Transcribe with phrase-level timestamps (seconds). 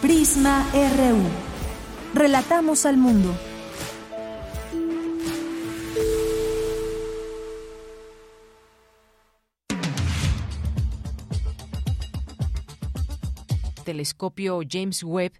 [0.00, 1.18] Prisma RU.
[2.14, 3.34] Relatamos al mundo.
[13.84, 15.32] telescopio James Webb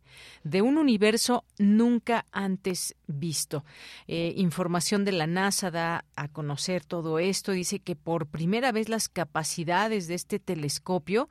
[0.42, 3.64] de un universo nunca antes visto.
[4.06, 7.52] Eh, información de la NASA da a conocer todo esto.
[7.52, 11.28] Dice que por primera vez las capacidades de este telescopio,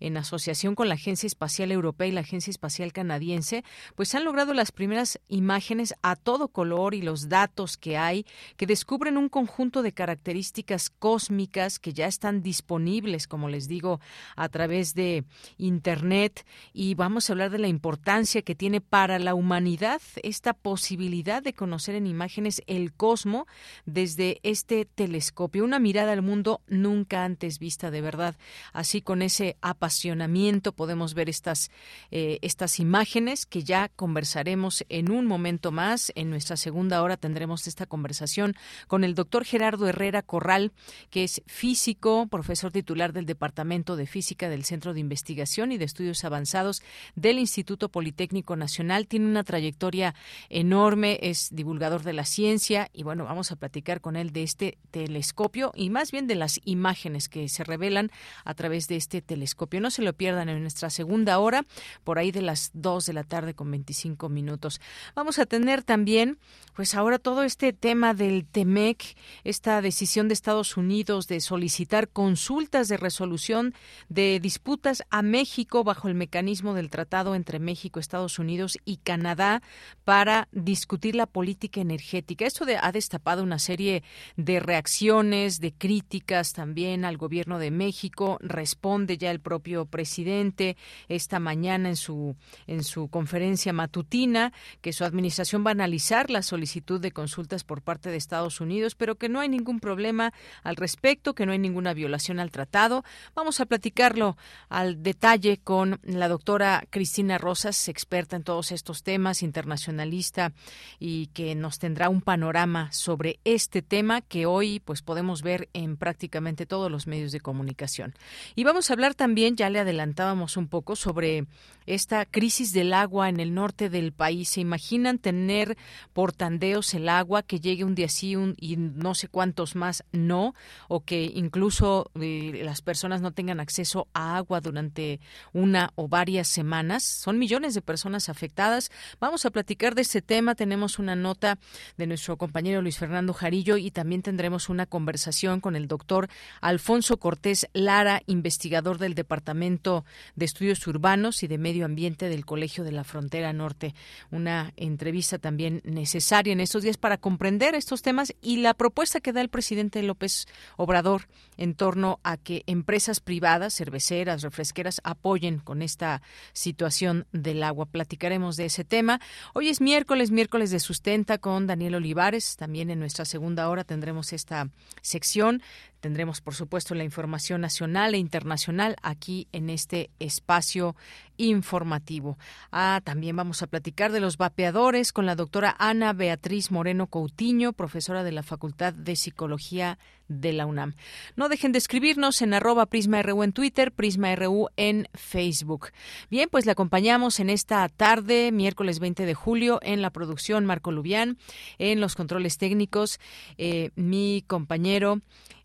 [0.00, 4.52] en asociación con la Agencia Espacial Europea y la Agencia Espacial Canadiense, pues han logrado
[4.52, 9.82] las primeras imágenes a todo color y los datos que hay que descubren un conjunto
[9.82, 14.00] de características cósmicas que ya están disponibles, como les digo,
[14.36, 15.24] a través de
[15.58, 16.44] Internet.
[16.72, 21.52] Y vamos a hablar de la importancia que tiene para la humanidad esta posibilidad de
[21.52, 23.46] conocer en imágenes el cosmos
[23.84, 28.36] desde este telescopio, una mirada al mundo nunca antes vista de verdad.
[28.72, 31.70] Así con ese apasionamiento podemos ver estas,
[32.10, 36.10] eh, estas imágenes que ya conversaremos en un momento más.
[36.14, 38.56] En nuestra segunda hora tendremos esta conversación
[38.88, 40.72] con el doctor Gerardo Herrera Corral,
[41.10, 45.84] que es físico, profesor titular del Departamento de Física del Centro de Investigación y de
[45.84, 46.82] Estudios Avanzados
[47.14, 49.06] del Instituto Politécnico Nacional.
[49.06, 50.14] Tiene una trayectoria
[50.48, 54.78] enorme, es divulgador de la ciencia y bueno, vamos a platicar con él de este
[54.90, 58.10] telescopio y más bien de las imágenes que se revelan
[58.44, 59.80] a través de este telescopio.
[59.80, 61.66] No se lo pierdan en nuestra segunda hora,
[62.04, 64.80] por ahí de las 2 de la tarde con 25 minutos.
[65.14, 66.38] Vamos a tener también,
[66.74, 72.88] pues ahora todo este tema del TEMEC, esta decisión de Estados Unidos de solicitar consultas
[72.88, 73.74] de resolución
[74.08, 79.62] de disputas a México bajo el mecanismo del tratado entre México, Estados Unidos y Canadá
[80.04, 82.46] para discutir la política energética.
[82.46, 84.02] Esto ha destapado una serie
[84.36, 88.38] de reacciones, de críticas también al gobierno de México.
[88.40, 90.76] Responde ya el propio presidente
[91.08, 96.42] esta mañana en su en su conferencia matutina que su administración va a analizar la
[96.42, 100.76] solicitud de consultas por parte de Estados Unidos, pero que no hay ningún problema al
[100.76, 103.04] respecto, que no hay ninguna violación al tratado.
[103.34, 104.36] Vamos a platicarlo
[104.68, 110.52] al detalle con la doctora Cristina Rosas, experta en todos estos temas, internacionalista
[110.98, 115.96] y que nos tendrá un panorama sobre este tema que hoy pues podemos ver en
[115.96, 118.14] prácticamente todos los medios de comunicación.
[118.54, 121.46] Y vamos a hablar también, ya le adelantábamos un poco sobre
[121.86, 124.50] esta crisis del agua en el norte del país.
[124.50, 125.76] ¿Se imaginan tener
[126.12, 130.54] por tandeos el agua que llegue un día sí y no sé cuántos más no?
[130.88, 135.20] O que incluso eh, las personas no tengan acceso a agua durante
[135.52, 137.02] una o varias semanas.
[137.02, 138.90] Son millones de personas afectadas.
[139.18, 140.54] Vamos a platicar de este tema.
[140.54, 141.58] Tenemos una nota
[141.98, 146.28] de nuestro compañero Luis Fernando Jarillo y también tendremos una conversación con el doctor
[146.60, 150.04] Alfonso Cortés Lara, investigador del Departamento
[150.36, 153.94] de Estudios Urbanos y de Medio Ambiente del Colegio de la Frontera Norte.
[154.30, 159.32] Una entrevista también necesaria en estos días para comprender estos temas y la propuesta que
[159.32, 160.46] da el presidente López
[160.76, 167.86] Obrador en torno a que empresas privadas, cerveceras, refresqueras, apoyen con esta situación del agua
[167.86, 169.20] platicaremos de ese tema.
[169.54, 172.56] Hoy es miércoles, miércoles de sustenta con Daniel Olivares.
[172.56, 174.68] También en nuestra segunda hora tendremos esta
[175.00, 175.62] sección.
[176.00, 180.96] Tendremos, por supuesto, la información nacional e internacional aquí en este espacio
[181.36, 182.38] informativo.
[182.72, 187.72] Ah, también vamos a platicar de los vapeadores con la doctora Ana Beatriz Moreno Coutinho,
[187.72, 190.94] profesora de la Facultad de Psicología de la UNAM.
[191.36, 195.88] No dejen de escribirnos en arroba PrismaRU en Twitter, PrismaRU en Facebook.
[196.30, 200.92] Bien, pues le acompañamos en esta tarde, miércoles 20 de julio, en la producción Marco
[200.92, 201.36] Lubián,
[201.78, 203.18] en los controles técnicos,
[203.58, 205.20] eh, mi compañero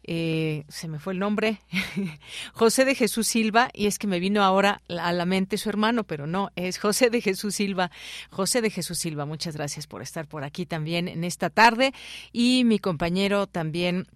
[0.07, 1.62] eh, se me fue el nombre,
[2.54, 6.04] José de Jesús Silva, y es que me vino ahora a la mente su hermano,
[6.04, 7.90] pero no, es José de Jesús Silva.
[8.30, 11.94] José de Jesús Silva, muchas gracias por estar por aquí también en esta tarde.
[12.31, 14.07] Y mi compañero también.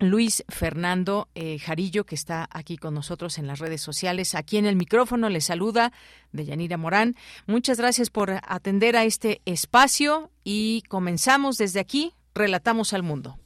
[0.00, 4.36] Luis Fernando eh, Jarillo, que está aquí con nosotros en las redes sociales.
[4.36, 5.92] Aquí en el micrófono le saluda
[6.30, 7.16] Deyanira Morán.
[7.48, 12.12] Muchas gracias por atender a este espacio y comenzamos desde aquí.
[12.32, 13.40] Relatamos al mundo.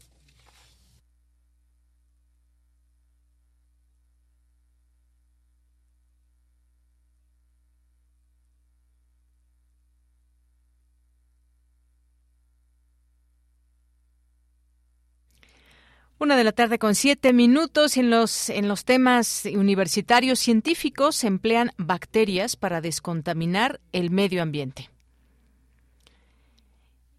[16.22, 17.96] Una de la tarde con siete minutos.
[17.96, 24.88] En los, en los temas universitarios científicos emplean bacterias para descontaminar el medio ambiente.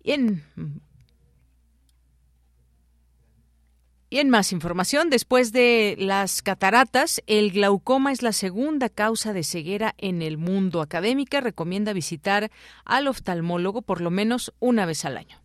[0.02, 0.44] Y en,
[4.10, 9.44] y en más información, después de las cataratas, el glaucoma es la segunda causa de
[9.44, 10.82] ceguera en el mundo.
[10.82, 12.52] Académica recomienda visitar
[12.86, 15.43] al oftalmólogo por lo menos una vez al año.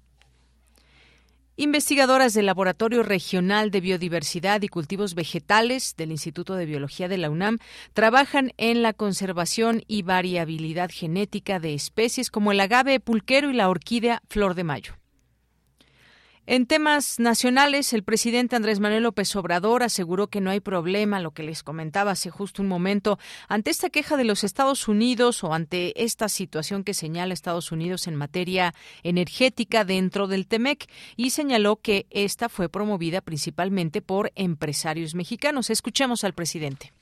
[1.61, 7.31] Investigadoras del Laboratorio Regional de Biodiversidad y Cultivos Vegetales del Instituto de Biología de la
[7.31, 7.59] UNAM
[7.95, 13.71] trabajan en la conservación y variabilidad genética de especies como el agave pulquero y la
[13.71, 14.93] orquídea flor de mayo.
[16.51, 21.33] En temas nacionales, el presidente Andrés Manuel López Obrador aseguró que no hay problema, lo
[21.33, 23.19] que les comentaba hace justo un momento,
[23.49, 28.07] ante esta queja de los Estados Unidos o ante esta situación que señala Estados Unidos
[28.07, 28.73] en materia
[29.03, 35.69] energética dentro del TEMEC y señaló que esta fue promovida principalmente por empresarios mexicanos.
[35.69, 36.95] Escuchemos al presidente.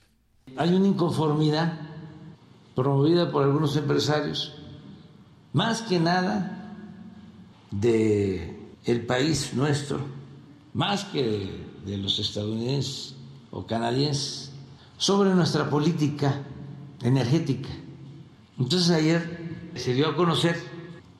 [0.57, 1.79] Hay una inconformidad
[2.75, 4.57] promovida por algunos empresarios,
[5.53, 6.75] más que nada
[7.71, 9.99] de el país nuestro,
[10.73, 11.51] más que
[11.85, 13.15] de los estadounidenses
[13.51, 14.53] o canadienses,
[14.97, 16.43] sobre nuestra política
[17.03, 17.69] energética.
[18.59, 20.57] Entonces ayer se dio a conocer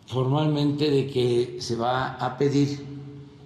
[0.07, 2.85] formalmente de que se va a pedir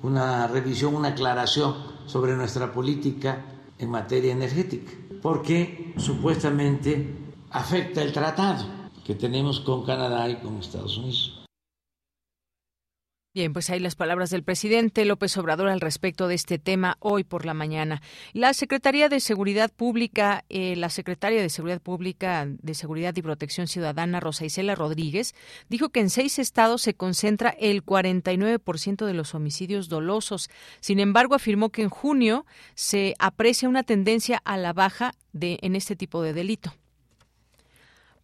[0.02, 1.75] una revisión, una aclaración
[2.06, 3.44] sobre nuestra política
[3.78, 7.17] en materia energética, porque supuestamente
[7.50, 8.64] afecta el tratado
[9.05, 11.39] que tenemos con Canadá y con Estados Unidos.
[13.32, 17.23] Bien, pues ahí las palabras del presidente López Obrador al respecto de este tema hoy
[17.23, 18.03] por la mañana.
[18.32, 23.69] La Secretaría de Seguridad Pública, eh, la secretaria de Seguridad Pública de Seguridad y Protección
[23.69, 25.37] Ciudadana, Rosa Isela Rodríguez,
[25.69, 30.50] dijo que en seis estados se concentra el 49% de los homicidios dolosos.
[30.81, 35.77] Sin embargo, afirmó que en junio se aprecia una tendencia a la baja de, en
[35.77, 36.75] este tipo de delito.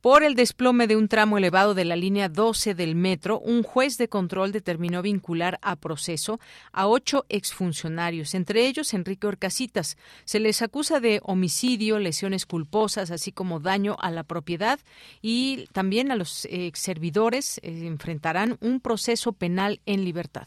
[0.07, 3.99] Por el desplome de un tramo elevado de la línea 12 del metro, un juez
[3.99, 6.39] de control determinó vincular a proceso
[6.71, 9.97] a ocho exfuncionarios, entre ellos Enrique Orcasitas.
[10.25, 14.79] Se les acusa de homicidio, lesiones culposas, así como daño a la propiedad
[15.23, 20.47] y también a los ex servidores eh, enfrentarán un proceso penal en libertad.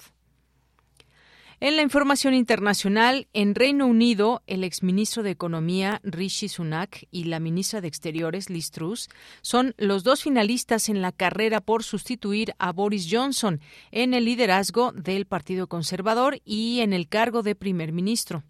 [1.62, 7.42] En la información internacional, en Reino Unido, el exministro de Economía Rishi Sunak y la
[7.42, 9.10] ministra de Exteriores Liz Truss
[9.42, 13.60] son los dos finalistas en la carrera por sustituir a Boris Johnson
[13.92, 18.44] en el liderazgo del Partido Conservador y en el cargo de primer ministro.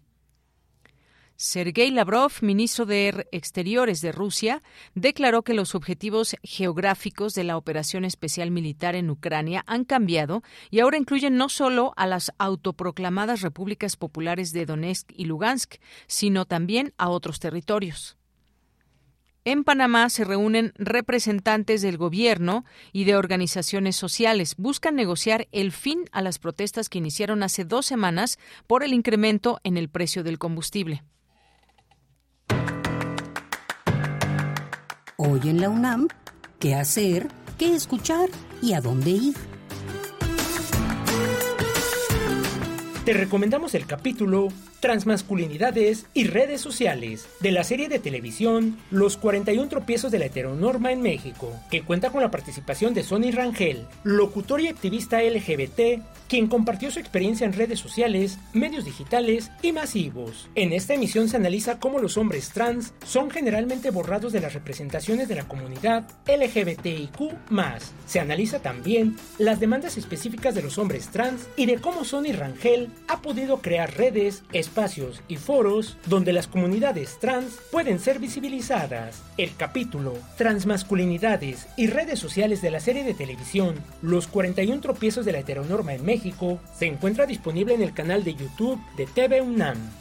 [1.42, 4.62] Sergei Lavrov, ministro de Exteriores de Rusia,
[4.94, 10.80] declaró que los objetivos geográficos de la operación especial militar en Ucrania han cambiado y
[10.80, 15.76] ahora incluyen no solo a las autoproclamadas repúblicas populares de Donetsk y Lugansk,
[16.06, 18.18] sino también a otros territorios.
[19.46, 24.56] En Panamá se reúnen representantes del gobierno y de organizaciones sociales.
[24.58, 29.58] Buscan negociar el fin a las protestas que iniciaron hace dos semanas por el incremento
[29.64, 31.02] en el precio del combustible.
[35.22, 36.08] Hoy en la UNAM,
[36.58, 37.28] ¿qué hacer?
[37.58, 38.30] ¿Qué escuchar?
[38.62, 39.34] ¿Y a dónde ir?
[43.04, 44.48] Te recomendamos el capítulo
[44.80, 50.90] Transmasculinidades y redes sociales de la serie de televisión Los 41 tropiezos de la heteronorma
[50.90, 56.46] en México, que cuenta con la participación de Sonny Rangel, locutor y activista LGBT, quien
[56.46, 60.48] compartió su experiencia en redes sociales, medios digitales y masivos.
[60.54, 65.28] En esta emisión se analiza cómo los hombres trans son generalmente borrados de las representaciones
[65.28, 67.34] de la comunidad LGBTIQ+.
[68.06, 72.90] Se analiza también las demandas específicas de los hombres trans y de cómo Sonny Rangel
[73.08, 79.20] ha podido crear redes, espacios y foros donde las comunidades trans pueden ser visibilizadas.
[79.36, 85.32] El capítulo Transmasculinidades y redes sociales de la serie de televisión Los 41 tropiezos de
[85.32, 89.99] la heteronorma en México se encuentra disponible en el canal de YouTube de TV UNAM.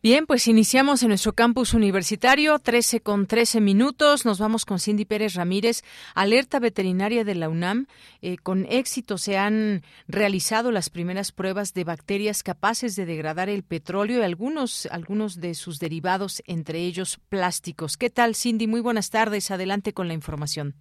[0.00, 4.24] Bien, pues iniciamos en nuestro campus universitario, 13 con 13 minutos.
[4.24, 5.82] Nos vamos con Cindy Pérez Ramírez.
[6.14, 7.86] Alerta veterinaria de la UNAM.
[8.22, 13.64] Eh, con éxito se han realizado las primeras pruebas de bacterias capaces de degradar el
[13.64, 17.96] petróleo y algunos, algunos de sus derivados, entre ellos plásticos.
[17.96, 18.68] ¿Qué tal, Cindy?
[18.68, 19.50] Muy buenas tardes.
[19.50, 20.74] Adelante con la información.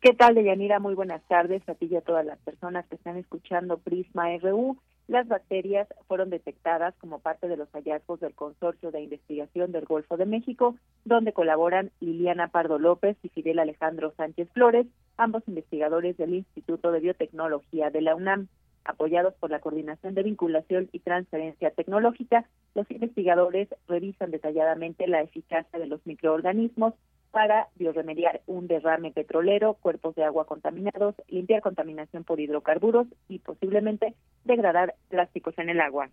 [0.00, 0.80] ¿Qué tal, Deyanira?
[0.80, 4.78] Muy buenas tardes a ti y a todas las personas que están escuchando Prisma RU.
[5.12, 10.16] Las bacterias fueron detectadas como parte de los hallazgos del Consorcio de Investigación del Golfo
[10.16, 14.86] de México, donde colaboran Liliana Pardo López y Fidel Alejandro Sánchez Flores,
[15.18, 18.48] ambos investigadores del Instituto de Biotecnología de la UNAM.
[18.86, 25.78] Apoyados por la Coordinación de Vinculación y Transferencia Tecnológica, los investigadores revisan detalladamente la eficacia
[25.78, 26.94] de los microorganismos
[27.32, 34.14] para bioremediar un derrame petrolero, cuerpos de agua contaminados, limpiar contaminación por hidrocarburos y posiblemente
[34.44, 36.10] degradar plásticos en el agua.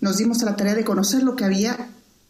[0.00, 1.74] Nos dimos a la tarea de conocer lo que había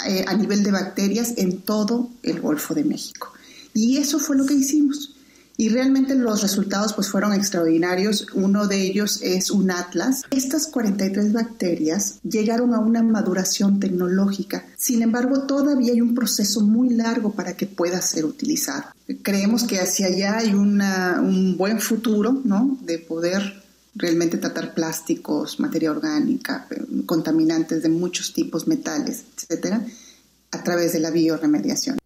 [0.06, 3.32] eh, a nivel de bacterias en todo el Golfo de México.
[3.75, 5.17] Y eso fue lo que hicimos
[5.60, 8.28] y realmente los resultados pues fueron extraordinarios.
[8.32, 10.22] Uno de ellos es un atlas.
[10.30, 14.64] Estas 43 bacterias llegaron a una maduración tecnológica.
[14.76, 18.84] Sin embargo, todavía hay un proceso muy largo para que pueda ser utilizado.
[19.22, 22.78] Creemos que hacia allá hay un buen futuro, ¿no?
[22.82, 23.64] De poder
[23.96, 26.68] realmente tratar plásticos, materia orgánica,
[27.04, 29.84] contaminantes de muchos tipos, metales, etcétera,
[30.52, 31.98] a través de la bioremediación.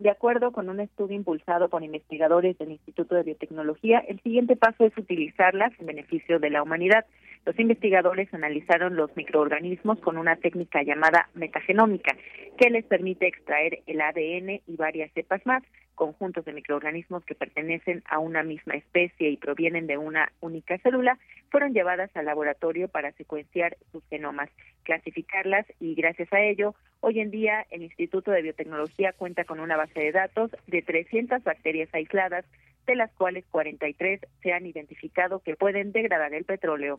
[0.00, 4.86] De acuerdo con un estudio impulsado por investigadores del Instituto de Biotecnología, el siguiente paso
[4.86, 7.04] es utilizarlas en beneficio de la humanidad.
[7.44, 12.16] Los investigadores analizaron los microorganismos con una técnica llamada metagenómica,
[12.56, 15.62] que les permite extraer el ADN y varias cepas más,
[16.00, 21.18] conjuntos de microorganismos que pertenecen a una misma especie y provienen de una única célula,
[21.50, 24.48] fueron llevadas al laboratorio para secuenciar sus genomas,
[24.84, 29.76] clasificarlas y gracias a ello, hoy en día el Instituto de Biotecnología cuenta con una
[29.76, 32.46] base de datos de 300 bacterias aisladas,
[32.86, 36.98] de las cuales 43 se han identificado que pueden degradar el petróleo.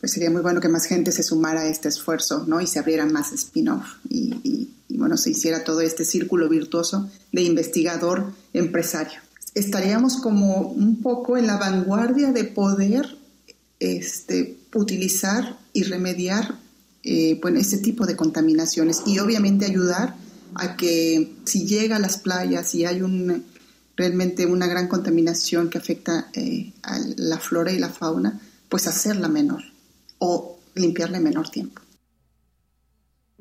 [0.00, 2.60] Pues sería muy bueno que más gente se sumara a este esfuerzo, ¿no?
[2.60, 7.42] Y se abrieran más spin-off y y bueno, se hiciera todo este círculo virtuoso de
[7.42, 9.18] investigador empresario.
[9.52, 13.18] Estaríamos como un poco en la vanguardia de poder
[13.80, 16.60] este, utilizar y remediar
[17.02, 20.14] eh, ese tipo de contaminaciones y obviamente ayudar
[20.54, 23.44] a que si llega a las playas y hay un,
[23.96, 29.26] realmente una gran contaminación que afecta eh, a la flora y la fauna, pues hacerla
[29.26, 29.73] menor
[30.24, 31.80] o limpiarla en menor tiempo.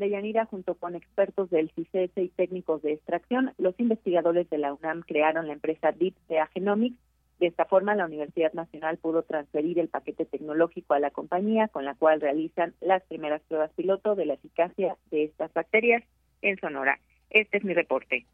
[0.10, 5.02] Yanira, junto con expertos del CICES y técnicos de extracción, los investigadores de la UNAM
[5.02, 6.16] crearon la empresa Deep
[6.54, 6.98] Genomics.
[7.40, 11.86] De esta forma, la Universidad Nacional pudo transferir el paquete tecnológico a la compañía, con
[11.86, 16.04] la cual realizan las primeras pruebas piloto de la eficacia de estas bacterias
[16.42, 17.00] en Sonora.
[17.30, 18.26] Este es mi reporte.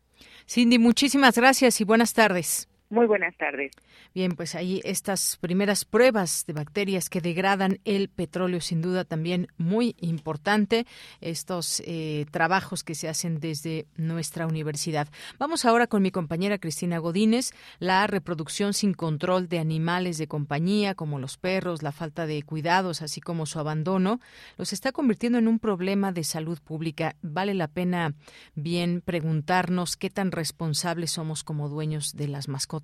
[0.48, 2.69] Cindy, muchísimas gracias y buenas tardes.
[2.92, 3.72] Muy buenas tardes.
[4.16, 9.48] Bien, pues ahí estas primeras pruebas de bacterias que degradan el petróleo, sin duda también
[9.60, 10.88] muy importante,
[11.22, 15.08] estos eh, trabajos que se hacen desde nuestra universidad.
[15.38, 17.52] Vamos ahora con mi compañera Cristina Godínez.
[17.78, 23.04] La reproducción sin control de animales de compañía, como los perros, la falta de cuidados,
[23.04, 24.20] así como su abandono,
[24.58, 27.16] los está convirtiendo en un problema de salud pública.
[27.22, 28.16] Vale la pena
[28.56, 32.79] bien preguntarnos qué tan responsables somos como dueños de las mascotas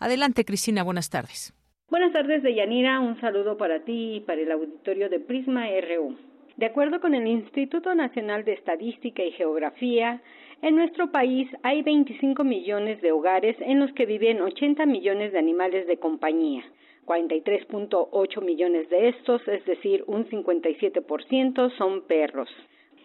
[0.00, 1.52] Adelante, Cristina, buenas tardes.
[1.90, 3.00] Buenas tardes, Deyanira.
[3.00, 6.16] Un saludo para ti y para el auditorio de Prisma RU.
[6.56, 10.20] De acuerdo con el Instituto Nacional de Estadística y Geografía,
[10.62, 15.38] En nuestro país hay 25 millones de hogares en los que viven 80 millones de
[15.38, 16.64] animales de compañía.
[17.04, 22.48] 43.8 millones de estos, es decir, un 57%, son perros.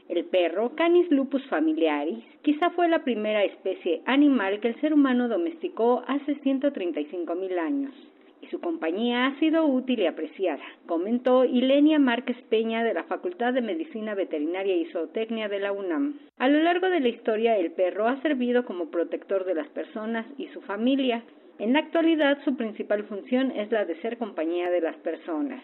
[0.10, 5.28] El perro, Canis lupus familiaris, quizá fue la primera especie animal que el ser humano
[5.28, 7.94] domesticó hace 135 mil años
[8.42, 13.54] y su compañía ha sido útil y apreciada, comentó Ilenia Márquez Peña de la Facultad
[13.54, 16.20] de Medicina Veterinaria y Zootecnia de la UNAM.
[16.40, 20.26] A lo largo de la historia, el perro ha servido como protector de las personas
[20.40, 21.24] y su familia.
[21.60, 25.62] En la actualidad, su principal función es la de ser compañía de las personas.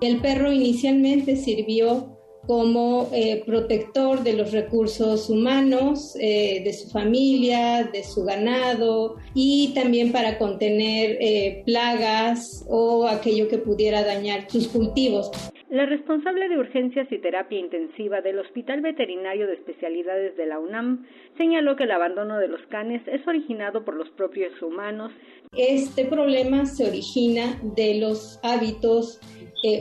[0.00, 2.17] El perro inicialmente sirvió
[2.48, 9.74] como eh, protector de los recursos humanos, eh, de su familia, de su ganado y
[9.74, 15.30] también para contener eh, plagas o aquello que pudiera dañar sus cultivos.
[15.68, 21.06] La responsable de urgencias y terapia intensiva del Hospital Veterinario de Especialidades de la UNAM
[21.36, 25.12] señaló que el abandono de los canes es originado por los propios humanos.
[25.54, 29.20] Este problema se origina de los hábitos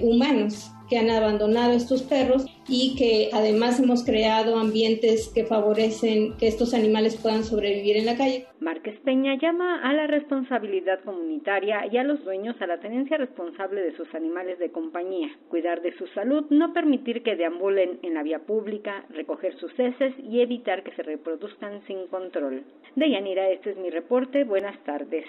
[0.01, 6.47] humanos que han abandonado estos perros y que además hemos creado ambientes que favorecen que
[6.47, 8.45] estos animales puedan sobrevivir en la calle.
[8.59, 13.81] Márquez Peña llama a la responsabilidad comunitaria y a los dueños a la tenencia responsable
[13.81, 18.23] de sus animales de compañía, cuidar de su salud, no permitir que deambulen en la
[18.23, 22.63] vía pública, recoger sus heces y evitar que se reproduzcan sin control.
[22.95, 24.43] Deyanira, este es mi reporte.
[24.43, 25.25] Buenas tardes.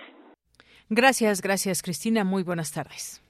[0.90, 2.24] Gracias, gracias Cristina.
[2.24, 3.22] Muy buenas tardes.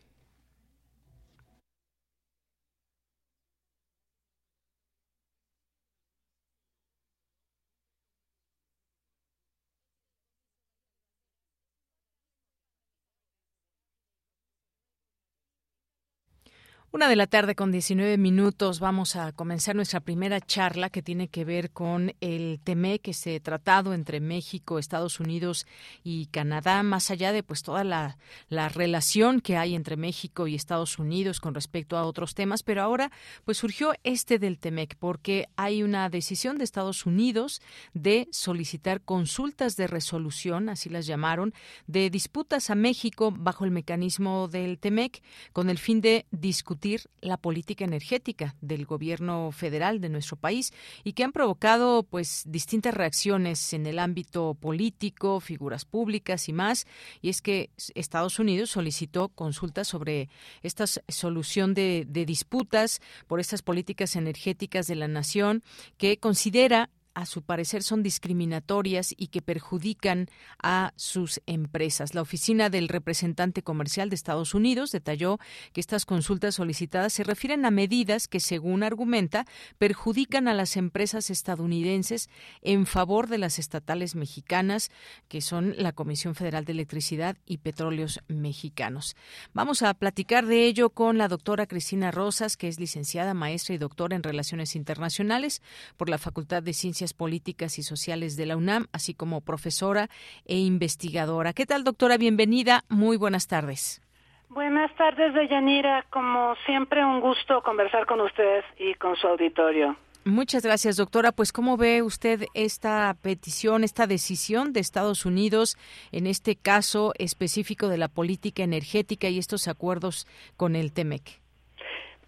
[16.90, 21.28] Una de la tarde con 19 minutos vamos a comenzar nuestra primera charla que tiene
[21.28, 25.66] que ver con el TEMEC, ese tratado entre México, Estados Unidos
[26.02, 28.16] y Canadá, más allá de pues toda la,
[28.48, 32.80] la relación que hay entre México y Estados Unidos con respecto a otros temas, pero
[32.80, 33.12] ahora
[33.44, 37.60] pues surgió este del TEMEC porque hay una decisión de Estados Unidos
[37.92, 41.52] de solicitar consultas de resolución, así las llamaron,
[41.86, 45.22] de disputas a México bajo el mecanismo del TEMEC
[45.52, 46.77] con el fin de discutir
[47.20, 50.72] la política energética del gobierno federal de nuestro país
[51.04, 56.86] y que han provocado pues distintas reacciones en el ámbito político, figuras públicas y más.
[57.20, 60.28] Y es que Estados Unidos solicitó consultas sobre
[60.62, 65.62] esta solución de, de disputas por estas políticas energéticas de la nación
[65.96, 70.28] que considera a su parecer son discriminatorias y que perjudican
[70.62, 72.14] a sus empresas.
[72.14, 75.40] La oficina del representante comercial de Estados Unidos detalló
[75.72, 79.46] que estas consultas solicitadas se refieren a medidas que, según argumenta,
[79.78, 82.30] perjudican a las empresas estadounidenses
[82.62, 84.92] en favor de las estatales mexicanas,
[85.26, 89.16] que son la Comisión Federal de Electricidad y Petróleos Mexicanos.
[89.52, 93.78] Vamos a platicar de ello con la doctora Cristina Rosas, que es licenciada, maestra y
[93.78, 95.62] doctora en Relaciones Internacionales
[95.96, 100.08] por la Facultad de Ciencias Políticas y Sociales de la UNAM, así como profesora
[100.44, 101.52] e investigadora.
[101.52, 102.16] ¿Qué tal, doctora?
[102.16, 102.84] Bienvenida.
[102.88, 104.02] Muy buenas tardes.
[104.48, 106.04] Buenas tardes, Deyanira.
[106.10, 109.96] Como siempre, un gusto conversar con ustedes y con su auditorio.
[110.24, 111.32] Muchas gracias, doctora.
[111.32, 115.76] Pues, ¿cómo ve usted esta petición, esta decisión de Estados Unidos
[116.12, 121.40] en este caso específico de la política energética y estos acuerdos con el TEMEC?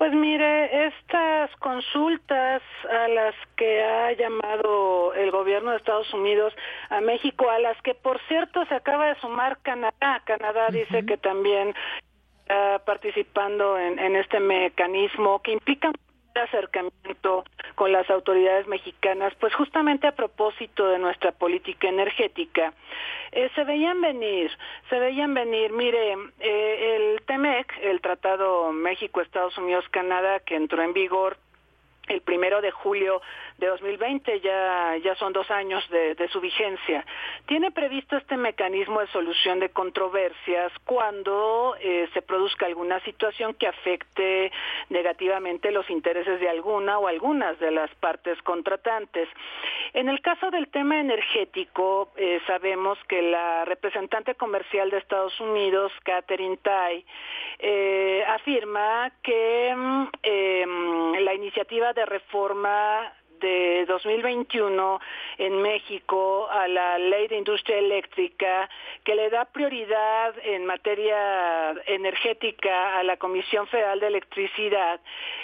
[0.01, 6.55] Pues mire, estas consultas a las que ha llamado el gobierno de Estados Unidos
[6.89, 11.19] a México, a las que por cierto se acaba de sumar Canadá, Canadá dice que
[11.19, 11.75] también
[12.47, 15.93] está participando en, en este mecanismo que implica
[16.39, 22.73] acercamiento con las autoridades mexicanas, pues justamente a propósito de nuestra política energética,
[23.33, 24.51] eh, se veían venir,
[24.89, 31.37] se veían venir, mire, eh, el TEMEC, el Tratado México-Estados Unidos-Canadá, que entró en vigor
[32.11, 33.23] el primero de julio
[33.59, 37.05] de 2020, ya, ya son dos años de, su vigencia.
[37.47, 43.67] Tiene previsto este mecanismo de solución de controversias cuando eh, se produzca alguna situación que
[43.67, 44.51] afecte
[44.89, 49.29] negativamente los intereses de alguna o algunas de las partes contratantes.
[49.93, 55.93] En el caso del tema energético, eh, sabemos que la representante comercial de Estados Unidos,
[56.05, 57.05] Catherine Tai,
[57.59, 65.01] eh, afirma que mm, em, la iniciativa de reforma de 2021
[65.39, 68.69] en México a la ley de industria eléctrica
[69.05, 75.01] que le da prioridad en materia energética a la Comisión Federal de Electricidad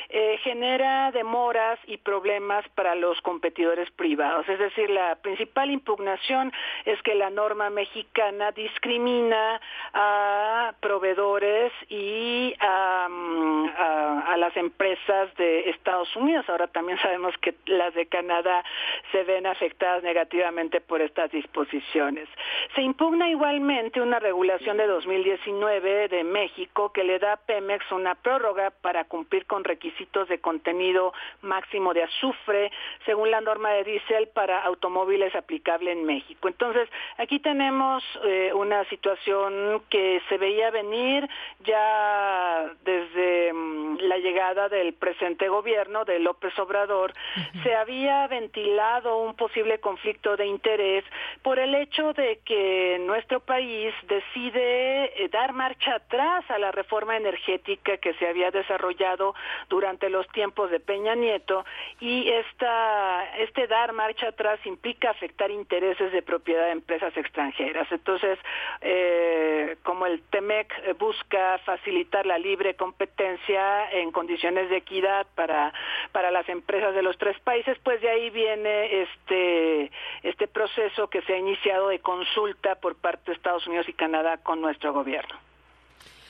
[0.08, 4.48] eh, genera demoras y problemas para los competidores privados.
[4.48, 6.52] Es decir, la principal impugnación
[6.84, 9.60] es que la norma mexicana discrimina
[9.92, 13.70] a proveedores y a, mm,
[14.26, 16.48] a las empresas de Estados Unidos.
[16.48, 17.54] Ahora también sabemos que
[17.86, 18.64] las de Canadá
[19.12, 22.28] se ven afectadas negativamente por estas disposiciones.
[22.74, 28.14] Se impugna igualmente una regulación de 2019 de México que le da a Pemex una
[28.16, 32.72] prórroga para cumplir con requisitos de contenido máximo de azufre
[33.04, 36.48] según la norma de diésel para automóviles aplicable en México.
[36.48, 41.28] Entonces, aquí tenemos eh, una situación que se veía venir
[41.64, 47.12] ya desde mm, la llegada del presente gobierno de López Obrador,
[47.62, 51.04] se había ventilado un posible conflicto de interés
[51.42, 57.16] por el hecho de que nuestro país decide eh, dar marcha atrás a la reforma
[57.16, 59.34] energética que se había desarrollado
[59.68, 61.64] durante los tiempos de Peña Nieto
[62.00, 67.90] y esta, este dar marcha atrás implica afectar intereses de propiedad de empresas extranjeras.
[67.90, 68.38] Entonces,
[68.80, 75.72] eh, como el TEMEC busca facilitar la libre competencia en condiciones de equidad para,
[76.12, 79.90] para las empresas de los tres países, pues de ahí viene este,
[80.22, 84.38] este proceso que se ha iniciado de consulta por parte de Estados Unidos y Canadá
[84.38, 85.45] con nuestro gobierno.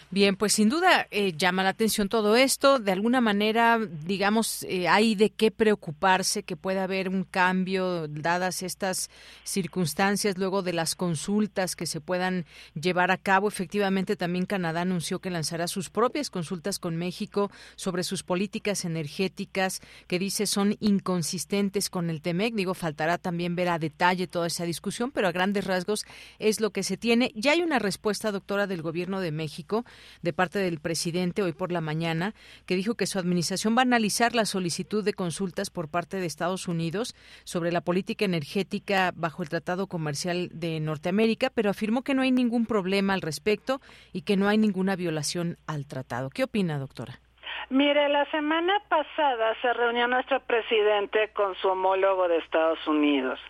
[0.08, 2.78] Bien, pues sin duda eh, llama la atención todo esto.
[2.78, 8.62] De alguna manera, digamos, eh, hay de qué preocuparse que pueda haber un cambio dadas
[8.62, 9.10] estas
[9.42, 12.46] circunstancias luego de las consultas que se puedan
[12.80, 13.48] llevar a cabo.
[13.48, 19.80] Efectivamente, también Canadá anunció que lanzará sus propias consultas con México sobre sus políticas energéticas
[20.06, 22.54] que dice son inconsistentes con el TEMEC.
[22.54, 26.04] Digo, faltará también ver a detalle toda esa discusión, pero a grandes rasgos
[26.38, 27.32] es lo que se tiene.
[27.34, 29.84] Ya hay una respuesta, doctora, del Gobierno de México
[30.22, 32.34] de parte del presidente hoy por la mañana,
[32.66, 36.26] que dijo que su administración va a analizar la solicitud de consultas por parte de
[36.26, 42.14] Estados Unidos sobre la política energética bajo el Tratado Comercial de Norteamérica, pero afirmó que
[42.14, 43.80] no hay ningún problema al respecto
[44.12, 46.30] y que no hay ninguna violación al tratado.
[46.30, 47.20] ¿Qué opina, doctora?
[47.68, 53.40] Mire, la semana pasada se reunió nuestro presidente con su homólogo de Estados Unidos.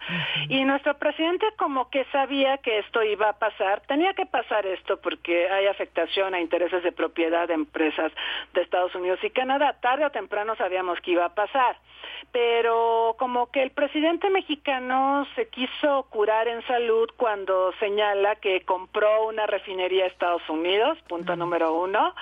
[0.49, 5.01] Y nuestro presidente como que sabía que esto iba a pasar, tenía que pasar esto
[5.01, 8.13] porque hay afectación a intereses de propiedad de empresas
[8.55, 11.77] de Estados Unidos y Canadá, tarde o temprano sabíamos que iba a pasar.
[12.33, 19.27] Pero como que el presidente mexicano se quiso curar en salud cuando señala que compró
[19.29, 22.15] una refinería a Estados Unidos, punto número uno,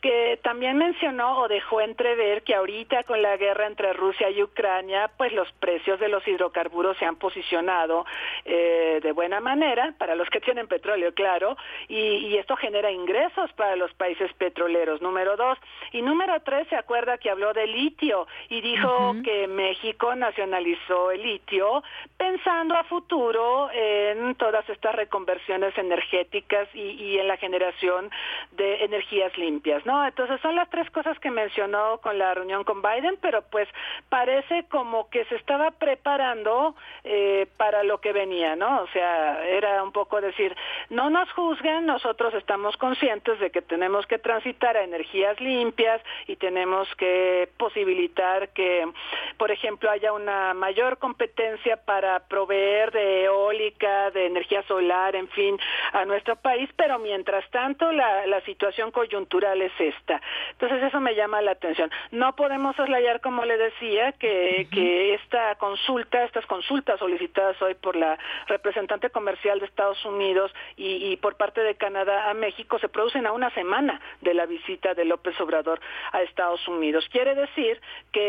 [0.00, 5.10] que también mencionó o dejó entrever que ahorita con la guerra entre Rusia y Ucrania,
[5.16, 8.04] pues los precios de los hidrocarburos se han posicionado
[8.44, 11.56] eh, de buena manera para los que tienen petróleo, claro,
[11.88, 15.58] y, esto genera ingresos para los países petroleros, número dos.
[15.92, 21.22] Y número tres, se acuerda que habló de litio y dijo que México nacionalizó el
[21.22, 21.82] litio
[22.16, 28.10] pensando a futuro en todas estas reconversiones energéticas y, y en la generación
[28.52, 30.06] de energías limpias, ¿no?
[30.06, 33.68] Entonces son las tres cosas que mencionó con la reunión con Biden, pero pues
[34.08, 38.82] parece como que se estaba preparando eh, para lo que venía, ¿no?
[38.82, 40.56] O sea, era un poco decir,
[40.90, 46.36] no nos juzguen, nosotros estamos conscientes de que tenemos que transitar a energías limpias y
[46.36, 48.86] tenemos que posibilitar que
[49.36, 55.58] por ejemplo, haya una mayor competencia para proveer de eólica, de energía solar, en fin,
[55.92, 60.22] a nuestro país, pero mientras tanto la, situación coyuntural es esta.
[60.52, 61.90] Entonces eso me llama la atención.
[62.10, 67.94] No podemos soslayar, como le decía, que, que esta consulta, estas consultas solicitadas hoy por
[67.94, 72.88] la representante comercial de Estados Unidos y, y por parte de Canadá a México se
[72.88, 75.80] producen a una semana de la visita de López Obrador
[76.12, 77.08] a Estados Unidos.
[77.12, 77.80] Quiere decir
[78.12, 78.22] que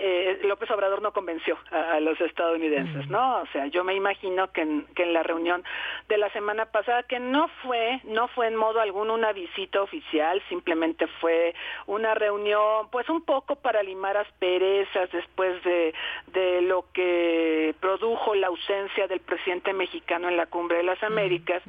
[0.00, 3.42] eh, López Obrador no convenció a, los estadounidenses, ¿no?
[3.42, 5.62] O sea, yo me imagino que en, que en la reunión
[6.08, 10.42] de la semana pasada, que no fue, no fue en modo alguno una visita oficial,
[10.48, 11.54] simplemente fue
[11.86, 15.94] una reunión, pues un poco para limar asperezas después de,
[16.28, 21.62] de lo que produjo la ausencia del presidente mexicano en la Cumbre de las Américas,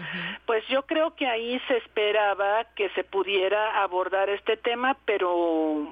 [0.45, 5.87] pues yo creo que ahí se esperaba que se pudiera abordar este tema, pero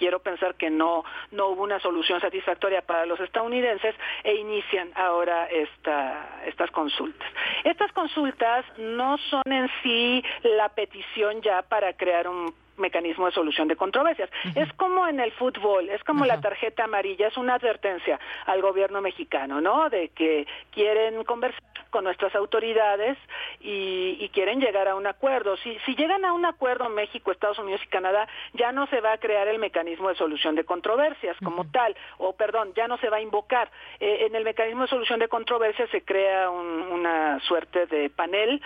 [0.00, 3.94] quiero pensar que no, no hubo una solución satisfactoria para los estadounidenses
[4.24, 7.28] e inician ahora esta, estas consultas.
[7.64, 13.68] Estas consultas no son en sí la petición ya para crear un mecanismo de solución
[13.68, 14.30] de controversias.
[14.54, 19.00] Es como en el fútbol, es como la tarjeta amarilla, es una advertencia al gobierno
[19.00, 19.88] mexicano, ¿no?
[19.88, 23.18] De que quieren conversar con nuestras autoridades
[23.60, 25.56] y, quieren llegar a un acuerdo.
[25.56, 29.12] Si, si llegan a un acuerdo México, Estados Unidos y Canadá, ya no se va
[29.12, 33.10] a crear el mecanismo de solución de controversias como tal, o perdón, ya no se
[33.10, 33.70] va a invocar.
[33.98, 38.62] Eh, en el mecanismo de solución de controversias se crea una suerte de panel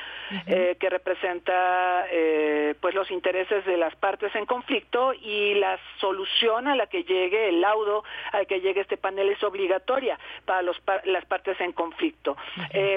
[0.46, 6.69] eh, que representa eh, pues los intereses de las partes en conflicto y la solución
[6.69, 10.77] a la que llegue, el laudo al que llegue este panel es obligatoria para los,
[11.05, 12.37] las partes en conflicto.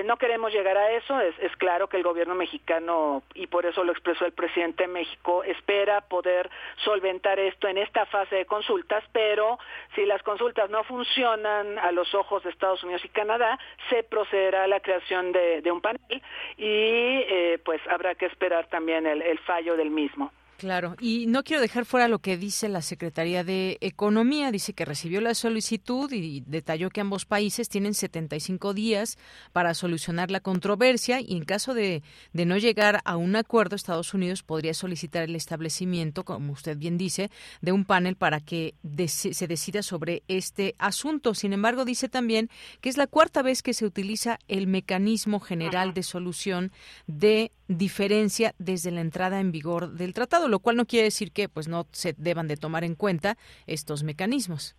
[0.03, 3.85] no queremos llegar a eso, es, es claro que el gobierno mexicano, y por eso
[3.85, 6.49] lo expresó el presidente de México, espera poder
[6.83, 9.59] solventar esto en esta fase de consultas, pero
[9.95, 13.57] si las consultas no funcionan a los ojos de Estados Unidos y Canadá,
[13.89, 16.21] se procederá a la creación de, un panel
[16.57, 20.33] y eh, pues habrá que esperar también el fallo del mismo.
[20.57, 24.51] Claro, y no quiero dejar fuera lo que dice la Secretaría de Economía.
[24.51, 29.19] Dice que recibió la solicitud y detalló que ambos países tienen 75 días
[29.53, 32.01] para solucionar la controversia y en caso de,
[32.33, 36.97] de no llegar a un acuerdo, Estados Unidos podría solicitar el establecimiento, como usted bien
[36.97, 37.29] dice,
[37.61, 38.73] de un panel para que
[39.07, 41.35] se decida sobre este asunto.
[41.35, 42.49] Sin embargo, dice también
[42.81, 46.71] que es la cuarta vez que se utiliza el mecanismo general de solución
[47.05, 51.49] de diferencia desde la entrada en vigor del tratado, lo cual no quiere decir que
[51.49, 54.75] pues no se deban de tomar en cuenta estos mecanismos.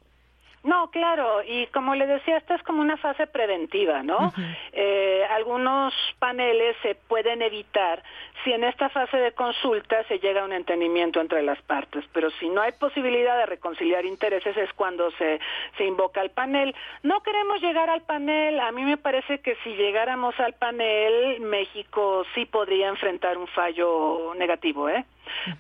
[0.65, 4.33] No, claro, y como le decía, esta es como una fase preventiva, ¿no?
[4.73, 8.03] eh, algunos paneles se pueden evitar
[8.45, 12.31] si en esta fase de consulta se llega a un entendimiento entre las partes, pero
[12.31, 15.41] si no hay posibilidad de reconciliar intereses es cuando se,
[15.77, 16.75] se invoca al panel.
[17.03, 22.25] No queremos llegar al panel, a mí me parece que si llegáramos al panel, México
[22.35, 25.05] sí podría enfrentar un fallo negativo, ¿eh?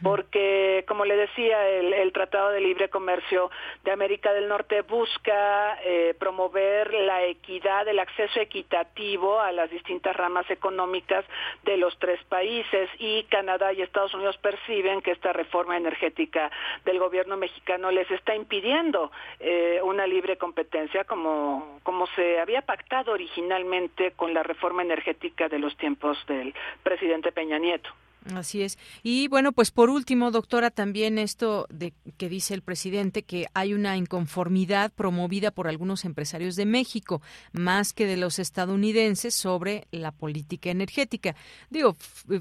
[0.02, 3.50] porque, como le decía, el, Tratado de Libre Comercio
[3.84, 10.16] de América del Norte busca eh, promover la equidad, el acceso equitativo a las distintas
[10.16, 11.24] ramas económicas
[11.64, 12.67] de los tres países
[12.98, 16.50] y Canadá y Estados Unidos perciben que esta reforma energética
[16.85, 23.12] del gobierno mexicano les está impidiendo eh, una libre competencia como, como se había pactado
[23.12, 27.90] originalmente con la reforma energética de los tiempos del presidente Peña Nieto.
[28.35, 28.78] Así es.
[29.02, 33.72] Y bueno, pues por último, doctora, también esto de que dice el presidente que hay
[33.72, 40.12] una inconformidad promovida por algunos empresarios de México, más que de los estadounidenses, sobre la
[40.12, 41.37] política energética.
[41.70, 41.96] Digo,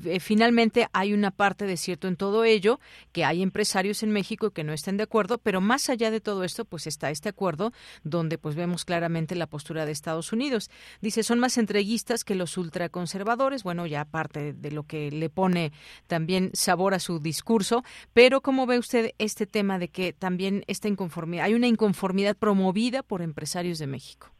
[0.06, 2.80] eh, finalmente hay una parte de cierto en todo ello,
[3.12, 6.44] que hay empresarios en México que no están de acuerdo, pero más allá de todo
[6.44, 7.72] esto, pues está este acuerdo
[8.04, 10.70] donde pues vemos claramente la postura de Estados Unidos.
[11.02, 15.67] Dice, son más entreguistas que los ultraconservadores, bueno, ya aparte de lo que le pone
[16.08, 20.88] también sabor a su discurso, pero ¿cómo ve usted este tema de que también esta
[20.88, 24.32] inconformidad, hay una inconformidad promovida por empresarios de México?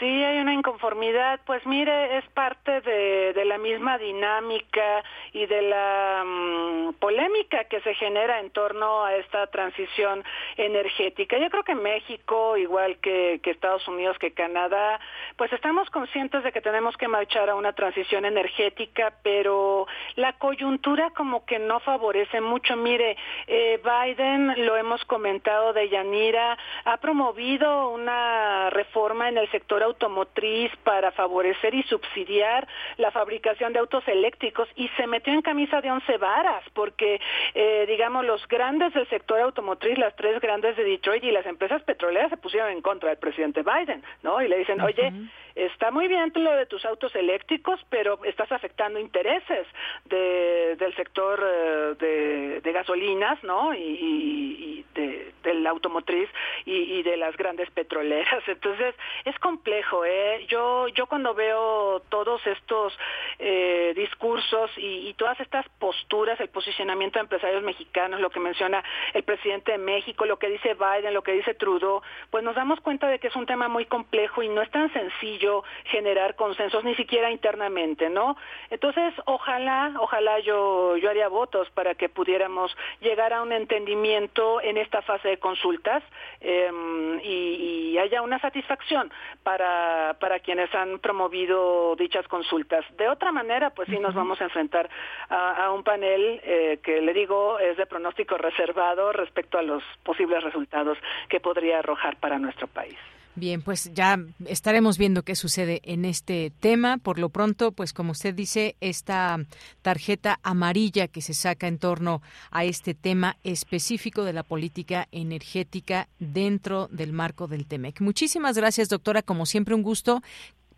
[0.00, 1.40] Sí, hay una inconformidad.
[1.44, 7.94] Pues mire, es parte de, la misma dinámica y de la mm, polémica que se
[7.94, 10.24] genera en torno a esta transición
[10.56, 11.36] energética.
[11.36, 14.98] Yo creo que México, igual que, que Estados Unidos, que Canadá,
[15.36, 19.86] pues estamos conscientes de que tenemos que marchar a una transición energética, pero
[20.16, 22.74] la coyuntura como que no favorece mucho.
[22.74, 29.82] Mire, eh, Biden, lo hemos comentado de Yanira, ha promovido una reforma en el sector
[29.90, 35.80] automotriz para favorecer y subsidiar la fabricación de autos eléctricos y se metió en camisa
[35.80, 37.20] de once varas porque,
[37.54, 41.82] eh, digamos, los grandes del sector automotriz, las tres grandes de Detroit y las empresas
[41.82, 44.42] petroleras se pusieron en contra del presidente Biden, ¿no?
[44.42, 45.12] Y le dicen, oye,
[45.54, 49.66] está muy bien lo de tus autos eléctricos, pero estás afectando intereses
[50.04, 53.74] del sector eh, de, gasolinas, ¿no?
[53.74, 56.28] Y, de, del automotriz
[56.64, 58.42] y, de las grandes petroleras.
[58.46, 60.46] Entonces, es complejo, ¿eh?
[60.48, 62.96] Yo, yo cuando veo todos estos
[63.38, 68.82] eh, discursos y, todas estas posturas, el posicionamiento de empresarios mexicanos, lo que menciona
[69.12, 72.80] el presidente de México, lo que dice Biden, lo que dice Trudeau, pues nos damos
[72.80, 75.39] cuenta de que es un tema muy complejo y no es tan sencillo
[75.84, 78.36] generar consensos ni siquiera internamente, ¿no?
[78.70, 84.76] Entonces, ojalá, ojalá yo, yo haría votos para que pudiéramos llegar a un entendimiento en
[84.76, 86.02] esta fase de consultas
[86.40, 92.82] em, y, haya una satisfacción para, para quienes han promovido dichas consultas.
[92.96, 94.88] De otra manera, pues sí nos vamos a enfrentar
[95.28, 100.42] a, un panel eh, que le digo es de pronóstico reservado respecto a los posibles
[100.42, 100.96] resultados
[101.28, 102.96] que podría arrojar para nuestro país.
[103.36, 106.98] Bien, pues ya estaremos viendo qué sucede en este tema.
[106.98, 109.38] Por lo pronto, pues como usted dice, esta
[109.82, 116.08] tarjeta amarilla que se saca en torno a este tema específico de la política energética
[116.18, 118.00] dentro del marco del TEMEC.
[118.00, 119.22] Muchísimas gracias, doctora.
[119.22, 120.22] Como siempre, un gusto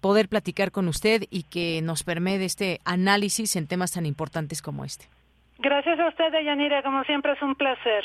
[0.03, 4.85] poder platicar con usted y que nos permite este análisis en temas tan importantes como
[4.85, 5.07] este.
[5.59, 6.83] Gracias a usted, Yanira.
[6.83, 8.05] Como siempre, es un placer.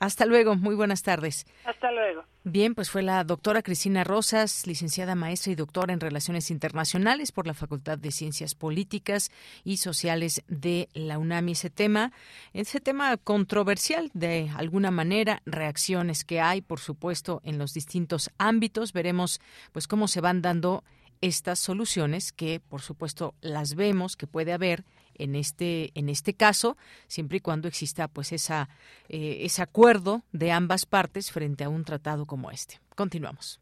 [0.00, 1.46] Hasta luego, muy buenas tardes.
[1.66, 2.24] Hasta luego.
[2.42, 7.46] Bien, pues fue la doctora Cristina Rosas, licenciada maestra y doctora en Relaciones Internacionales por
[7.46, 9.30] la Facultad de Ciencias Políticas
[9.62, 11.50] y Sociales de la UNAM.
[11.50, 12.12] ese tema,
[12.54, 18.94] ese tema controversial de alguna manera, reacciones que hay, por supuesto, en los distintos ámbitos.
[18.94, 19.38] Veremos,
[19.72, 20.82] pues, cómo se van dando
[21.20, 24.82] estas soluciones que, por supuesto, las vemos que puede haber
[25.22, 28.68] en este en este caso, siempre y cuando exista pues esa
[29.08, 32.80] eh, ese acuerdo de ambas partes frente a un tratado como este.
[32.94, 33.60] Continuamos.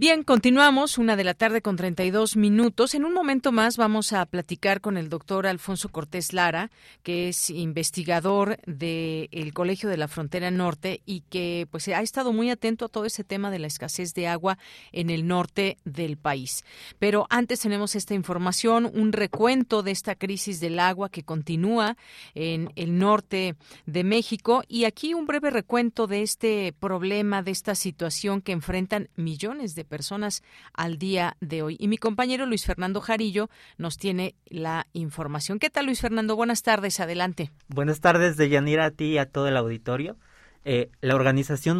[0.00, 2.94] Bien, continuamos, una de la tarde con 32 minutos.
[2.94, 6.70] En un momento más vamos a platicar con el doctor Alfonso Cortés Lara,
[7.02, 12.48] que es investigador del Colegio de la Frontera Norte y que pues ha estado muy
[12.48, 14.56] atento a todo ese tema de la escasez de agua
[14.90, 16.64] en el norte del país.
[16.98, 21.98] Pero antes tenemos esta información, un recuento de esta crisis del agua que continúa
[22.34, 27.74] en el norte de México y aquí un breve recuento de este problema, de esta
[27.74, 31.76] situación que enfrentan millones de personas al día de hoy.
[31.78, 35.58] Y mi compañero Luis Fernando Jarillo nos tiene la información.
[35.58, 36.36] ¿Qué tal, Luis Fernando?
[36.36, 37.50] Buenas tardes, adelante.
[37.68, 40.16] Buenas tardes, Deyanira, a ti y a todo el auditorio.
[40.64, 41.78] Eh, la Organización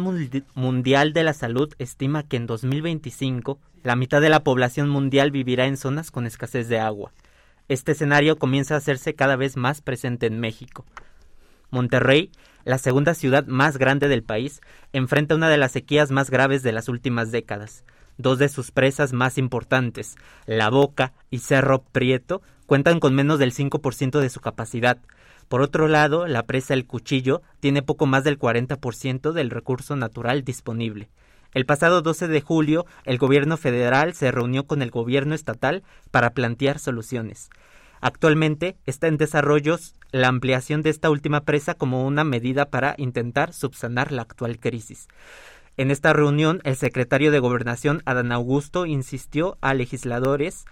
[0.53, 5.65] Mundial de la Salud estima que en 2025 la mitad de la población mundial vivirá
[5.65, 7.13] en zonas con escasez de agua.
[7.67, 10.85] Este escenario comienza a hacerse cada vez más presente en México.
[11.69, 12.31] Monterrey,
[12.65, 14.61] la segunda ciudad más grande del país,
[14.93, 17.85] enfrenta una de las sequías más graves de las últimas décadas.
[18.21, 23.51] Dos de sus presas más importantes, La Boca y Cerro Prieto, cuentan con menos del
[23.51, 24.99] 5% de su capacidad.
[25.47, 30.43] Por otro lado, la presa El Cuchillo tiene poco más del 40% del recurso natural
[30.43, 31.09] disponible.
[31.55, 35.81] El pasado 12 de julio, el gobierno federal se reunió con el gobierno estatal
[36.11, 37.49] para plantear soluciones.
[38.01, 39.79] Actualmente está en desarrollo
[40.11, 45.07] la ampliación de esta última presa como una medida para intentar subsanar la actual crisis.
[45.77, 50.65] En esta reunión, el secretario de Gobernación, Adán Augusto, insistió a legisladores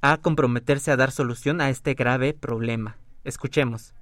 [0.00, 2.96] a comprometerse a dar solución a este grave problema.
[3.24, 3.92] Escuchemos.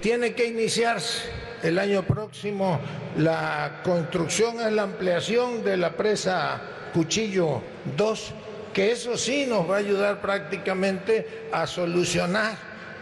[0.00, 1.28] Tiene que iniciarse
[1.62, 2.80] el año próximo
[3.16, 6.60] la construcción y la ampliación de la presa
[6.92, 7.62] Cuchillo
[7.96, 8.34] 2,
[8.72, 12.56] que eso sí nos va a ayudar prácticamente a solucionar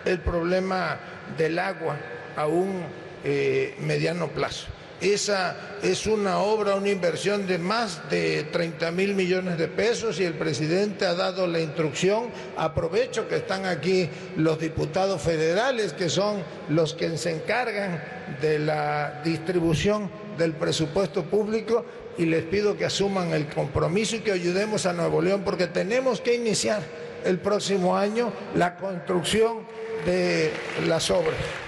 [0.07, 0.99] el problema
[1.37, 1.99] del agua
[2.37, 2.83] a un
[3.25, 4.69] eh, mediano plazo.
[5.01, 10.25] Esa es una obra, una inversión de más de 30 mil millones de pesos y
[10.25, 12.31] el presidente ha dado la instrucción.
[12.57, 18.03] Aprovecho que están aquí los diputados federales, que son los que se encargan
[18.41, 21.85] de la distribución del presupuesto público,
[22.19, 26.23] y les pido que asuman el compromiso y que ayudemos a Nuevo León, porque tenemos
[26.23, 26.81] que iniciar
[27.25, 29.59] el próximo año la construcción
[30.07, 30.51] de
[30.87, 31.66] las obras.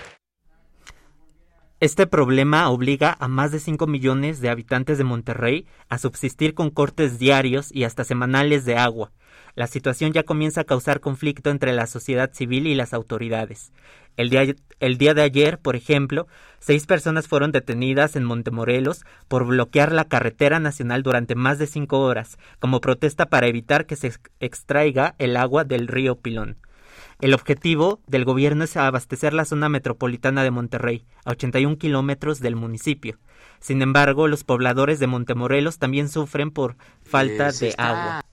[1.80, 6.70] Este problema obliga a más de 5 millones de habitantes de Monterrey a subsistir con
[6.70, 9.12] cortes diarios y hasta semanales de agua.
[9.54, 13.72] La situación ya comienza a causar conflicto entre la sociedad civil y las autoridades.
[14.16, 16.26] El día, el día de ayer, por ejemplo,
[16.58, 22.00] seis personas fueron detenidas en Montemorelos por bloquear la carretera nacional durante más de cinco
[22.00, 26.56] horas, como protesta para evitar que se extraiga el agua del río Pilón.
[27.20, 32.54] El objetivo del gobierno es abastecer la zona metropolitana de Monterrey, a 81 kilómetros del
[32.54, 33.18] municipio.
[33.58, 38.24] Sin embargo, los pobladores de Montemorelos también sufren por falta de agua.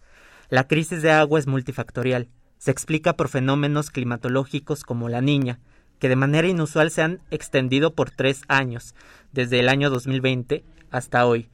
[0.49, 2.29] La crisis de agua es multifactorial.
[2.59, 5.59] Se explica por fenómenos climatológicos como la niña,
[5.97, 8.93] que de manera inusual se han extendido por tres años,
[9.31, 11.49] desde el año 2020 hasta hoy.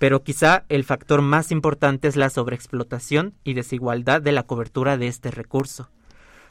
[0.00, 5.06] Pero quizá el factor más importante es la sobreexplotación y desigualdad de la cobertura de
[5.06, 5.88] este recurso.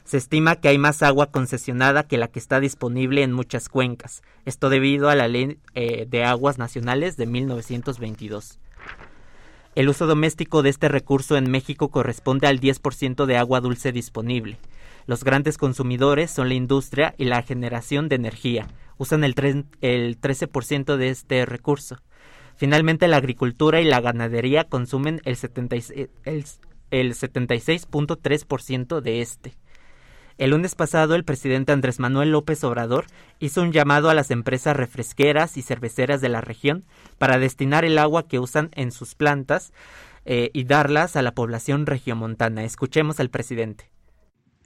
[0.08, 4.22] Se estima que hay más agua concesionada que la que está disponible en muchas cuencas,
[4.46, 8.58] esto debido a la Ley eh, de Aguas Nacionales de 1922.
[9.74, 14.58] El uso doméstico de este recurso en México corresponde al 10% de agua dulce disponible.
[15.04, 18.66] Los grandes consumidores son la industria y la generación de energía.
[18.96, 19.34] Usan el,
[19.82, 21.98] el 13% de este recurso.
[22.56, 26.44] Finalmente, la agricultura y la ganadería consumen el, 76, el,
[26.90, 29.58] el 76.3% de este.
[30.38, 33.06] El lunes pasado, el presidente Andrés Manuel López Obrador
[33.40, 36.84] hizo un llamado a las empresas refresqueras y cerveceras de la región
[37.18, 39.72] para destinar el agua que usan en sus plantas
[40.24, 42.62] eh, y darlas a la población regiomontana.
[42.62, 43.90] Escuchemos al presidente.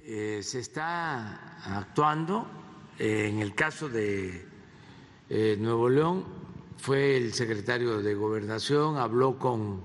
[0.00, 2.46] Eh, se está actuando.
[2.98, 4.46] Eh, en el caso de
[5.58, 6.26] Nuevo León,
[6.76, 9.82] fue el secretario de Gobernación, habló con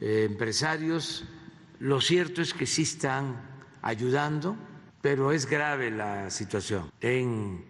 [0.00, 1.26] empresarios.
[1.80, 3.42] Lo cierto es que sí están
[3.82, 4.56] ayudando,
[5.02, 7.64] pero es grave la situación en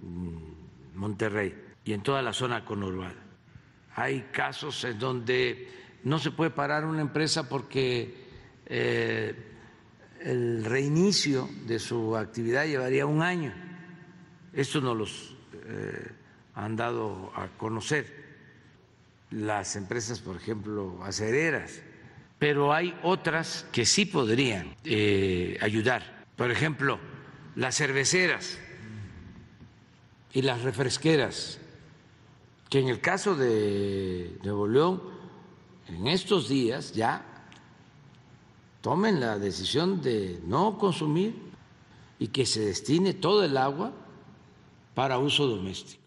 [0.00, 3.22] mm, Monterrey y en toda la zona conurbada.
[3.96, 5.68] Hay casos en donde
[6.04, 8.14] no se puede parar una empresa porque
[8.66, 9.34] eh,
[10.20, 13.52] el reinicio de su actividad llevaría un año.
[14.52, 16.08] Esto nos los eh,
[16.54, 18.24] han dado a conocer
[19.30, 21.82] las empresas, por ejemplo, acereras,
[22.38, 26.15] pero hay otras que sí podrían eh, ayudar.
[26.36, 26.98] Por ejemplo,
[27.54, 28.58] las cerveceras
[30.32, 31.58] y las refresqueras,
[32.68, 35.02] que en el caso de Nuevo León
[35.88, 37.24] en estos días ya
[38.82, 41.34] tomen la decisión de no consumir
[42.18, 43.92] y que se destine todo el agua
[44.94, 46.02] para uso doméstico.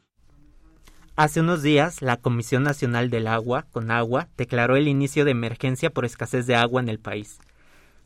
[1.16, 5.90] Hace unos días, la Comisión Nacional del Agua, con agua, declaró el inicio de emergencia
[5.90, 7.40] por escasez de agua en el país.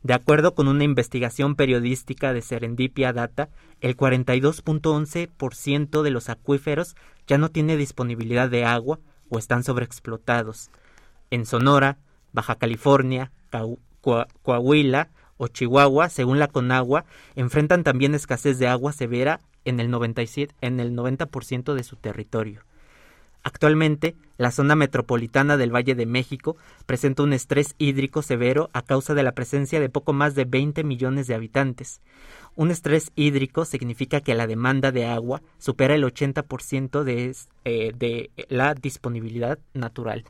[0.03, 3.47] De acuerdo con una investigación periodística de Serendipia Data,
[3.79, 8.99] el 42.11% de los acuíferos ya no tiene disponibilidad de agua
[9.29, 10.71] o están sobreexplotados.
[11.31, 11.99] En Sonora,
[12.33, 13.31] Baja California,
[14.01, 20.53] Coahuila o Chihuahua, según la Conagua, enfrentan también escasez de agua severa en el, 97,
[20.59, 22.65] en el 90% de su territorio.
[23.43, 29.13] Actualmente, la zona metropolitana del Valle de México presenta un estrés hídrico severo a causa
[29.13, 32.01] de la presencia de poco más de 20 millones de habitantes.
[32.55, 37.35] Un estrés hídrico significa que la demanda de agua supera el 80% de,
[37.65, 40.23] eh, de la disponibilidad natural.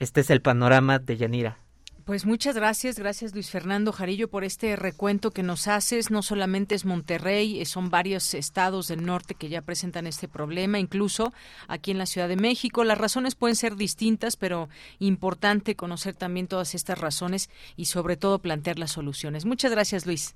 [0.00, 1.63] Este es el panorama de Yanira.
[2.04, 6.10] Pues muchas gracias, gracias Luis Fernando Jarillo por este recuento que nos haces.
[6.10, 10.78] No solamente es Monterrey, eh, son varios estados del norte que ya presentan este problema,
[10.78, 11.32] incluso
[11.66, 12.84] aquí en la Ciudad de México.
[12.84, 18.38] Las razones pueden ser distintas, pero importante conocer también todas estas razones y sobre todo
[18.38, 19.46] plantear las soluciones.
[19.46, 20.34] Muchas gracias Luis.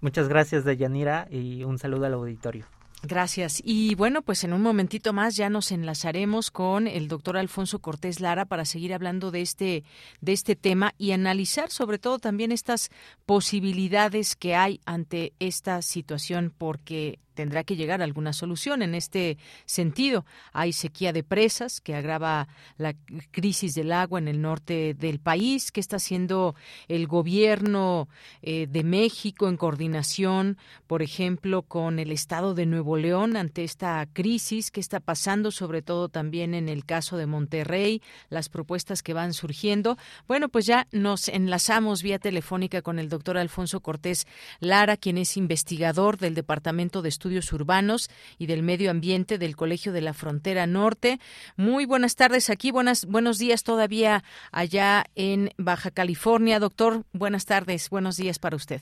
[0.00, 2.66] Muchas gracias Yanira y un saludo al auditorio.
[3.02, 3.62] Gracias.
[3.64, 8.20] Y bueno, pues en un momentito más ya nos enlazaremos con el doctor Alfonso Cortés
[8.20, 9.84] Lara para seguir hablando de este,
[10.20, 12.90] de este tema y analizar sobre todo también estas
[13.24, 19.38] posibilidades que hay ante esta situación, porque tendrá que llegar a alguna solución en este
[19.64, 20.24] sentido.
[20.52, 22.94] Hay sequía de presas que agrava la
[23.30, 25.72] crisis del agua en el norte del país.
[25.72, 26.54] ¿Qué está haciendo
[26.88, 28.08] el gobierno
[28.42, 34.06] eh, de México en coordinación, por ejemplo, con el Estado de Nuevo León ante esta
[34.12, 34.70] crisis?
[34.70, 38.02] ¿Qué está pasando, sobre todo también en el caso de Monterrey?
[38.28, 39.96] Las propuestas que van surgiendo.
[40.26, 44.26] Bueno, pues ya nos enlazamos vía telefónica con el doctor Alfonso Cortés
[44.60, 48.08] Lara, quien es investigador del Departamento de Estudios Urbanos
[48.38, 51.18] y del Medio Ambiente del Colegio de la Frontera Norte.
[51.54, 56.58] Muy buenas tardes aquí, buenas, buenos días todavía allá en Baja California.
[56.58, 58.80] Doctor, buenas tardes, buenos días para usted.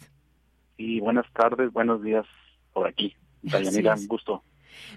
[0.77, 2.25] Y buenas tardes, buenos días
[2.73, 3.17] por aquí.
[3.43, 4.45] Dayanira, un gusto.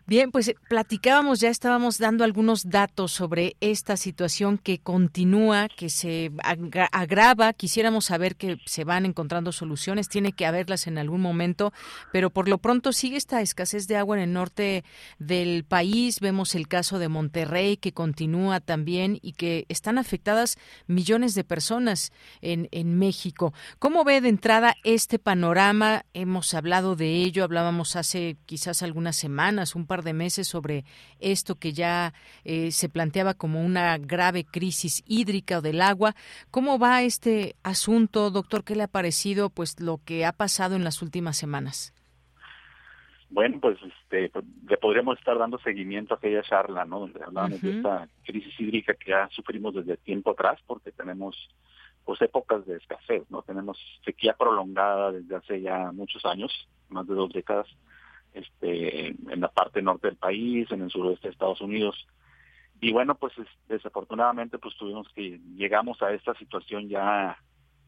[0.05, 5.89] Bien, pues eh, platicábamos, ya estábamos dando algunos datos sobre esta situación que continúa, que
[5.89, 6.31] se
[6.91, 7.53] agrava.
[7.53, 11.73] Quisiéramos saber que se van encontrando soluciones, tiene que haberlas en algún momento,
[12.11, 14.83] pero por lo pronto sigue esta escasez de agua en el norte
[15.19, 16.19] del país.
[16.19, 20.57] Vemos el caso de Monterrey que continúa también y que están afectadas
[20.87, 22.11] millones de personas
[22.41, 23.53] en, en México.
[23.79, 26.05] ¿Cómo ve de entrada este panorama?
[26.13, 30.85] Hemos hablado de ello, hablábamos hace quizás algunas semanas un par de meses sobre
[31.19, 32.13] esto que ya
[32.43, 36.15] eh, se planteaba como una grave crisis hídrica o del agua.
[36.49, 38.63] ¿Cómo va este asunto, doctor?
[38.63, 41.93] ¿Qué le ha parecido pues lo que ha pasado en las últimas semanas?
[43.31, 44.29] Bueno, pues este,
[44.67, 46.99] le podríamos estar dando seguimiento a aquella charla, ¿no?
[46.99, 51.49] Donde hablábamos de esta crisis hídrica que ya sufrimos desde tiempo atrás, porque tenemos
[52.03, 53.41] pues épocas de escasez, ¿no?
[53.41, 56.51] Tenemos sequía prolongada desde hace ya muchos años,
[56.89, 57.67] más de dos décadas,
[58.33, 62.07] este, en la parte norte del país, en el suroeste de Estados Unidos.
[62.79, 63.33] Y bueno, pues
[63.67, 67.37] desafortunadamente pues tuvimos que llegamos a esta situación ya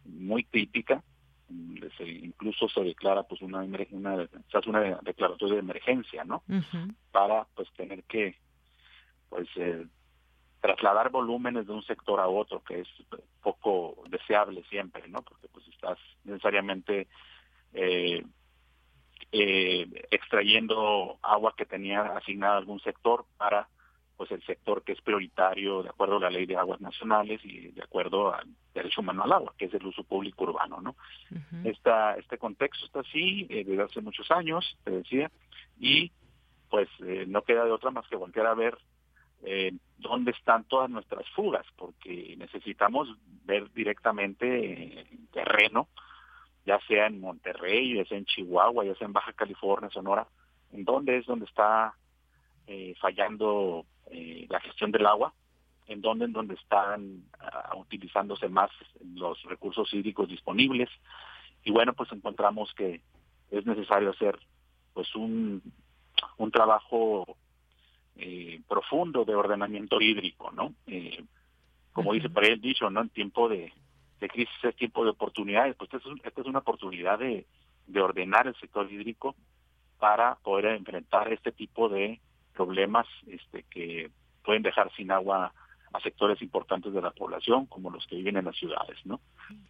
[0.06, 1.04] muy crítica,
[2.06, 3.60] incluso se declara pues una
[3.91, 6.44] una se hace una declaración de emergencia, ¿no?
[7.12, 8.36] Para pues tener que
[9.30, 9.86] pues eh,
[10.62, 12.88] trasladar volúmenes de un sector a otro, que es
[13.41, 15.22] poco deseable siempre, ¿no?
[15.22, 17.08] Porque pues estás necesariamente
[17.74, 18.24] eh,
[19.34, 23.68] eh, extrayendo agua que tenía asignada algún sector para
[24.16, 27.72] pues el sector que es prioritario de acuerdo a la ley de aguas nacionales y
[27.72, 30.96] de acuerdo al derecho humano al agua, que es el uso público urbano, ¿no?
[31.66, 35.32] este contexto está así eh, desde hace muchos años, te decía,
[35.80, 36.12] y
[36.70, 38.78] pues eh, no queda de otra más que volver a ver
[39.44, 43.10] eh, dónde están todas nuestras fugas, porque necesitamos
[43.46, 45.90] ver directamente en terreno,
[46.66, 50.28] ya sea en Monterrey, ya sea en Chihuahua, ya sea en Baja California, Sonora,
[50.72, 51.93] en dónde es donde está
[52.68, 55.34] eh, fallando eh, la gestión del agua,
[55.88, 57.24] en dónde en donde están
[57.74, 58.72] uh, utilizándose más
[59.16, 60.89] los recursos hídricos disponibles
[61.66, 63.01] y bueno pues encontramos que
[63.51, 64.39] es necesario hacer
[64.93, 65.61] pues un,
[66.38, 67.38] un trabajo
[68.16, 70.74] eh, profundo de ordenamiento hídrico, ¿no?
[70.88, 71.24] Eh,
[71.91, 73.01] como dice por ahí el dicho, ¿no?
[73.01, 73.74] En tiempo de,
[74.24, 77.46] de crisis es tiempo de oportunidades, pues esta es, esta es una oportunidad de,
[77.88, 79.36] de ordenar el sector hídrico
[80.00, 82.22] para poder enfrentar este tipo de
[82.54, 84.10] problemas este, que
[84.46, 85.54] pueden dejar sin agua
[85.94, 89.22] a sectores importantes de la población, como los que viven en las ciudades, ¿no?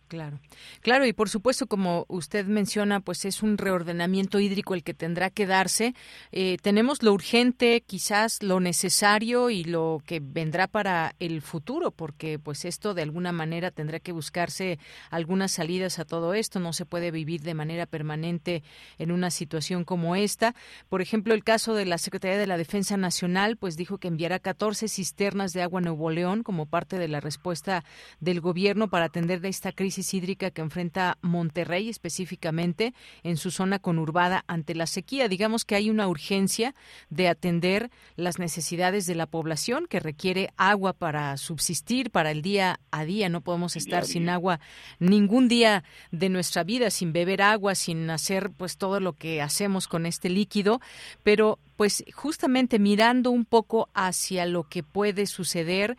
[0.07, 0.39] Claro,
[0.81, 5.29] claro, y por supuesto, como usted menciona, pues es un reordenamiento hídrico el que tendrá
[5.29, 5.95] que darse.
[6.31, 12.39] Eh, tenemos lo urgente, quizás lo necesario y lo que vendrá para el futuro, porque
[12.39, 14.77] pues esto de alguna manera tendrá que buscarse
[15.09, 16.59] algunas salidas a todo esto.
[16.59, 18.63] No se puede vivir de manera permanente
[18.99, 20.55] en una situación como esta.
[20.89, 24.39] Por ejemplo, el caso de la Secretaría de la Defensa Nacional, pues dijo que enviará
[24.39, 27.83] 14 cisternas de agua Nuevo León como parte de la respuesta
[28.19, 32.93] del gobierno para atender esta crisis hídrica que enfrenta Monterrey específicamente
[33.23, 35.27] en su zona conurbada ante la sequía.
[35.27, 36.75] Digamos que hay una urgencia
[37.09, 42.79] de atender las necesidades de la población que requiere agua para subsistir, para el día
[42.91, 43.29] a día.
[43.29, 44.59] No podemos estar sin agua
[44.99, 49.87] ningún día de nuestra vida, sin beber agua, sin hacer pues todo lo que hacemos
[49.87, 50.79] con este líquido,
[51.23, 55.97] pero pues justamente mirando un poco hacia lo que puede suceder,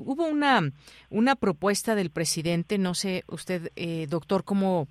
[0.00, 0.72] hubo una,
[1.08, 4.88] una propuesta del presidente, no sé usted, eh, doctor, cómo,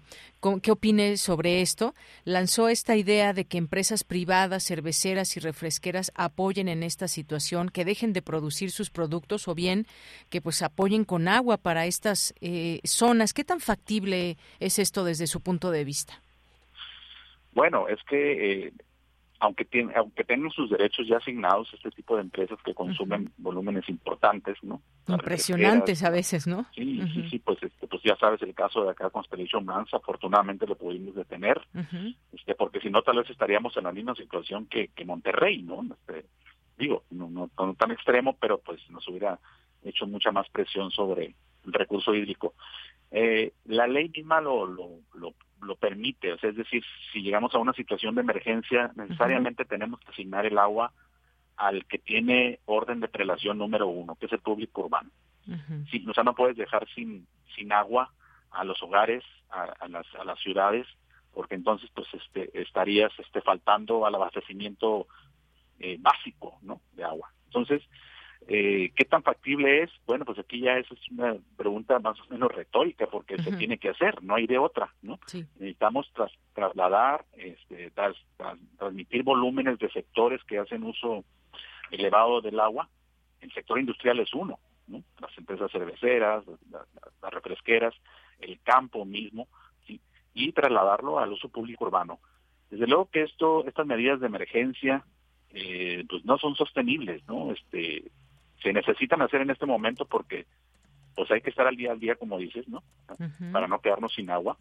[0.64, 6.70] qué opine sobre esto, lanzó esta idea de que empresas privadas, cerveceras y refresqueras apoyen
[6.70, 9.86] en esta situación, que dejen de producir sus productos o bien
[10.32, 13.34] que pues apoyen con agua para estas eh, zonas.
[13.34, 16.20] ¿Qué tan factible es esto desde su punto de vista?
[17.54, 18.74] Bueno, es que eh,
[19.42, 23.90] aunque tiene, aunque tengan sus derechos ya asignados este tipo de empresas que consumen volúmenes
[23.90, 24.84] importantes, ¿no?
[25.08, 26.68] Impresionantes a veces, ¿no?
[26.76, 30.68] Sí, sí, sí, pues este, pues ya sabes el caso de acá Constellation Brands, afortunadamente
[30.68, 31.60] lo pudimos detener,
[32.32, 35.82] este, porque si no tal vez estaríamos en la misma situación que, que Monterrey, ¿no?
[35.92, 36.28] Este,
[36.78, 39.40] digo, no, no, no tan extremo, pero pues nos hubiera
[39.84, 41.34] hecho mucha más presión sobre
[41.66, 42.54] el recurso hídrico.
[43.10, 47.54] Eh, la ley misma lo, lo, lo lo permite, o sea, es decir, si llegamos
[47.54, 50.92] a una situación de emergencia, necesariamente tenemos que asignar el agua
[51.58, 55.10] al que tiene orden de prelación número uno, que es el público urbano.
[55.48, 58.12] o sea, no puedes dejar sin, sin agua
[58.52, 60.88] a los hogares, a, las, a las ciudades,
[61.34, 65.08] porque entonces pues este, estarías este, faltando al abastecimiento
[65.80, 66.82] eh, básico ¿no?
[66.94, 67.32] de agua.
[67.46, 67.82] Entonces,
[68.48, 69.92] eh, ¿Qué tan factible es?
[70.06, 73.78] Bueno, pues aquí ya esa es una pregunta más o menos retórica porque se tiene
[73.78, 75.20] que hacer, no hay de otra, ¿no?
[75.32, 76.12] Necesitamos
[76.54, 77.92] trasladar, este,
[78.78, 81.24] transmitir volúmenes de sectores que hacen uso
[81.92, 82.90] elevado del agua.
[83.42, 85.04] El sector industrial es uno, ¿no?
[85.20, 87.94] Las empresas cerveceras, las refresqueras,
[88.40, 89.48] el campo mismo,
[90.34, 92.20] y trasladarlo al uso público urbano.
[92.70, 95.04] Desde luego que esto, estas medidas de emergencia,
[95.50, 97.52] eh, pues no son sostenibles, ¿no?
[97.52, 98.12] Este,
[98.62, 100.46] se necesitan hacer en este momento porque
[101.16, 102.84] pues hay que estar al día al día, como dices, ¿no?
[103.52, 104.58] Para no quedarnos sin agua.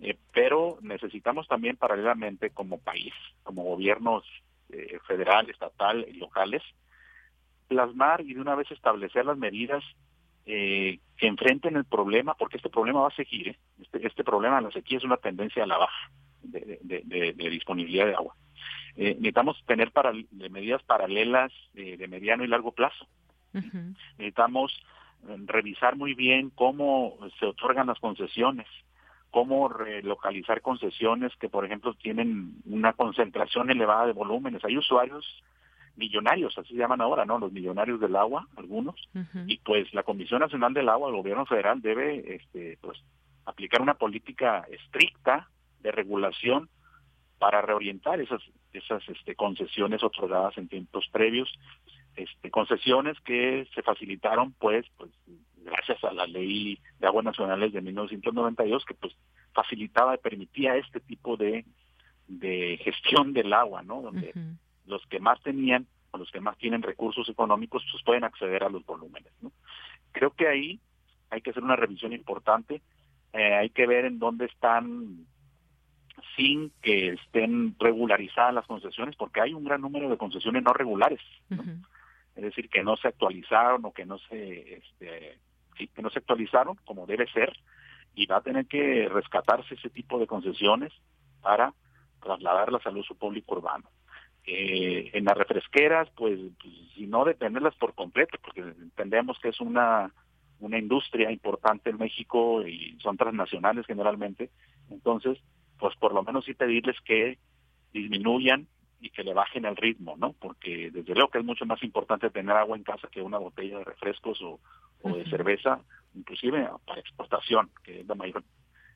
[0.00, 3.12] Eh, pero necesitamos también paralelamente como país,
[3.42, 4.24] como gobiernos
[4.70, 6.62] eh, federal, estatal y locales,
[7.68, 9.84] plasmar y de una vez establecer las medidas
[10.46, 13.48] eh, que enfrenten el problema, porque este problema va a seguir.
[13.48, 13.58] ¿eh?
[13.82, 16.10] Este, este problema de la sequía es una tendencia a la baja
[16.42, 16.78] de,
[17.36, 18.34] de disponibilidad de agua.
[18.96, 20.12] necesitamos tener para,
[20.50, 23.06] medidas paralelas de mediano y largo plazo
[23.52, 24.72] Necesitamos
[25.28, 28.66] eh, revisar muy bien cómo se otorgan las concesiones,
[29.30, 34.64] cómo relocalizar concesiones que, por ejemplo, tienen una concentración elevada de volúmenes.
[34.64, 35.24] Hay usuarios
[35.96, 37.38] millonarios, así se llaman ahora, ¿no?
[37.38, 38.96] Los millonarios del agua, algunos.
[39.46, 42.98] Y pues la Comisión Nacional del Agua, el gobierno federal debe, este, pues,
[43.44, 45.48] aplicar una política estricta
[45.80, 46.68] de regulación
[47.38, 48.42] para reorientar esas
[48.72, 51.52] esas este, concesiones otorgadas en tiempos previos
[52.22, 55.10] este, concesiones que se facilitaron pues pues
[55.56, 59.14] gracias a la ley de aguas nacionales de 1992 que pues
[59.52, 61.64] facilitaba y permitía este tipo de,
[62.28, 64.00] de gestión del agua, ¿no?
[64.02, 64.32] Donde
[64.86, 68.68] los que más tenían o los que más tienen recursos económicos pues pueden acceder a
[68.68, 69.52] los volúmenes, ¿no?
[70.12, 70.80] Creo que ahí
[71.30, 72.82] hay que hacer una revisión importante,
[73.32, 75.26] eh, hay que ver en dónde están
[76.36, 81.20] sin que estén regularizadas las concesiones, porque hay un gran número de concesiones no regulares,
[82.36, 85.38] es decir, que no se actualizaron o que no se, este,
[85.76, 87.52] que no se actualizaron como debe ser,
[88.14, 90.92] y va a tener que rescatarse ese tipo de concesiones
[91.40, 91.72] para
[92.20, 93.88] trasladarlas al uso público urbano.
[94.46, 99.60] Eh, en las refresqueras, pues, pues, si no detenerlas por completo, porque entendemos que es
[99.60, 100.12] una,
[100.58, 104.50] una industria importante en México y son transnacionales generalmente,
[104.90, 105.38] entonces,
[105.78, 107.38] pues por lo menos sí pedirles que
[107.92, 108.66] disminuyan
[109.00, 110.34] y que le bajen el ritmo, ¿no?
[110.34, 113.78] Porque desde luego que es mucho más importante tener agua en casa que una botella
[113.78, 114.60] de refrescos o,
[115.02, 115.80] de cerveza,
[116.14, 118.44] inclusive para exportación, que es la mayor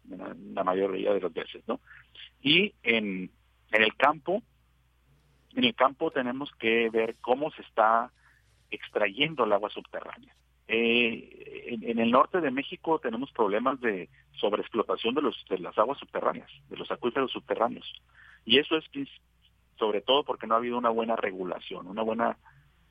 [0.06, 1.80] la mayoría de las veces, ¿no?
[2.42, 3.30] Y en,
[3.72, 4.42] en el campo,
[5.54, 8.12] en el campo tenemos que ver cómo se está
[8.70, 10.34] extrayendo el agua subterránea.
[10.66, 14.08] Eh, en, el norte de México tenemos problemas de
[14.40, 17.86] sobreexplotación de, los, de las aguas subterráneas, de los acuíferos subterráneos.
[18.44, 18.88] Y eso es
[19.78, 22.36] sobre todo porque no ha habido una buena regulación, una buena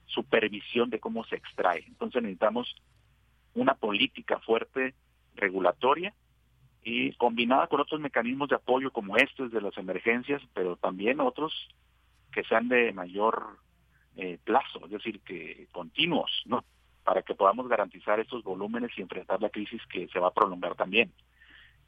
[0.06, 1.84] supervisión de cómo se extrae.
[1.88, 2.76] Entonces necesitamos
[3.56, 4.94] una política fuerte
[5.36, 6.14] regulatoria
[6.84, 11.54] y combinada con otros mecanismos de apoyo como estos de las emergencias, pero también otros
[12.32, 13.58] que sean de mayor
[14.16, 16.66] eh, plazo, es decir, que continuos, ¿no?
[17.04, 20.76] Para que podamos garantizar estos volúmenes y enfrentar la crisis que se va a prolongar
[20.76, 21.12] también.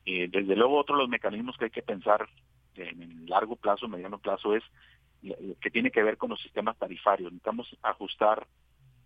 [0.06, 2.28] Eh, desde luego, otro de los mecanismos que hay que pensar
[2.78, 4.64] en el largo plazo, mediano plazo, es
[5.60, 7.32] que tiene que ver con los sistemas tarifarios.
[7.32, 8.46] Necesitamos ajustar,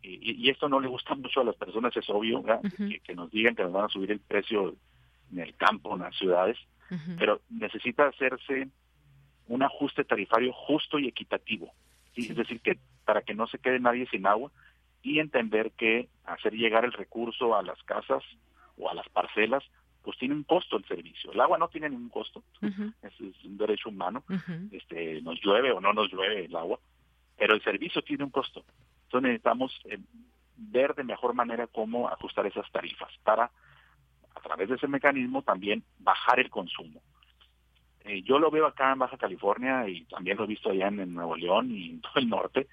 [0.02, 2.44] y, esto no le gusta mucho a las personas, es obvio,
[3.04, 4.76] que, nos digan que nos van a subir el precio
[5.32, 6.58] en el campo, en las ciudades,
[7.18, 8.68] pero necesita hacerse
[9.48, 11.72] un ajuste tarifario justo y equitativo.
[12.16, 14.52] Es decir, que para que no se quede nadie sin agua
[15.02, 18.24] y entender que hacer llegar el recurso a las casas
[18.78, 19.64] o a las parcelas
[20.10, 21.32] pues tiene un costo el servicio.
[21.32, 24.24] El agua no tiene ningún costo, es, un derecho humano,
[24.72, 26.80] este, nos llueve o no nos llueve el agua,
[27.38, 28.66] pero el servicio tiene un costo.
[29.04, 30.00] Entonces necesitamos eh,
[30.58, 33.52] ver de mejor manera cómo ajustar esas tarifas para,
[34.34, 37.04] a través de ese mecanismo, también bajar el consumo.
[38.04, 41.14] Eh, yo lo veo acá en Baja California y también lo he visto allá en,
[41.14, 42.68] Nuevo León y en todo el norte.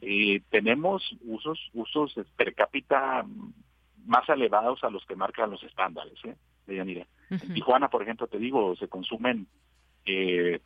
[0.00, 3.24] Eh, tenemos usos, usos per cápita
[4.04, 6.18] más elevados a los que marcan los estándares.
[6.24, 6.34] ¿eh?
[7.30, 9.46] En Tijuana, por ejemplo, te digo, se consumen
[10.04, 10.60] eh,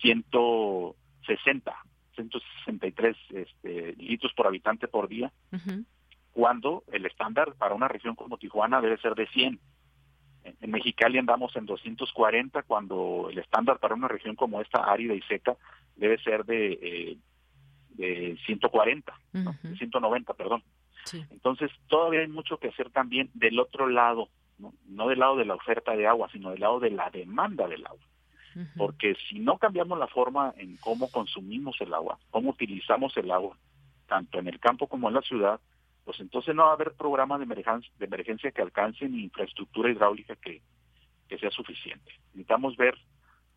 [0.00, 1.74] 160,
[2.14, 5.32] 163 este, litros por habitante por día,
[6.32, 9.60] cuando el estándar para una región como Tijuana debe ser de 100.
[10.44, 15.22] En, Mexicali andamos en 240, cuando el estándar para una región como esta, árida y
[15.22, 15.56] seca,
[15.96, 17.16] debe ser de, eh,
[17.90, 20.62] de 140, de 190, perdón.
[21.30, 24.28] Entonces, todavía hay mucho que hacer también del otro lado
[24.86, 25.08] ¿no?
[25.08, 28.06] del lado de la oferta de agua, sino del lado de la demanda del agua.
[28.76, 33.56] Porque si no cambiamos la forma en cómo consumimos el agua, cómo utilizamos el agua,
[34.06, 35.58] tanto en el campo como en la ciudad,
[36.04, 39.90] pues entonces no va a haber programa de emergencia, de emergencia que alcance ni infraestructura
[39.90, 40.60] hidráulica que,
[41.28, 42.12] que sea suficiente.
[42.34, 42.94] Necesitamos ver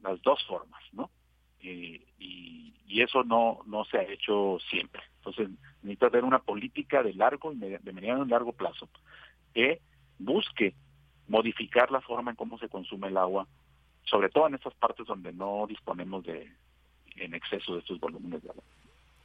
[0.01, 1.09] las dos formas, ¿no?
[1.59, 5.01] Eh, y, y, eso no no se ha hecho siempre.
[5.17, 5.49] Entonces
[5.81, 8.87] necesita haber una política de largo y de mediano y largo plazo
[9.53, 9.81] que
[10.19, 10.75] busque
[11.27, 13.47] modificar la forma en cómo se consume el agua,
[14.03, 16.51] sobre todo en esas partes donde no disponemos de
[17.17, 18.63] en exceso de estos volúmenes de agua.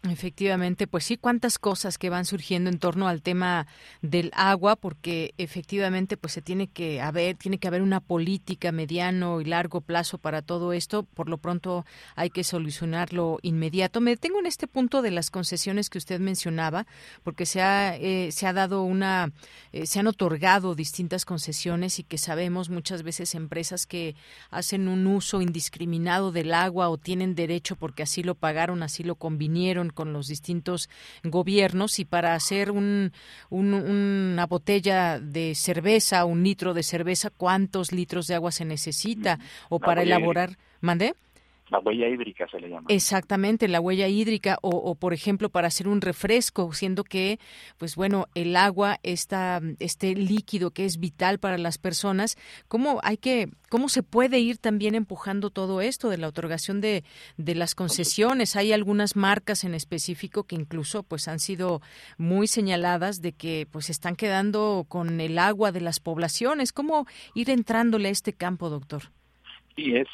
[0.08, 3.66] Efectivamente, pues sí, cuántas cosas que van surgiendo en torno al tema
[4.00, 9.42] del agua, porque efectivamente, pues se tiene que haber, tiene que haber una política mediano
[9.42, 11.02] y largo plazo para todo esto.
[11.02, 11.84] Por lo pronto
[12.16, 14.00] hay que solucionarlo inmediato.
[14.00, 16.86] Me detengo en este punto de las concesiones que usted mencionaba,
[17.22, 19.32] porque se ha, eh, se ha dado una,
[19.72, 24.16] eh, se han otorgado distintas concesiones y que sabemos muchas veces empresas que
[24.48, 29.16] hacen un uso indiscriminado del agua o tienen derecho porque así lo pagaron, así lo
[29.16, 30.88] convinieron con los distintos
[31.22, 33.12] gobiernos y para hacer un,
[33.50, 39.38] una botella de cerveza, un litro de cerveza, ¿cuántos litros de agua se necesita?
[39.68, 41.14] O para elaborar, ¿mandé?
[41.70, 42.86] La huella hídrica se le llama.
[42.88, 47.38] Exactamente, la huella hídrica o, o, por ejemplo para hacer un refresco, siendo que
[47.78, 53.16] pues bueno, el agua está este líquido que es vital para las personas, ¿cómo hay
[53.16, 57.04] que cómo se puede ir también empujando todo esto de la otorgación de,
[57.36, 58.56] de las concesiones?
[58.56, 61.80] Hay algunas marcas en específico que incluso pues han sido
[62.18, 66.72] muy señaladas de que pues están quedando con el agua de las poblaciones.
[66.72, 69.02] ¿Cómo ir entrándole a este campo, doctor?
[69.76, 70.08] Sí, es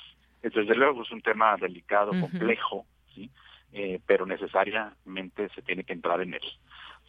[0.55, 3.31] desde luego es un tema delicado, complejo, ¿sí?
[3.73, 6.43] Eh, pero necesariamente se tiene que entrar en él,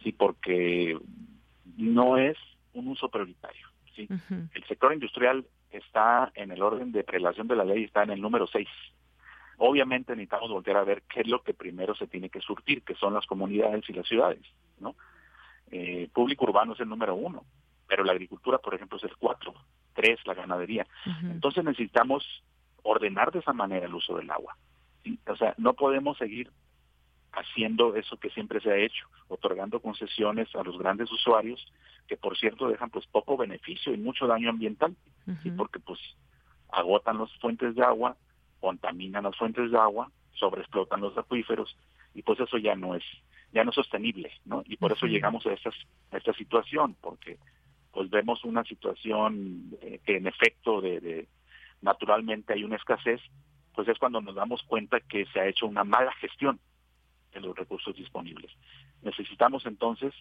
[0.02, 0.98] sí, porque
[1.76, 2.36] no es
[2.74, 4.08] un uso prioritario, sí.
[4.54, 8.20] El sector industrial está en el orden de prelación de la ley, está en el
[8.20, 8.68] número 6.
[9.58, 12.94] Obviamente necesitamos volver a ver qué es lo que primero se tiene que surtir, que
[12.94, 14.42] son las comunidades y las ciudades,
[14.78, 14.94] ¿no?
[15.70, 17.44] Eh, público urbano es el número uno,
[17.86, 19.54] pero la agricultura, por ejemplo, es el cuatro,
[19.94, 20.86] tres la ganadería.
[21.22, 22.24] Entonces necesitamos
[22.88, 24.56] ordenar de esa manera el uso del agua.
[25.26, 26.50] O sea, no podemos seguir
[27.32, 31.64] haciendo eso que siempre se ha hecho, otorgando concesiones a los grandes usuarios,
[32.06, 34.96] que por cierto dejan pues poco beneficio y mucho daño ambiental,
[35.56, 36.00] porque pues
[36.70, 38.16] agotan las fuentes de agua,
[38.60, 41.76] contaminan las fuentes de agua, sobreexplotan los acuíferos
[42.14, 43.04] y pues eso ya no es
[43.52, 44.62] ya no es sostenible, ¿no?
[44.66, 45.74] Y por eso llegamos a, estas,
[46.10, 47.38] a esta situación, porque
[47.92, 51.26] pues vemos una situación eh, que en efecto de,
[51.80, 53.20] naturalmente hay una escasez,
[53.74, 56.58] pues es cuando nos damos cuenta que se ha hecho una mala gestión
[57.32, 58.50] de los recursos disponibles.
[59.02, 60.14] Necesitamos entonces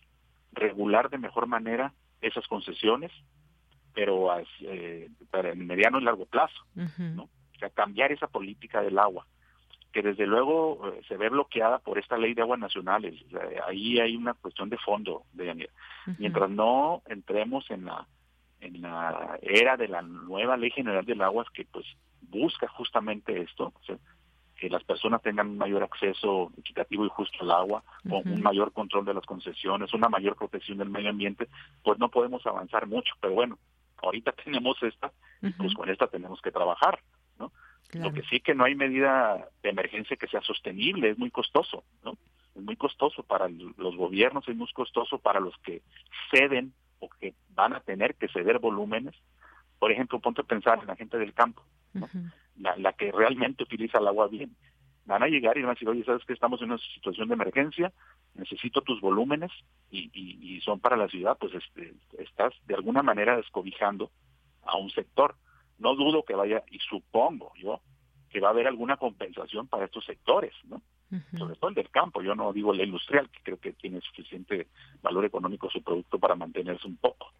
[0.52, 3.12] regular de mejor manera esas concesiones,
[3.94, 4.30] pero
[4.62, 7.24] eh, para el mediano y largo plazo, ¿no?
[7.24, 9.26] O sea, cambiar esa política del agua,
[9.92, 13.16] que desde luego eh, se ve bloqueada por esta ley de aguas nacionales.
[13.66, 15.68] ahí hay una cuestión de fondo, de
[16.20, 18.08] Mientras no entremos en la
[18.62, 21.86] en la era de la nueva ley general del agua que pues
[22.22, 23.74] busca justamente esto,
[24.58, 28.74] que las personas tengan un mayor acceso equitativo y justo al agua, con un mayor
[28.74, 31.48] control de las concesiones, una mayor protección del medio ambiente,
[31.84, 33.58] pues no podemos avanzar mucho, pero bueno,
[33.98, 37.00] ahorita tenemos esta, y pues con esta tenemos que trabajar,
[37.40, 37.52] ¿no?
[37.94, 41.84] Lo que sí que no hay medida de emergencia que sea sostenible, es muy costoso,
[42.04, 42.18] ¿no?
[42.54, 45.82] Es muy costoso para los gobiernos, es muy costoso para los que
[46.32, 49.16] ceden o que van a tener que ceder volúmenes.
[49.80, 51.64] Por ejemplo, ponte a pensar en la gente del campo,
[52.56, 54.56] la, que realmente utiliza el agua bien.
[55.06, 57.36] Van a llegar y van a decir, oye, ¿sabes que estamos en una situación de
[57.36, 57.94] emergencia?
[58.34, 59.52] Necesito tus volúmenes
[59.90, 64.12] y, y, son para la ciudad, pues este, estás de alguna manera descobijando
[64.64, 65.36] a un sector.
[65.78, 67.82] No dudo que vaya, y supongo yo,
[68.30, 70.82] que va a haber alguna compensación para estos sectores, ¿no?
[71.38, 74.68] Sobre todo el del campo, yo no digo el industrial, que creo que tiene suficiente
[75.02, 77.32] valor económico su producto para mantenerse un poco,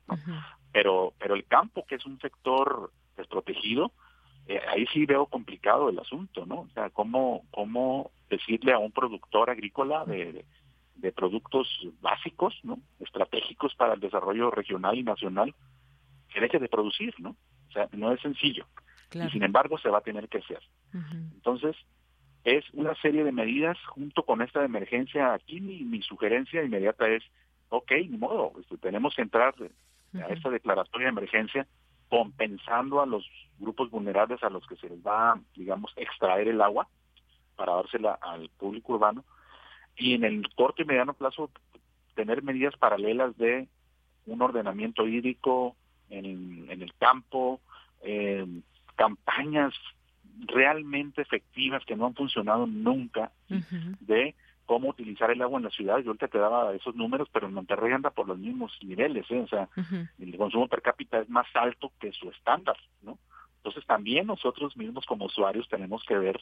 [0.72, 3.92] pero, pero el campo, que es un sector desprotegido,
[4.48, 6.62] eh, ahí sí veo complicado el asunto, ¿no?
[6.62, 10.46] O sea, ¿cómo, cómo decirle a un productor agrícola de,
[10.96, 11.68] de productos
[12.02, 12.80] básicos, ¿no?
[13.00, 15.54] Estratégicos para el desarrollo regional y nacional,
[16.34, 17.36] que deje de producir, ¿no?
[17.68, 18.66] O sea, no es sencillo.
[19.14, 20.62] Y sin embargo se va a tener que hacer.
[20.94, 21.76] Entonces,
[22.44, 25.34] es una serie de medidas junto con esta emergencia.
[25.34, 27.24] Aquí mi, sugerencia inmediata es,
[27.70, 29.54] ok, ni modo, este, tenemos que entrar
[30.14, 31.68] a esta declaratoria de emergencia
[32.10, 33.30] compensando a los
[33.60, 36.88] grupos vulnerables a los que se les va, digamos, extraer el agua
[37.56, 39.26] para dársela al público urbano
[39.98, 41.50] y en el corto y mediano plazo
[42.16, 43.68] tener medidas paralelas de
[44.26, 45.76] un ordenamiento hídrico
[46.10, 47.60] en, el campo,
[48.02, 48.46] eh,
[48.96, 49.74] campañas
[50.46, 53.32] realmente efectivas que no han funcionado nunca
[54.00, 54.36] de
[54.66, 55.98] cómo utilizar el agua en la ciudad.
[56.00, 59.40] Yo ahorita te daba esos números, pero en Monterrey anda por los mismos niveles, ¿eh?
[59.40, 59.70] o sea,
[60.20, 63.18] el consumo per cápita es más alto que su estándar, ¿no?
[63.58, 66.42] Entonces también nosotros mismos como usuarios tenemos que ver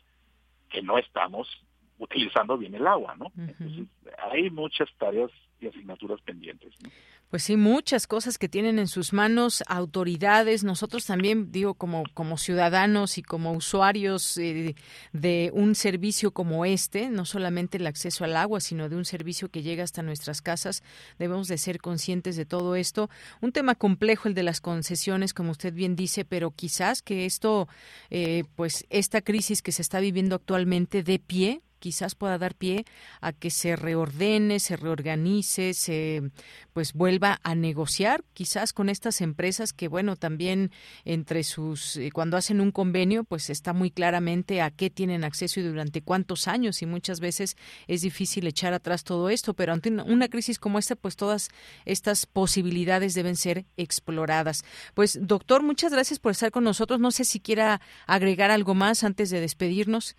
[0.70, 1.64] que no estamos
[1.98, 3.32] utilizando bien el agua, ¿no?
[3.38, 3.88] Entonces
[4.32, 6.74] hay muchas tareas y asignaturas pendientes.
[6.82, 6.90] ¿no?
[7.30, 10.64] Pues sí, muchas cosas que tienen en sus manos autoridades.
[10.64, 14.76] Nosotros también, digo, como, como ciudadanos y como usuarios eh,
[15.12, 19.50] de un servicio como este, no solamente el acceso al agua, sino de un servicio
[19.50, 20.84] que llega hasta nuestras casas,
[21.18, 23.10] debemos de ser conscientes de todo esto.
[23.42, 27.68] Un tema complejo el de las concesiones, como usted bien dice, pero quizás que esto,
[28.12, 32.84] eh, pues esta crisis que se está viviendo actualmente de pie quizás pueda dar pie
[33.22, 36.32] a que se reordene, se reorganice, se
[36.74, 40.72] pues vuelva a negociar quizás con estas empresas que bueno, también
[41.04, 45.60] entre sus eh, cuando hacen un convenio, pues está muy claramente a qué tienen acceso
[45.60, 47.56] y durante cuántos años y muchas veces
[47.86, 51.50] es difícil echar atrás todo esto, pero ante una crisis como esta, pues todas
[51.86, 54.66] estas posibilidades deben ser exploradas.
[54.96, 57.00] Pues doctor, muchas gracias por estar con nosotros.
[57.00, 60.16] No sé si quiera agregar algo más antes de despedirnos.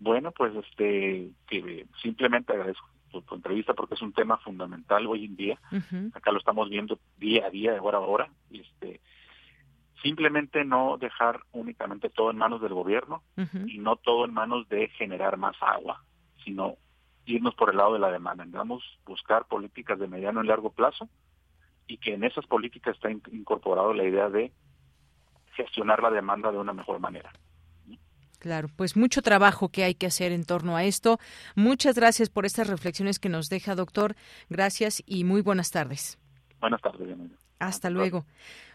[0.00, 2.88] Bueno, pues este que simplemente agradezco
[3.22, 5.58] tu, entrevista porque es un tema fundamental hoy en día.
[6.14, 8.28] Acá lo estamos viendo día a día, de hora a hora.
[8.50, 9.00] Este,
[10.02, 13.22] simplemente no dejar únicamente todo en manos del gobierno
[13.66, 16.02] y no todo en manos de generar más agua,
[16.44, 16.76] sino
[17.26, 18.44] irnos por el lado de la demanda.
[18.46, 21.08] Vamos buscar políticas de mediano y largo plazo
[21.86, 24.52] y que en esas políticas está incorporado la idea de
[25.54, 27.32] gestionar la demanda de una mejor manera.
[28.44, 31.18] Claro, pues mucho trabajo que hay que hacer en torno a esto.
[31.54, 34.16] Muchas gracias por estas reflexiones que nos deja, doctor.
[34.50, 36.18] Gracias y muy buenas tardes.
[36.60, 37.08] Buenas tardes.
[37.58, 38.26] Hasta luego.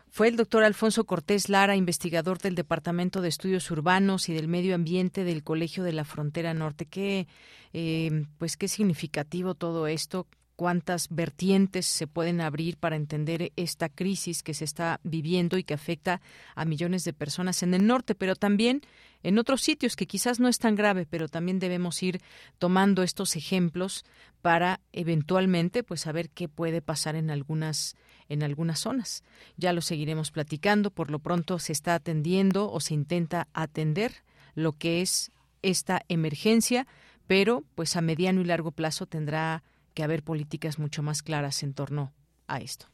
[0.09, 4.73] Fue el doctor Alfonso Cortés Lara, investigador del Departamento de Estudios Urbanos y del Medio
[4.73, 6.87] Ambiente del Colegio de la Frontera Norte.
[6.87, 7.27] Qué,
[7.73, 10.25] eh, pues qué significativo todo esto
[10.59, 15.73] cuántas vertientes se pueden abrir para entender esta crisis que se está viviendo y que
[15.73, 16.19] afecta
[16.53, 18.81] a millones de personas en el norte, pero también
[19.23, 22.21] en otros sitios que quizás no es tan grave, pero también debemos ir
[22.57, 24.05] tomando estos ejemplos
[24.41, 27.95] para eventualmente pues saber qué puede pasar en algunas
[28.29, 29.23] en algunas zonas.
[29.57, 34.23] Ya lo seguiremos platicando, por lo pronto se está atendiendo o se intenta atender
[34.55, 36.87] lo que es esta emergencia,
[37.27, 39.63] pero pues a mediano y largo plazo tendrá
[39.93, 42.13] que haber políticas mucho más claras en torno
[42.47, 42.87] a esto.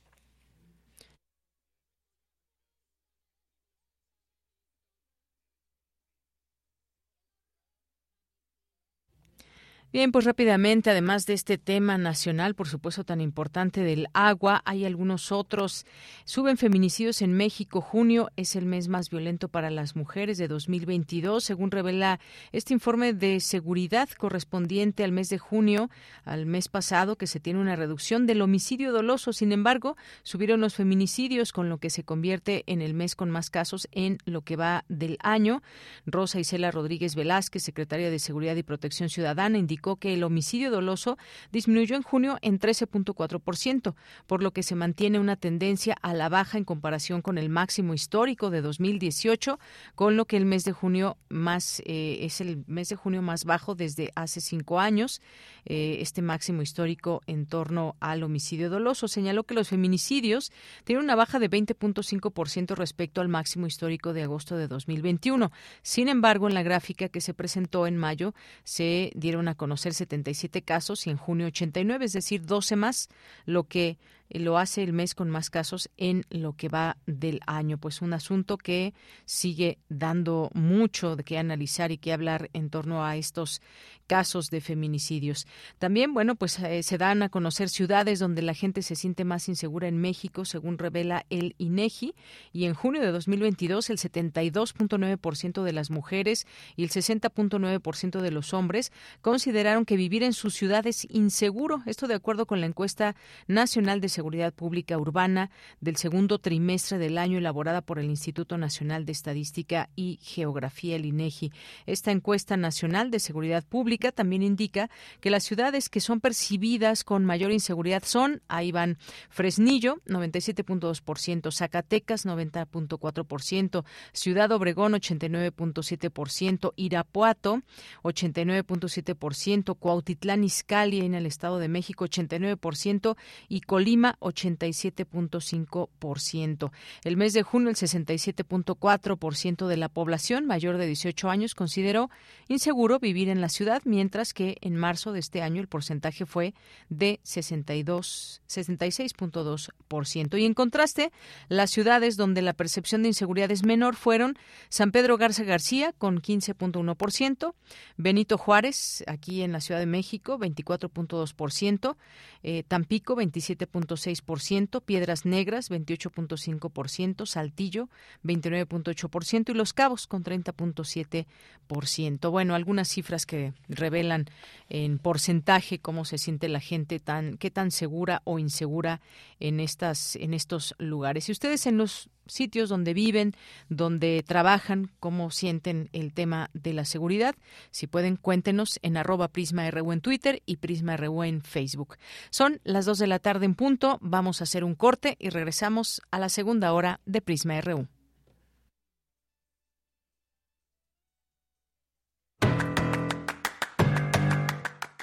[9.95, 14.83] Bien, pues rápidamente, además de este tema nacional, por supuesto tan importante del agua, hay
[14.83, 15.85] algunos otros.
[16.25, 17.79] Suben feminicidios en México.
[17.79, 22.19] Junio es el mes más violento para las mujeres de 2022, según revela
[22.51, 25.89] este informe de seguridad correspondiente al mes de junio,
[26.25, 29.31] al mes pasado, que se tiene una reducción del homicidio doloso.
[29.31, 33.49] Sin embargo, subieron los feminicidios, con lo que se convierte en el mes con más
[33.49, 35.63] casos en lo que va del año.
[36.05, 41.17] Rosa Isela Rodríguez Velázquez, secretaria de Seguridad y Protección Ciudadana, indicó que el homicidio doloso
[41.51, 43.93] disminuyó en junio en 13.4%,
[44.25, 47.93] por lo que se mantiene una tendencia a la baja en comparación con el máximo
[47.93, 49.59] histórico de 2018,
[49.93, 53.45] con lo que el mes de junio más eh, es el mes de junio más
[53.45, 55.21] bajo desde hace cinco años.
[55.65, 60.51] Eh, este máximo histórico en torno al homicidio doloso señaló que los feminicidios
[60.83, 65.51] tienen una baja de 20.5% respecto al máximo histórico de agosto de 2021.
[65.81, 68.33] Sin embargo, en la gráfica que se presentó en mayo
[68.63, 73.09] se dieron a conocer conocer 77 casos y en junio 89, es decir, 12 más,
[73.47, 73.97] lo que
[74.29, 77.77] lo hace el mes con más casos en lo que va del año.
[77.77, 78.93] Pues un asunto que
[79.25, 83.61] sigue dando mucho de qué analizar y qué hablar en torno a estos
[84.07, 85.47] casos de feminicidios.
[85.79, 89.49] También, bueno, pues eh, se dan a conocer ciudades donde la gente se siente más
[89.49, 92.13] insegura en México, según revela el INEGI,
[92.53, 96.45] y en junio de 2022 el 72.9% de las mujeres
[96.75, 101.81] y el 60.9% de los hombres consideraron que vivir en sus ciudades inseguro.
[101.85, 103.15] Esto de acuerdo con la encuesta
[103.47, 105.51] nacional de Seguridad Pública Urbana
[105.81, 111.05] del segundo trimestre del año elaborada por el Instituto Nacional de Estadística y Geografía, el
[111.05, 111.51] INEGI.
[111.85, 114.89] Esta encuesta nacional de seguridad pública también indica
[115.19, 118.97] que las ciudades que son percibidas con mayor inseguridad son, ahí van
[119.29, 127.63] Fresnillo, 97.2%, Zacatecas, 90.4%, Ciudad Obregón, 89.7%, Irapuato,
[128.03, 133.17] 89.7%, Cuautitlán Izcalli en el Estado de México, 89%
[133.49, 136.71] y Colima 87.5%.
[137.03, 142.09] El mes de junio, el 67.4% de la población mayor de 18 años consideró
[142.47, 146.53] inseguro vivir en la ciudad, mientras que en marzo de este año el porcentaje fue
[146.89, 150.39] de 62, 66.2%.
[150.39, 151.11] Y en contraste,
[151.49, 154.37] las ciudades donde la percepción de inseguridad es menor fueron
[154.69, 157.53] San Pedro Garza García con 15.1%,
[157.97, 161.95] Benito Juárez, aquí en la Ciudad de México, 24.2%,
[162.43, 167.89] eh, Tampico, 27.5%, ciento Piedras Negras 28.5%, Saltillo
[168.23, 172.31] 29.8% y Los Cabos con 30.7%.
[172.31, 174.25] Bueno, algunas cifras que revelan
[174.69, 179.01] en porcentaje cómo se siente la gente tan qué tan segura o insegura
[179.39, 181.29] en estas en estos lugares.
[181.29, 183.33] Y ustedes en los sitios donde viven,
[183.69, 187.35] donde trabajan, cómo sienten el tema de la seguridad.
[187.71, 191.97] Si pueden, cuéntenos en arroba Prisma RU en Twitter y Prisma RU en Facebook.
[192.29, 193.97] Son las dos de la tarde en punto.
[194.01, 197.87] Vamos a hacer un corte y regresamos a la segunda hora de Prisma RU.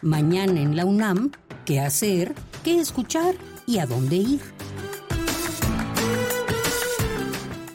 [0.03, 1.31] Mañana en la UNAM,
[1.64, 2.35] ¿qué hacer?
[2.64, 3.37] ¿Qué escuchar?
[3.68, 4.41] ¿Y a dónde ir?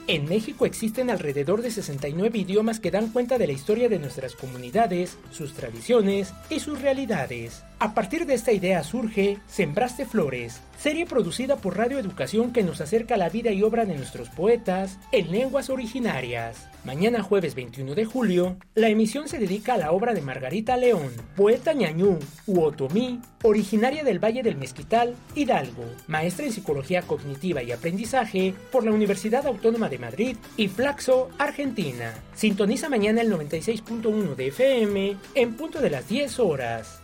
[0.10, 4.36] En México existen alrededor de 69 idiomas que dan cuenta de la historia de nuestras
[4.36, 7.66] comunidades, sus tradiciones y sus realidades.
[7.80, 12.82] A partir de esta idea surge Sembraste Flores, serie producida por Radio Educación que nos
[12.82, 16.67] acerca a la vida y obra de nuestros poetas en lenguas originarias.
[16.84, 21.11] Mañana jueves 21 de julio, la emisión se dedica a la obra de Margarita León,
[21.36, 22.17] poeta ñañú
[22.47, 28.86] u otomí, originaria del Valle del Mezquital, Hidalgo, maestra en psicología cognitiva y aprendizaje por
[28.86, 32.15] la Universidad Autónoma de Madrid y Flaxo, Argentina.
[32.34, 37.03] Sintoniza mañana el 96.1 de FM en punto de las 10 horas.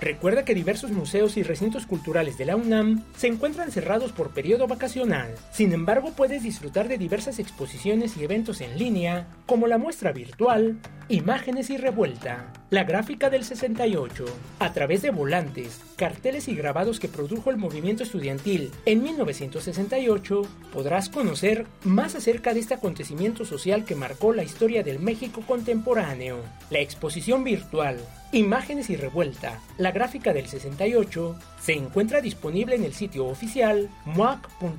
[0.00, 4.68] Recuerda que diversos museos y recintos culturales de la UNAM se encuentran cerrados por periodo
[4.68, 5.34] vacacional.
[5.50, 10.78] Sin embargo, puedes disfrutar de diversas exposiciones y eventos en línea, como la muestra virtual
[11.10, 14.26] Imágenes y Revuelta, la gráfica del 68,
[14.58, 21.08] a través de volantes, carteles y grabados que produjo el movimiento estudiantil en 1968, podrás
[21.08, 26.40] conocer más acerca de este acontecimiento social que marcó la historia del México contemporáneo.
[26.68, 27.98] La exposición virtual
[28.32, 34.76] Imágenes y Revuelta, la gráfica del 68, se encuentra disponible en el sitio oficial muac.unam.mx,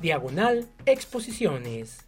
[0.00, 2.06] diagonal exposiciones.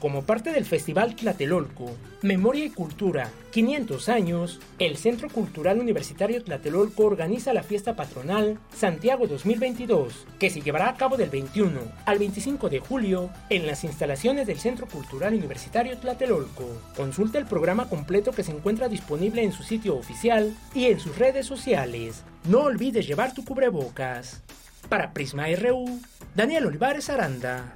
[0.00, 1.90] Como parte del Festival Tlatelolco,
[2.22, 9.26] Memoria y Cultura, 500 años, el Centro Cultural Universitario Tlatelolco organiza la fiesta patronal Santiago
[9.26, 14.46] 2022, que se llevará a cabo del 21 al 25 de julio en las instalaciones
[14.46, 16.64] del Centro Cultural Universitario Tlatelolco.
[16.96, 21.18] Consulta el programa completo que se encuentra disponible en su sitio oficial y en sus
[21.18, 22.24] redes sociales.
[22.48, 24.40] No olvides llevar tu cubrebocas.
[24.88, 26.00] Para Prisma RU,
[26.34, 27.74] Daniel Olivares Aranda.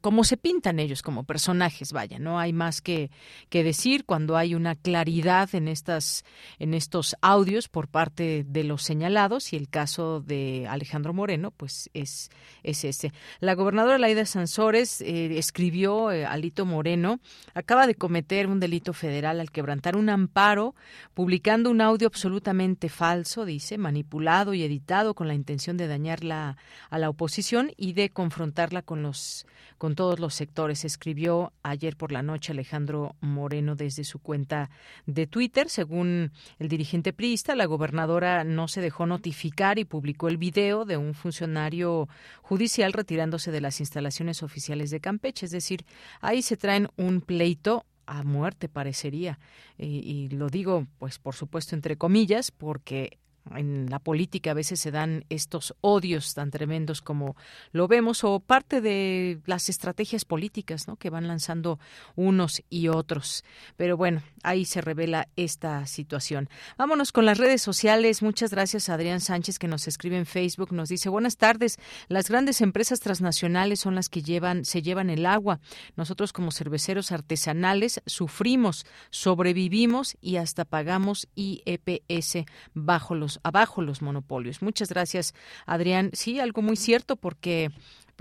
[0.00, 3.10] como, se pintan ellos como personajes vaya no hay más que,
[3.48, 6.24] que decir cuando hay una claridad en estas
[6.58, 11.90] en estos audios por parte de los señalados y el caso de Alejandro Moreno pues
[11.94, 12.30] es
[12.62, 13.12] es ese.
[13.40, 17.20] La gobernadora Laida Sansores eh, escribió eh, Alito Moreno
[17.54, 20.74] acaba de cometer un delito federal al quebrantar un amparo
[21.14, 26.56] publicando un audio absolutamente falso dice manipulado y editado con la intención de dañar la,
[26.90, 29.46] a la oposición y de confrontar con los
[29.82, 30.84] con todos los sectores.
[30.84, 34.70] Escribió ayer por la noche Alejandro Moreno desde su cuenta
[35.06, 35.68] de Twitter.
[35.68, 40.96] Según el dirigente priista, la gobernadora no se dejó notificar y publicó el video de
[40.96, 42.08] un funcionario
[42.42, 45.46] judicial retirándose de las instalaciones oficiales de Campeche.
[45.46, 45.84] Es decir,
[46.20, 49.40] ahí se traen un pleito a muerte parecería.
[49.78, 53.18] y lo digo, pues por supuesto, entre comillas, porque
[53.56, 57.36] en la política a veces se dan estos odios tan tremendos como
[57.72, 60.96] lo vemos o parte de las estrategias políticas ¿no?
[60.96, 61.78] que van lanzando
[62.14, 63.44] unos y otros.
[63.76, 66.48] Pero bueno, ahí se revela esta situación.
[66.78, 68.22] Vámonos con las redes sociales.
[68.22, 70.72] Muchas gracias a Adrián Sánchez que nos escribe en Facebook.
[70.72, 71.78] Nos dice, buenas tardes.
[72.08, 75.60] Las grandes empresas transnacionales son las que llevan, se llevan el agua.
[75.96, 84.62] Nosotros como cerveceros artesanales sufrimos, sobrevivimos y hasta pagamos IEPS bajo los abajo los monopolios.
[84.62, 85.34] Muchas gracias,
[85.66, 86.10] Adrián.
[86.12, 87.70] Sí, algo muy cierto porque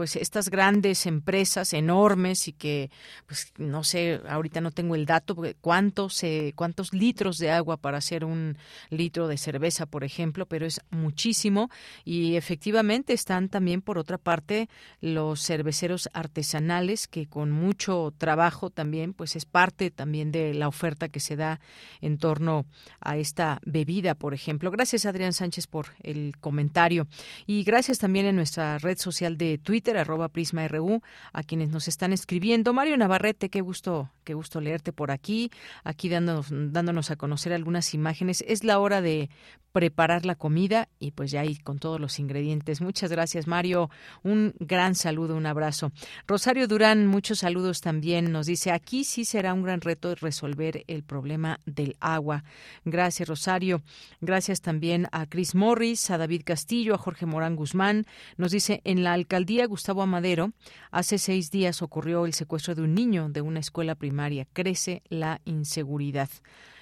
[0.02, 2.90] pues estas grandes empresas enormes y que
[3.28, 6.24] pues no sé ahorita no tengo el dato cuántos
[6.56, 8.58] cuántos litros de agua para hacer un
[8.90, 11.70] litro de cerveza por ejemplo pero es muchísimo.
[12.04, 14.70] Y efectivamente están también por otra parte
[15.02, 21.10] los cerveceros artesanales que con mucho trabajo también pues es parte también de la oferta
[21.10, 21.60] que se da
[22.02, 22.66] en torno
[23.02, 24.72] a esta bebida por ejemplo.
[24.72, 27.06] Gracias Adrián Sánchez por el comentario.
[27.46, 31.02] Y gracias también en nuestra red social de Twitter arroba Prisma RU,
[31.34, 32.74] a quienes nos están escribiendo.
[32.74, 35.52] Mario Navarrete, qué gusto, qué gusto leerte por aquí,
[35.84, 38.44] aquí dándonos, dándonos a conocer algunas imágenes.
[38.48, 39.30] Es la hora de
[39.72, 42.82] preparar la comida y pues ya ahí con todos los ingredientes.
[42.82, 43.90] Muchas gracias, Mario.
[44.24, 45.92] Un gran saludo, un abrazo.
[46.28, 48.32] Rosario Durán, muchos saludos también.
[48.32, 52.44] Nos dice, aquí sí será un gran reto resolver el problema del agua.
[52.86, 53.82] Gracias, Rosario.
[54.20, 58.06] Gracias también a Chris Morris, a David Castillo, a Jorge Morán Guzmán.
[58.38, 60.52] Nos dice, en la alcaldía Gustavo Amadero,
[60.92, 64.48] hace seis días ocurrió el secuestro de un niño de una escuela primaria.
[64.54, 66.30] Crece la inseguridad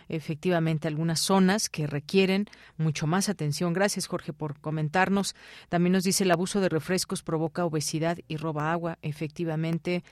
[0.09, 2.47] efectivamente algunas zonas que requieren
[2.77, 3.73] mucho más atención.
[3.73, 5.35] Gracias, Jorge, por comentarnos.
[5.69, 8.97] También nos dice el abuso de refrescos provoca obesidad y roba agua.
[9.01, 10.03] Efectivamente,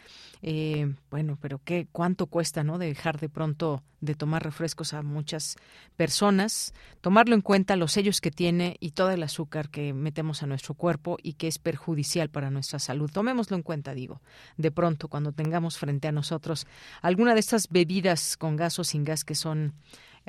[0.41, 2.77] eh, bueno, pero qué cuánto cuesta, ¿no?
[2.77, 5.55] Dejar de pronto de tomar refrescos a muchas
[5.95, 10.47] personas, tomarlo en cuenta los sellos que tiene y todo el azúcar que metemos a
[10.47, 13.09] nuestro cuerpo y que es perjudicial para nuestra salud.
[13.11, 14.21] Tomémoslo en cuenta, digo,
[14.57, 16.67] de pronto cuando tengamos frente a nosotros
[17.01, 19.73] alguna de estas bebidas con gas o sin gas que son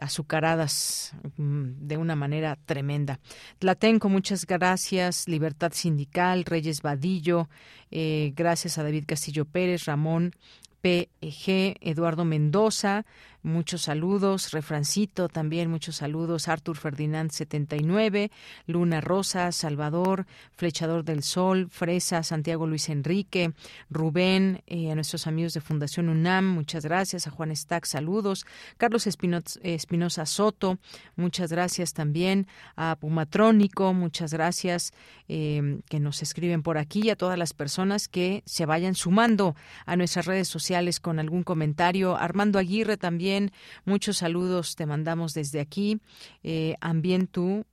[0.01, 3.21] azucaradas mm, de una manera tremenda.
[3.59, 5.29] Tlatenco, muchas gracias.
[5.29, 7.49] Libertad Sindical, Reyes Vadillo,
[7.91, 10.33] eh, gracias a David Castillo Pérez, Ramón
[10.81, 13.05] PG, Eduardo Mendoza,
[13.49, 14.51] Muchos saludos.
[14.51, 16.49] Refrancito también, muchos saludos.
[16.49, 18.31] Artur Ferdinand 79,
[18.67, 23.55] Luna Rosa, Salvador, Flechador del Sol, Fresa, Santiago Luis Enrique,
[23.89, 27.27] Rubén, eh, a nuestros amigos de Fundación UNAM, muchas gracias.
[27.27, 28.45] A Juan Stack, saludos.
[28.77, 30.77] Carlos Espinosa Soto,
[31.17, 32.49] muchas gracias también.
[32.77, 34.93] A Pumatrónico, muchas gracias
[35.27, 37.09] eh, que nos escriben por aquí.
[37.09, 42.15] A todas las personas que se vayan sumando a nuestras redes sociales con algún comentario.
[42.15, 43.38] Armando Aguirre también
[43.85, 46.01] Muchos saludos te mandamos desde aquí.
[46.43, 47.65] Eh, Ambientu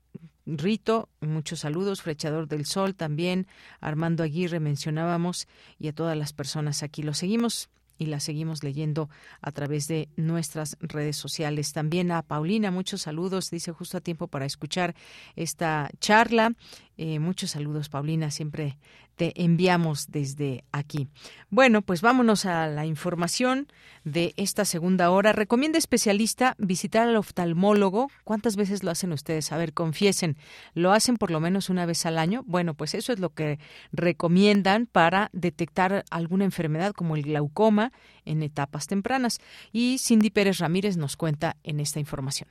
[0.46, 3.48] Rito, muchos saludos, Flechador del Sol también,
[3.80, 5.48] Armando Aguirre mencionábamos
[5.80, 7.02] y a todas las personas aquí.
[7.02, 9.10] Lo seguimos y la seguimos leyendo
[9.42, 11.74] a través de nuestras redes sociales.
[11.74, 14.96] También a Paulina, muchos saludos, dice justo a tiempo para escuchar
[15.36, 16.54] esta charla.
[16.98, 18.78] Eh, muchos saludos, Paulina, siempre
[19.16, 21.08] te enviamos desde aquí.
[21.50, 23.68] Bueno, pues vámonos a la información
[24.04, 25.34] de esta segunda hora.
[25.34, 28.10] Recomienda especialista visitar al oftalmólogo.
[28.24, 29.52] ¿Cuántas veces lo hacen ustedes?
[29.52, 30.38] A ver, confiesen,
[30.74, 32.44] ¿lo hacen por lo menos una vez al año?
[32.46, 33.60] Bueno, pues eso es lo que
[33.92, 37.92] recomiendan para detectar alguna enfermedad como el glaucoma
[38.26, 39.40] en etapas tempranas.
[39.72, 42.50] Y Cindy Pérez Ramírez nos cuenta en esta información.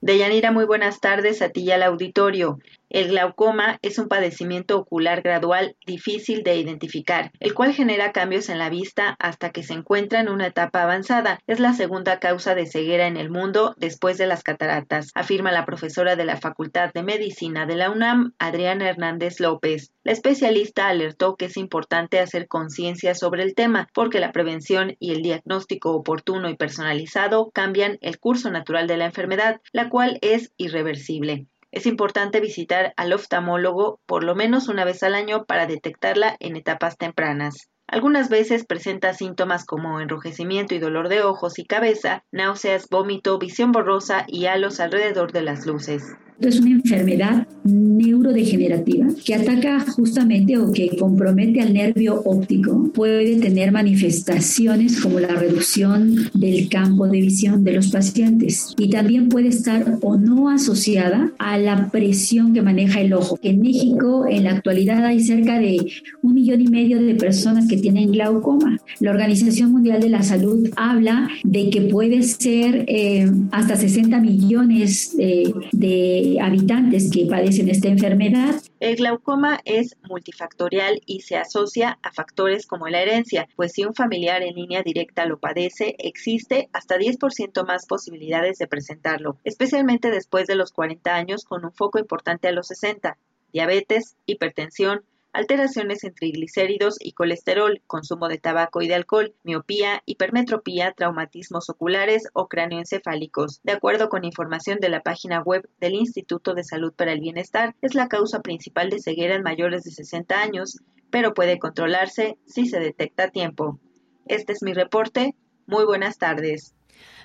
[0.00, 2.60] Deyanira, muy buenas tardes a ti y al auditorio.
[2.90, 8.58] El glaucoma es un padecimiento ocular gradual difícil de identificar, el cual genera cambios en
[8.58, 11.38] la vista hasta que se encuentra en una etapa avanzada.
[11.46, 15.66] Es la segunda causa de ceguera en el mundo después de las cataratas, afirma la
[15.66, 19.92] profesora de la Facultad de Medicina de la UNAM, Adriana Hernández López.
[20.02, 25.12] La especialista alertó que es importante hacer conciencia sobre el tema, porque la prevención y
[25.12, 30.52] el diagnóstico oportuno y personalizado cambian el curso natural de la enfermedad, la cual es
[30.56, 31.46] irreversible.
[31.70, 36.56] Es importante visitar al oftalmólogo por lo menos una vez al año para detectarla en
[36.56, 37.68] etapas tempranas.
[37.86, 43.72] Algunas veces presenta síntomas como enrojecimiento y dolor de ojos y cabeza, náuseas, vómito, visión
[43.72, 46.02] borrosa y halos alrededor de las luces.
[46.40, 52.90] Es una enfermedad neurodegenerativa que ataca justamente o que compromete al nervio óptico.
[52.94, 59.28] Puede tener manifestaciones como la reducción del campo de visión de los pacientes y también
[59.28, 63.38] puede estar o no asociada a la presión que maneja el ojo.
[63.42, 65.90] En México en la actualidad hay cerca de
[66.22, 68.80] un millón y medio de personas que tienen glaucoma.
[69.00, 75.14] La Organización Mundial de la Salud habla de que puede ser eh, hasta 60 millones
[75.18, 78.60] eh, de habitantes que padecen esta enfermedad.
[78.80, 83.94] El glaucoma es multifactorial y se asocia a factores como la herencia, pues si un
[83.94, 90.46] familiar en línea directa lo padece, existe hasta 10% más posibilidades de presentarlo, especialmente después
[90.46, 93.16] de los 40 años con un foco importante a los 60.
[93.52, 95.02] Diabetes, hipertensión,
[95.38, 102.24] alteraciones en triglicéridos y colesterol, consumo de tabaco y de alcohol, miopía, hipermetropía, traumatismos oculares
[102.32, 103.60] o cráneoencefálicos.
[103.62, 107.76] De acuerdo con información de la página web del Instituto de Salud para el Bienestar,
[107.82, 112.66] es la causa principal de ceguera en mayores de 60 años, pero puede controlarse si
[112.66, 113.78] se detecta a tiempo.
[114.26, 115.36] Este es mi reporte.
[115.66, 116.74] Muy buenas tardes.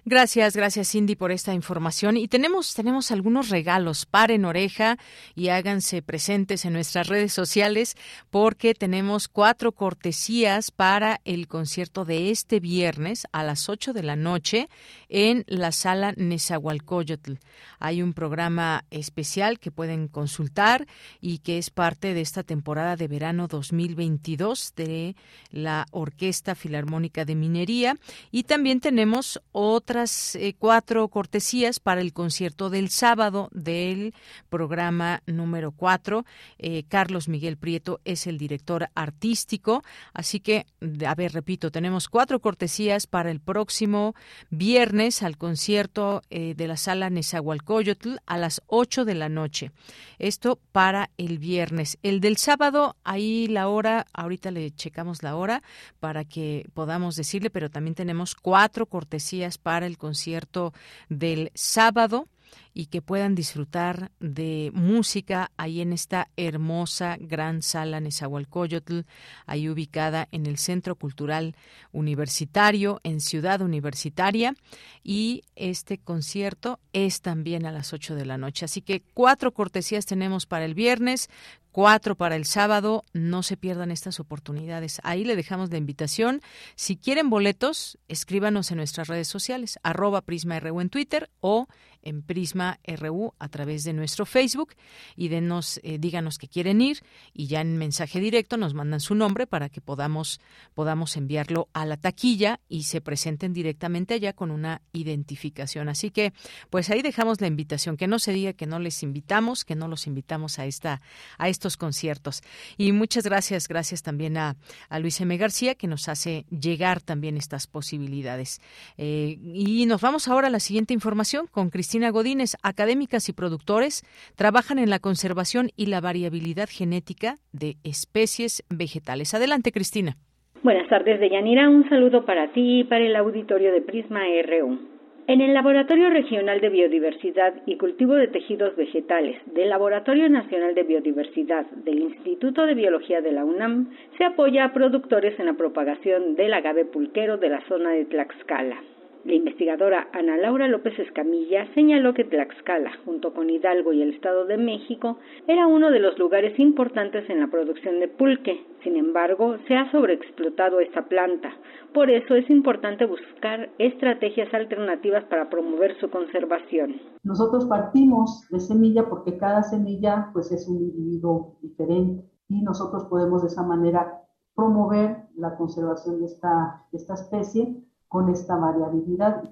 [0.05, 2.17] Gracias, gracias Cindy por esta información.
[2.17, 4.05] Y tenemos, tenemos algunos regalos.
[4.05, 4.97] Paren oreja
[5.33, 7.95] y háganse presentes en nuestras redes sociales
[8.29, 14.17] porque tenemos cuatro cortesías para el concierto de este viernes a las 8 de la
[14.17, 14.67] noche
[15.07, 17.35] en la sala Nezahualcóyotl.
[17.79, 20.85] Hay un programa especial que pueden consultar
[21.21, 25.15] y que es parte de esta temporada de verano 2022 de
[25.49, 27.95] la Orquesta Filarmónica de Minería.
[28.31, 34.13] Y también tenemos otra eh, cuatro cortesías para el concierto del sábado del
[34.49, 36.25] programa número cuatro.
[36.57, 39.83] Eh, Carlos Miguel Prieto es el director artístico.
[40.13, 40.65] Así que,
[41.05, 44.15] a ver, repito, tenemos cuatro cortesías para el próximo
[44.49, 49.71] viernes al concierto eh, de la sala Nezahualcóyotl a las ocho de la noche.
[50.17, 51.97] Esto para el viernes.
[52.01, 55.61] El del sábado, ahí la hora, ahorita le checamos la hora
[55.99, 60.73] para que podamos decirle, pero también tenemos cuatro cortesías para el concierto
[61.09, 62.27] del sábado
[62.73, 69.01] y que puedan disfrutar de música ahí en esta hermosa gran sala Nezahualcóyotl,
[69.45, 71.55] ahí ubicada en el Centro Cultural
[71.91, 74.55] Universitario en Ciudad Universitaria
[75.03, 78.65] y este concierto es también a las 8 de la noche.
[78.65, 81.29] Así que cuatro cortesías tenemos para el viernes,
[81.71, 83.03] cuatro para el sábado.
[83.11, 85.01] No se pierdan estas oportunidades.
[85.03, 86.41] Ahí le dejamos la invitación.
[86.75, 91.67] Si quieren boletos, escríbanos en nuestras redes sociales, arroba Prisma RU en Twitter o
[92.01, 94.73] en Prisma RU a través de nuestro Facebook
[95.15, 97.03] y denos, eh, díganos que quieren ir
[97.33, 100.39] y ya en mensaje directo nos mandan su nombre para que podamos,
[100.73, 105.89] podamos enviarlo a la taquilla y se presenten directamente allá con una identificación.
[105.89, 106.33] Así que,
[106.69, 109.87] pues ahí dejamos la invitación, que no se diga que no les invitamos, que no
[109.87, 111.01] los invitamos a esta,
[111.37, 112.41] a estos conciertos.
[112.77, 114.55] Y muchas gracias, gracias también a,
[114.99, 115.35] Luis M.
[115.37, 118.61] García que nos hace llegar también estas posibilidades.
[118.97, 122.13] Eh, y nos vamos ahora a la siguiente información con Cristina Cristina
[122.61, 124.03] Académicas y productores,
[124.35, 129.33] trabajan en la conservación y la variabilidad genética de especies vegetales.
[129.33, 130.15] Adelante, Cristina.
[130.63, 131.69] Buenas tardes, Deyanira.
[131.69, 134.93] Un saludo para ti y para el auditorio de Prisma RU.
[135.25, 140.83] En el Laboratorio Regional de Biodiversidad y Cultivo de Tejidos Vegetales del Laboratorio Nacional de
[140.83, 146.35] Biodiversidad del Instituto de Biología de la UNAM se apoya a productores en la propagación
[146.35, 148.83] del agave pulquero de la zona de Tlaxcala.
[149.25, 154.43] La investigadora Ana Laura López Escamilla señaló que Tlaxcala, junto con Hidalgo y el Estado
[154.43, 155.15] de México,
[155.47, 158.65] era uno de los lugares importantes en la producción de pulque.
[158.83, 161.53] Sin embargo, se ha sobreexplotado esta planta.
[161.93, 166.99] Por eso es importante buscar estrategias alternativas para promover su conservación.
[167.23, 173.41] Nosotros partimos de semilla porque cada semilla pues es un individuo diferente y nosotros podemos
[173.43, 174.19] de esa manera
[174.53, 177.83] promover la conservación de esta, de esta especie
[178.13, 179.43] con esta variabilidad.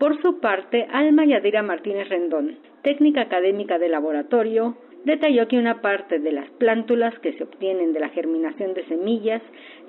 [0.00, 4.74] Por su parte, Alma Yadira Martínez Rendón, técnica académica de laboratorio,
[5.04, 9.40] detalló que una parte de las plántulas que se obtienen de la germinación de semillas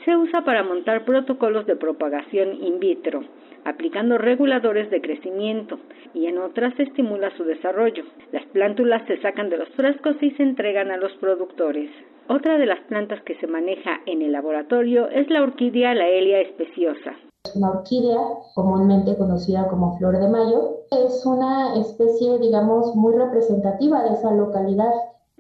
[0.06, 3.24] se usa para montar protocolos de propagación in vitro,
[3.66, 5.80] aplicando reguladores de crecimiento,
[6.14, 8.04] y en otras se estimula su desarrollo.
[8.32, 11.90] Las plántulas se sacan de los frascos y se entregan a los productores.
[12.28, 17.16] Otra de las plantas que se maneja en el laboratorio es la orquídea Laelia especiosa,
[17.56, 18.20] una orquídea
[18.54, 20.80] comúnmente conocida como flor de mayo.
[20.92, 24.92] Es una especie, digamos, muy representativa de esa localidad.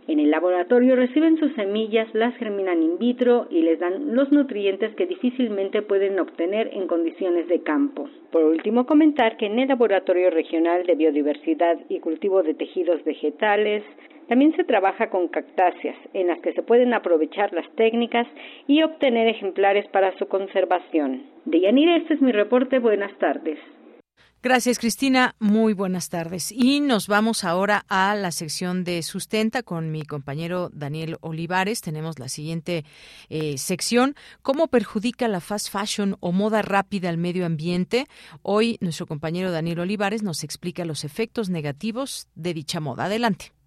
[0.07, 4.95] En el laboratorio reciben sus semillas, las germinan in vitro y les dan los nutrientes
[4.95, 8.07] que difícilmente pueden obtener en condiciones de campo.
[8.31, 13.83] Por último, comentar que en el Laboratorio Regional de Biodiversidad y Cultivo de Tejidos Vegetales
[14.29, 18.27] también se trabaja con cactáceas, en las que se pueden aprovechar las técnicas
[18.67, 21.23] y obtener ejemplares para su conservación.
[21.45, 22.77] De Yanira, este es mi reporte.
[22.77, 23.57] Buenas tardes.
[24.41, 25.35] Gracias, Cristina.
[25.39, 26.51] Muy buenas tardes.
[26.53, 31.81] Y nos vamos ahora a la sección de sustenta con mi compañero Daniel Olivares.
[31.81, 32.85] Tenemos la siguiente
[33.29, 34.15] eh, sección.
[34.41, 38.05] ¿Cómo perjudica la fast fashion o moda rápida al medio ambiente?
[38.41, 43.05] Hoy nuestro compañero Daniel Olivares nos explica los efectos negativos de dicha moda.
[43.05, 43.58] Adelante.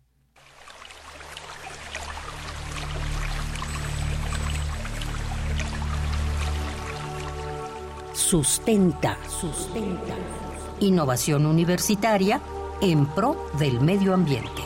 [8.32, 10.14] Sustenta, sustenta.
[10.80, 12.40] Innovación universitaria
[12.80, 14.62] en pro del medio ambiente.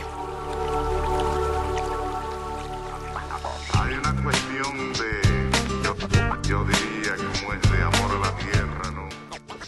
[3.72, 9.08] Hay una cuestión de, yo, diría, como es de amor a la tierra, ¿no?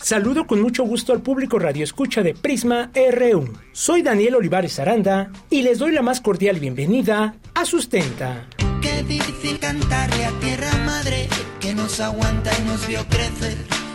[0.00, 3.52] Saludo con mucho gusto al público Radio Escucha de Prisma RU.
[3.72, 8.46] Soy Daniel Olivares Aranda y les doy la más cordial bienvenida a Sustenta.
[8.80, 13.87] Qué difícil cantarle a tierra madre que nos aguanta y nos vio crecer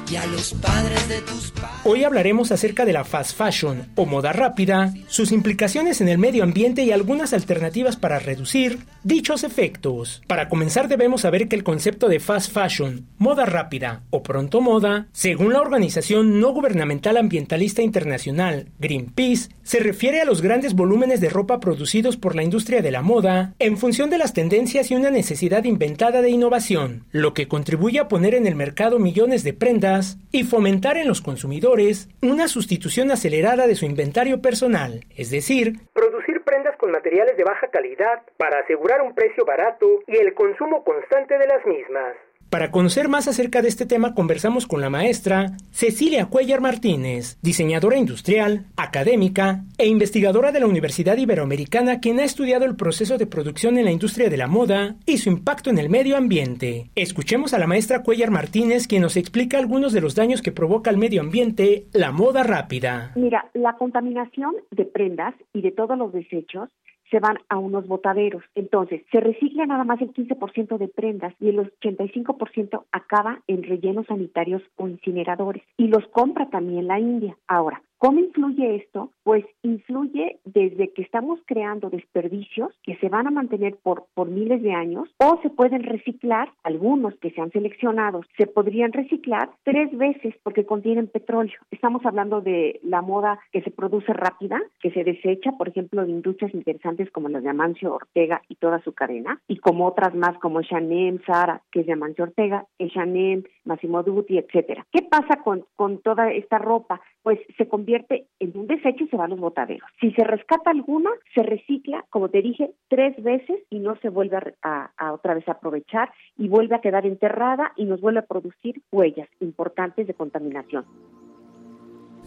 [1.85, 6.44] Hoy hablaremos acerca de la fast fashion o moda rápida, sus implicaciones en el medio
[6.44, 10.22] ambiente y algunas alternativas para reducir dichos efectos.
[10.27, 15.07] Para comenzar debemos saber que el concepto de fast fashion, moda rápida o pronto moda,
[15.11, 21.30] según la organización no gubernamental ambientalista internacional Greenpeace, se refiere a los grandes volúmenes de
[21.30, 25.10] ropa producidos por la industria de la moda en función de las tendencias y una
[25.10, 30.03] necesidad inventada de innovación, lo que contribuye a poner en el mercado millones de prendas
[30.32, 36.42] y fomentar en los consumidores una sustitución acelerada de su inventario personal, es decir, producir
[36.44, 41.38] prendas con materiales de baja calidad para asegurar un precio barato y el consumo constante
[41.38, 42.16] de las mismas.
[42.54, 47.98] Para conocer más acerca de este tema conversamos con la maestra Cecilia Cuellar Martínez, diseñadora
[47.98, 53.80] industrial, académica e investigadora de la Universidad Iberoamericana quien ha estudiado el proceso de producción
[53.80, 56.92] en la industria de la moda y su impacto en el medio ambiente.
[56.94, 60.92] Escuchemos a la maestra Cuellar Martínez quien nos explica algunos de los daños que provoca
[60.92, 63.14] al medio ambiente la moda rápida.
[63.16, 66.70] Mira, la contaminación de prendas y de todos los desechos
[67.14, 68.44] se van a unos botaderos.
[68.56, 74.07] Entonces, se recicla nada más el 15% de prendas y el 85% acaba en rellenos
[74.07, 75.61] sanitarios o incineradores.
[75.77, 77.38] Y los compra también la India.
[77.48, 79.11] Ahora, ¿Cómo influye esto?
[79.24, 84.62] Pues influye desde que estamos creando desperdicios que se van a mantener por, por miles
[84.62, 89.95] de años o se pueden reciclar, algunos que se han seleccionado, se podrían reciclar tres
[89.98, 91.60] veces porque contienen petróleo.
[91.72, 96.12] Estamos hablando de la moda que se produce rápida, que se desecha, por ejemplo, de
[96.12, 100.38] industrias interesantes como las de Amancio Ortega y toda su cadena, y como otras más
[100.40, 104.86] como Chanel, Sara, que es de Amancio Ortega, Chanel, Massimo Dutti, etcétera.
[104.91, 107.02] ¿Qué pasa con, con toda esta ropa?
[107.22, 109.88] Pues se convierte en un desecho se va a los botaderos.
[110.02, 114.38] Si se rescata alguna, se recicla, como te dije, tres veces y no se vuelve
[114.64, 118.26] a, a otra vez a aprovechar y vuelve a quedar enterrada y nos vuelve a
[118.26, 120.85] producir huellas importantes de contaminación.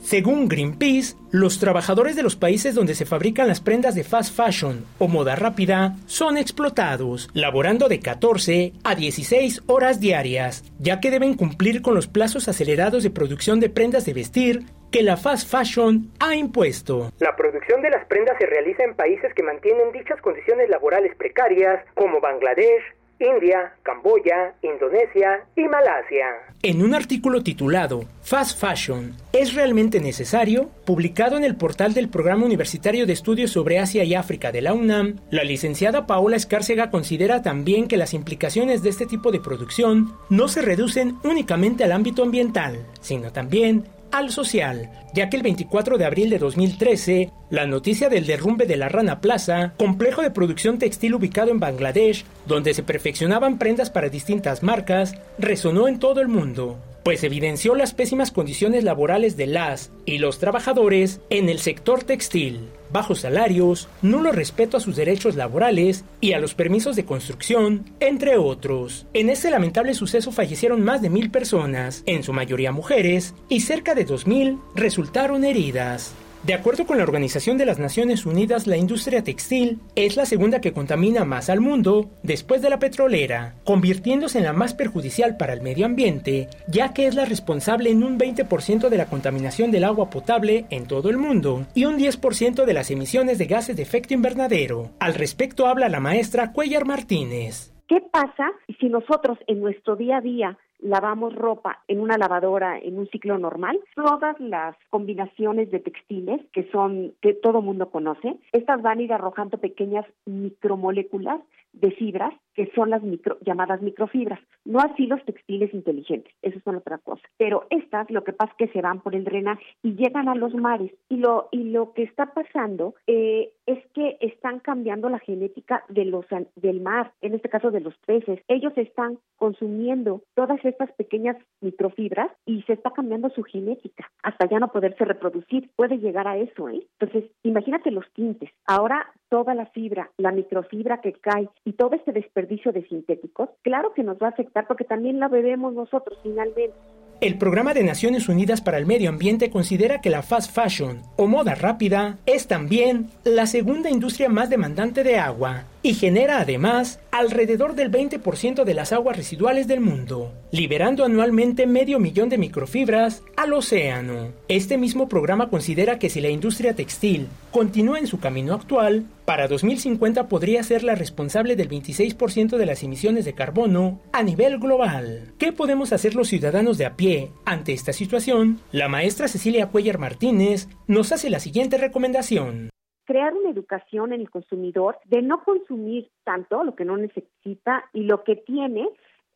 [0.01, 4.85] Según Greenpeace, los trabajadores de los países donde se fabrican las prendas de fast fashion
[4.99, 11.35] o moda rápida son explotados, laborando de 14 a 16 horas diarias, ya que deben
[11.35, 16.11] cumplir con los plazos acelerados de producción de prendas de vestir que la fast fashion
[16.21, 17.13] ha impuesto.
[17.19, 21.85] La producción de las prendas se realiza en países que mantienen dichas condiciones laborales precarias,
[21.95, 22.83] como Bangladesh,
[23.19, 26.27] India, Camboya, Indonesia y Malasia.
[26.63, 30.69] En un artículo titulado Fast Fashion, ¿es realmente necesario?
[30.85, 34.75] publicado en el portal del Programa Universitario de Estudios sobre Asia y África de la
[34.75, 40.13] UNAM, la licenciada Paola Escárcega considera también que las implicaciones de este tipo de producción
[40.29, 45.99] no se reducen únicamente al ámbito ambiental, sino también al social, ya que el 24
[45.99, 50.79] de abril de 2013, la noticia del derrumbe de la Rana Plaza, complejo de producción
[50.79, 56.29] textil ubicado en Bangladesh, donde se perfeccionaban prendas para distintas marcas, resonó en todo el
[56.29, 62.03] mundo, pues evidenció las pésimas condiciones laborales de las y los trabajadores en el sector
[62.03, 67.85] textil bajos salarios, nulo respeto a sus derechos laborales y a los permisos de construcción,
[68.01, 69.07] entre otros.
[69.13, 73.95] En este lamentable suceso fallecieron más de mil personas, en su mayoría mujeres, y cerca
[73.95, 76.15] de dos mil resultaron heridas.
[76.45, 80.61] De acuerdo con la Organización de las Naciones Unidas, la industria textil es la segunda
[80.61, 85.55] que contamina más al mundo después de la petrolera, convirtiéndose en la más perjudicial para
[85.55, 89.85] el medio ambiente, ya que es la responsable en un 20% de la contaminación del
[89.85, 93.83] agua potable en todo el mundo y un 10% de las emisiones de gases de
[93.83, 94.91] efecto invernadero.
[95.01, 97.73] Al respecto habla la maestra Cuellar Martínez.
[97.89, 98.51] ¿Qué pasa
[98.81, 103.39] si nosotros en nuestro día a día lavamos ropa en una lavadora en un ciclo
[103.39, 109.03] normal, todas las combinaciones de textiles que son que todo mundo conoce, estas van a
[109.03, 111.41] ir arrojando pequeñas micromoléculas
[111.73, 116.67] de fibras que son las micro, llamadas microfibras, no así los textiles inteligentes, eso es
[116.67, 117.23] otra cosa.
[117.37, 120.35] Pero estas lo que pasa es que se van por el drenaje y llegan a
[120.35, 125.19] los mares y lo y lo que está pasando eh, es que están cambiando la
[125.19, 126.25] genética de los
[126.55, 128.41] del mar, en este caso de los peces.
[128.49, 134.59] Ellos están consumiendo todas estas pequeñas microfibras y se está cambiando su genética hasta ya
[134.59, 135.71] no poderse reproducir.
[135.77, 136.87] Puede llegar a eso, ¿eh?
[136.99, 138.51] Entonces, imagínate los tintes.
[138.67, 143.93] Ahora toda la fibra, la microfibra que cae y todo este desperdicio de sintéticos, claro
[143.95, 146.75] que nos va a afectar porque también la bebemos nosotros finalmente.
[147.21, 151.27] El Programa de Naciones Unidas para el Medio Ambiente considera que la fast fashion o
[151.27, 157.77] moda rápida es también la segunda industria más demandante de agua y genera además alrededor
[157.77, 163.53] del 20% de las aguas residuales del mundo, liberando anualmente medio millón de microfibras al
[163.53, 164.33] océano.
[164.49, 169.47] Este mismo programa considera que si la industria textil continúa en su camino actual, para
[169.47, 175.35] 2050 podría ser la responsable del 26% de las emisiones de carbono a nivel global.
[175.39, 178.59] ¿Qué podemos hacer los ciudadanos de a pie ante esta situación?
[178.73, 182.71] La maestra Cecilia Cuellar Martínez nos hace la siguiente recomendación
[183.07, 188.03] crear una educación en el consumidor de no consumir tanto lo que no necesita y
[188.03, 188.89] lo que tiene,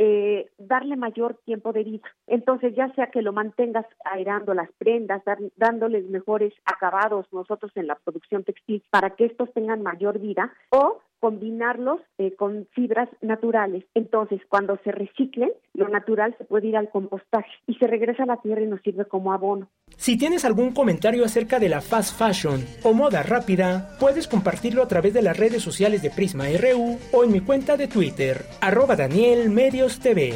[0.03, 2.09] eh, darle mayor tiempo de vida.
[2.27, 5.23] Entonces, ya sea que lo mantengas aerando las prendas,
[5.57, 11.01] dándoles mejores acabados nosotros en la producción textil para que estos tengan mayor vida, o
[11.21, 13.85] combinarlos eh, con fibras naturales.
[13.95, 18.27] Entonces, cuando se reciclen, lo natural se puede ir al compostaje y se regresa a
[18.27, 19.69] la tierra y nos sirve como abono.
[19.97, 24.89] Si tienes algún comentario acerca de la fast fashion o moda rápida, puedes compartirlo a
[24.89, 28.97] través de las redes sociales de Prisma RU o en mi cuenta de Twitter, arroba
[28.97, 30.33] Daniel Medios TV.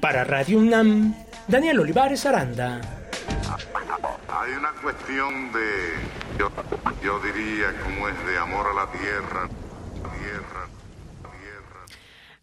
[0.00, 1.14] Para Radio UNAM,
[1.48, 2.80] Daniel Olivares Aranda.
[4.28, 5.94] Hay una cuestión de,
[6.38, 6.50] yo,
[7.02, 9.48] yo diría, como es de amor a la tierra.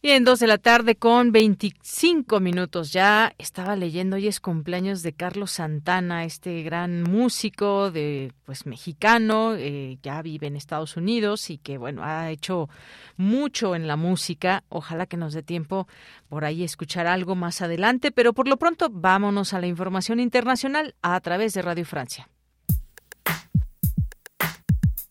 [0.02, 3.34] Bien, dos de la tarde con 25 minutos ya.
[3.38, 9.98] Estaba leyendo, hoy es cumpleaños de Carlos Santana, este gran músico de pues mexicano, eh,
[10.02, 12.70] ya vive en Estados Unidos y que bueno, ha hecho
[13.18, 14.64] mucho en la música.
[14.70, 15.86] Ojalá que nos dé tiempo
[16.30, 20.96] por ahí escuchar algo más adelante, pero por lo pronto vámonos a la información internacional
[21.02, 22.30] a través de Radio Francia.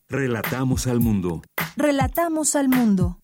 [0.08, 1.42] Relatamos al mundo.
[1.76, 3.17] Relatamos al mundo.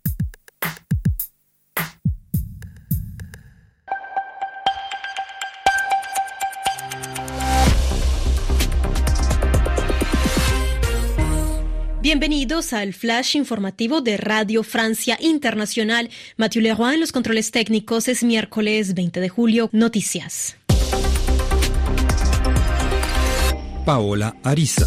[12.05, 16.11] Bienvenidos al flash informativo de Radio Francia Internacional.
[16.37, 19.71] Mathieu Leroy en los controles técnicos es miércoles 20 de julio.
[19.73, 20.55] Noticias.
[23.87, 24.87] Paola Ariza.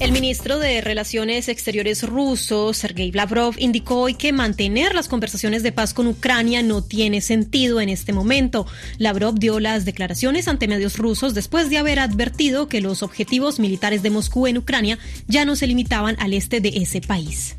[0.00, 5.72] El ministro de Relaciones Exteriores ruso, Sergei Lavrov, indicó hoy que mantener las conversaciones de
[5.72, 8.64] paz con Ucrania no tiene sentido en este momento.
[8.98, 14.04] Lavrov dio las declaraciones ante medios rusos después de haber advertido que los objetivos militares
[14.04, 17.56] de Moscú en Ucrania ya no se limitaban al este de ese país.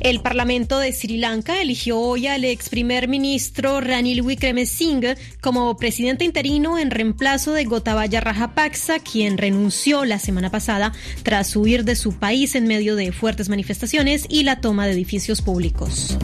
[0.00, 6.24] El Parlamento de Sri Lanka eligió hoy al ex primer ministro Ranil Wickremesinghe como presidente
[6.24, 12.14] interino en reemplazo de Gotabaya Rajapaksa, quien renunció la semana pasada tras huir de su
[12.14, 16.16] país en medio de fuertes manifestaciones y la toma de edificios públicos.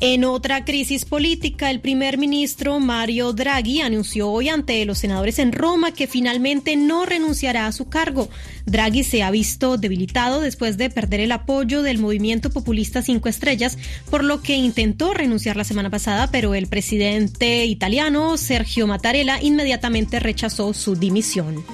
[0.00, 5.52] En otra crisis política, el primer ministro Mario Draghi anunció hoy ante los senadores en
[5.52, 8.28] Roma que finalmente no renunciará a su cargo.
[8.66, 13.78] Draghi se ha visto debilitado después de perder el apoyo del movimiento populista Cinco Estrellas,
[14.10, 20.20] por lo que intentó renunciar la semana pasada, pero el presidente italiano Sergio Mattarella inmediatamente
[20.20, 21.64] rechazó su dimisión.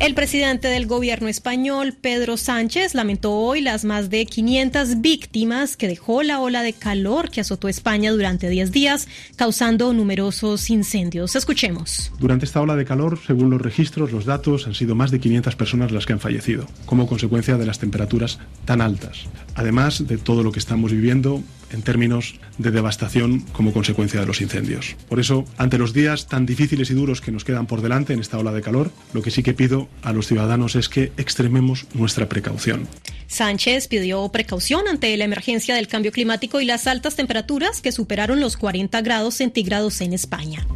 [0.00, 5.88] El presidente del gobierno español, Pedro Sánchez, lamentó hoy las más de 500 víctimas que
[5.88, 11.36] dejó la ola de calor que azotó España durante 10 días, causando numerosos incendios.
[11.36, 12.12] Escuchemos.
[12.18, 15.54] Durante esta ola de calor, según los registros, los datos, han sido más de 500
[15.54, 19.26] personas las que han fallecido, como consecuencia de las temperaturas tan altas.
[19.54, 24.40] Además de todo lo que estamos viviendo en términos de devastación como consecuencia de los
[24.40, 24.96] incendios.
[25.08, 28.20] Por eso, ante los días tan difíciles y duros que nos quedan por delante en
[28.20, 31.86] esta ola de calor, lo que sí que pido a los ciudadanos es que extrememos
[31.94, 32.88] nuestra precaución.
[33.26, 38.40] Sánchez pidió precaución ante la emergencia del cambio climático y las altas temperaturas que superaron
[38.40, 40.66] los 40 grados centígrados en España.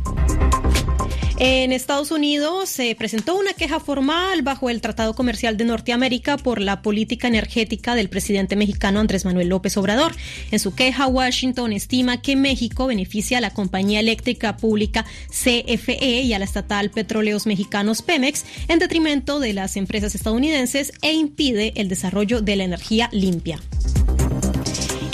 [1.47, 6.59] En Estados Unidos se presentó una queja formal bajo el Tratado Comercial de Norteamérica por
[6.59, 10.13] la política energética del presidente mexicano Andrés Manuel López Obrador.
[10.51, 16.33] En su queja, Washington estima que México beneficia a la compañía eléctrica pública CFE y
[16.33, 21.91] a la estatal Petróleos Mexicanos Pemex en detrimento de las empresas estadounidenses e impide el
[21.91, 23.61] desarrollo de la energía limpia.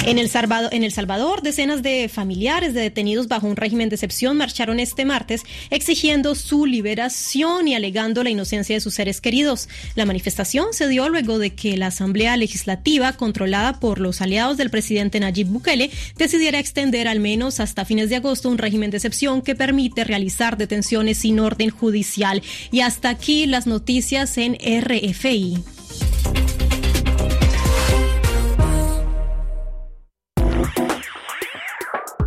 [0.07, 0.31] En el,
[0.93, 6.35] Salvador, decenas de familiares de detenidos bajo un régimen de excepción marcharon este martes exigiendo
[6.35, 9.69] su liberación y alegando la inocencia de sus seres queridos.
[9.97, 14.71] La manifestación se dio luego de que la Asamblea Legislativa, controlada por los aliados del
[14.71, 19.43] presidente Nayib Bukele, decidiera extender al menos hasta fines de agosto un régimen de excepción
[19.43, 22.43] que permite realizar detenciones sin orden judicial.
[22.73, 25.80] Y hasta aquí las noticias en RFI.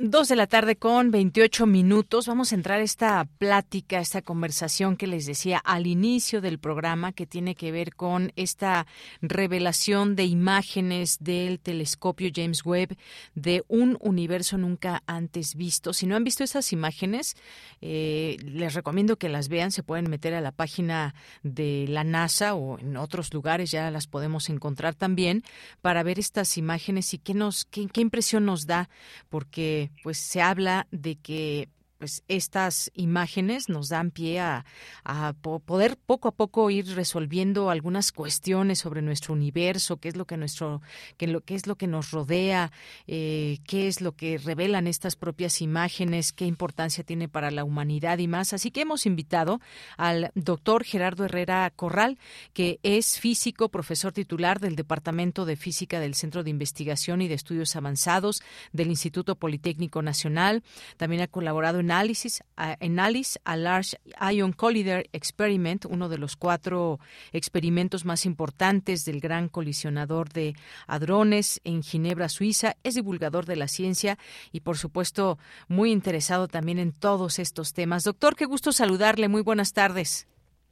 [0.00, 2.28] Dos de la tarde con 28 minutos.
[2.28, 7.10] Vamos a entrar a esta plática, esta conversación que les decía al inicio del programa,
[7.10, 8.86] que tiene que ver con esta
[9.22, 12.96] revelación de imágenes del telescopio James Webb
[13.34, 15.92] de un universo nunca antes visto.
[15.92, 17.34] Si no han visto esas imágenes,
[17.80, 19.72] eh, les recomiendo que las vean.
[19.72, 24.06] Se pueden meter a la página de la NASA o en otros lugares, ya las
[24.06, 25.42] podemos encontrar también,
[25.82, 28.88] para ver estas imágenes y qué, nos, qué, qué impresión nos da,
[29.28, 34.64] porque pues se habla de que pues estas imágenes nos dan pie a,
[35.64, 40.36] poder poco a poco ir resolviendo algunas cuestiones sobre nuestro universo, qué es lo que
[40.36, 40.80] nuestro,
[41.16, 42.70] qué, lo, qué es lo que nos rodea,
[43.06, 48.18] eh, qué es lo que revelan estas propias imágenes, qué importancia tiene para la humanidad
[48.18, 48.52] y más.
[48.52, 49.60] Así que hemos invitado
[49.96, 52.18] al doctor Gerardo Herrera Corral,
[52.52, 57.34] que es físico, profesor titular del Departamento de Física del Centro de Investigación y de
[57.34, 58.40] Estudios Avanzados
[58.72, 60.62] del Instituto Politécnico Nacional.
[60.96, 63.96] También ha colaborado en Analysis, Analysis a Large
[64.30, 67.00] Ion Collider Experiment, uno de los cuatro
[67.32, 70.54] experimentos más importantes del gran colisionador de
[70.86, 72.76] hadrones en Ginebra, Suiza.
[72.84, 74.18] Es divulgador de la ciencia
[74.52, 78.04] y, por supuesto, muy interesado también en todos estos temas.
[78.04, 79.28] Doctor, qué gusto saludarle.
[79.28, 80.28] Muy buenas tardes.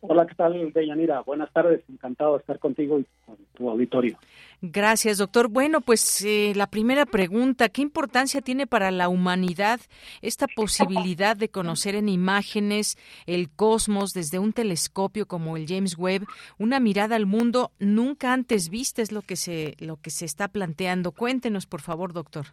[0.09, 1.21] Hola, ¿qué tal, Deyanira?
[1.23, 4.17] Buenas tardes, encantado de estar contigo y con tu auditorio.
[4.63, 5.49] Gracias, doctor.
[5.49, 9.81] Bueno, pues eh, la primera pregunta, ¿qué importancia tiene para la humanidad
[10.23, 12.97] esta posibilidad de conocer en imágenes
[13.27, 16.27] el cosmos desde un telescopio como el James Webb,
[16.59, 20.47] una mirada al mundo nunca antes vista es lo que se lo que se está
[20.47, 21.11] planteando?
[21.11, 22.47] Cuéntenos, por favor, doctor.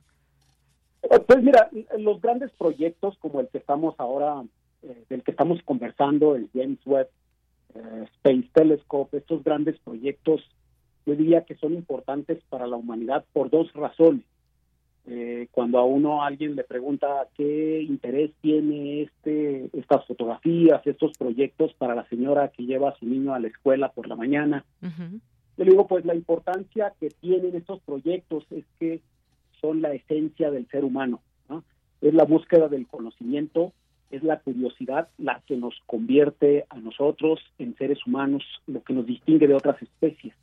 [1.04, 1.70] Eh, pues mira,
[2.00, 4.44] los grandes proyectos como el que estamos ahora
[4.82, 7.10] eh, del que estamos conversando, el James Webb
[7.76, 10.42] Space Telescope, estos grandes proyectos,
[11.06, 14.24] yo diría que son importantes para la humanidad por dos razones.
[15.06, 21.74] Eh, cuando a uno alguien le pregunta qué interés tiene este estas fotografías, estos proyectos
[21.74, 25.66] para la señora que lleva a su niño a la escuela por la mañana, yo
[25.66, 29.02] le digo pues la importancia que tienen estos proyectos es que
[29.60, 31.20] son la esencia del ser humano,
[32.00, 33.74] es la búsqueda del conocimiento,
[34.14, 39.06] es la curiosidad la que nos convierte a nosotros en seres humanos, lo que nos
[39.06, 40.36] distingue de otras especies.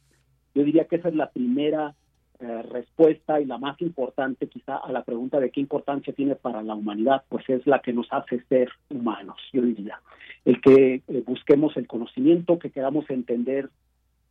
[0.54, 1.94] Yo diría que esa es la primera
[2.40, 6.62] eh, respuesta y la más importante quizá a la pregunta de qué importancia tiene para
[6.62, 10.00] la humanidad, pues es la que nos hace ser humanos, yo diría.
[10.44, 13.70] El que eh, busquemos el conocimiento, que queramos entender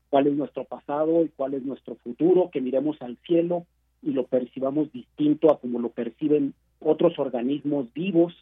[0.09, 3.65] cuál es nuestro pasado y cuál es nuestro futuro, que miremos al cielo
[4.01, 8.33] y lo percibamos distinto a como lo perciben otros organismos vivos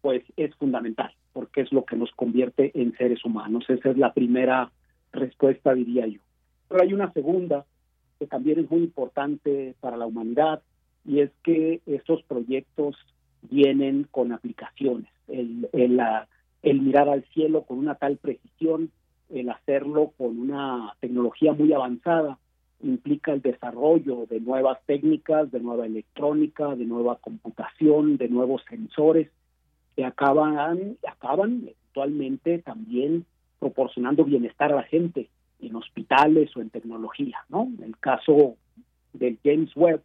[0.00, 3.64] pues es fundamental, porque es lo que nos convierte en seres humanos.
[3.68, 4.70] Esa es la primera
[5.12, 6.20] respuesta, diría yo.
[6.68, 7.64] Pero hay una segunda
[8.18, 10.62] que también es muy importante para la humanidad
[11.04, 12.96] y es que estos proyectos
[13.42, 15.10] vienen con aplicaciones.
[15.28, 16.00] El, el,
[16.62, 18.90] el mirar al cielo con una tal precisión,
[19.30, 22.38] el hacerlo con una tecnología muy avanzada,
[22.80, 29.30] implica el desarrollo de nuevas técnicas, de nueva electrónica, de nueva computación, de nuevos sensores
[29.98, 33.24] que acaban, acaban actualmente también
[33.58, 37.68] proporcionando bienestar a la gente en hospitales o en tecnología, ¿no?
[37.82, 38.54] El caso
[39.12, 40.00] del James Webb,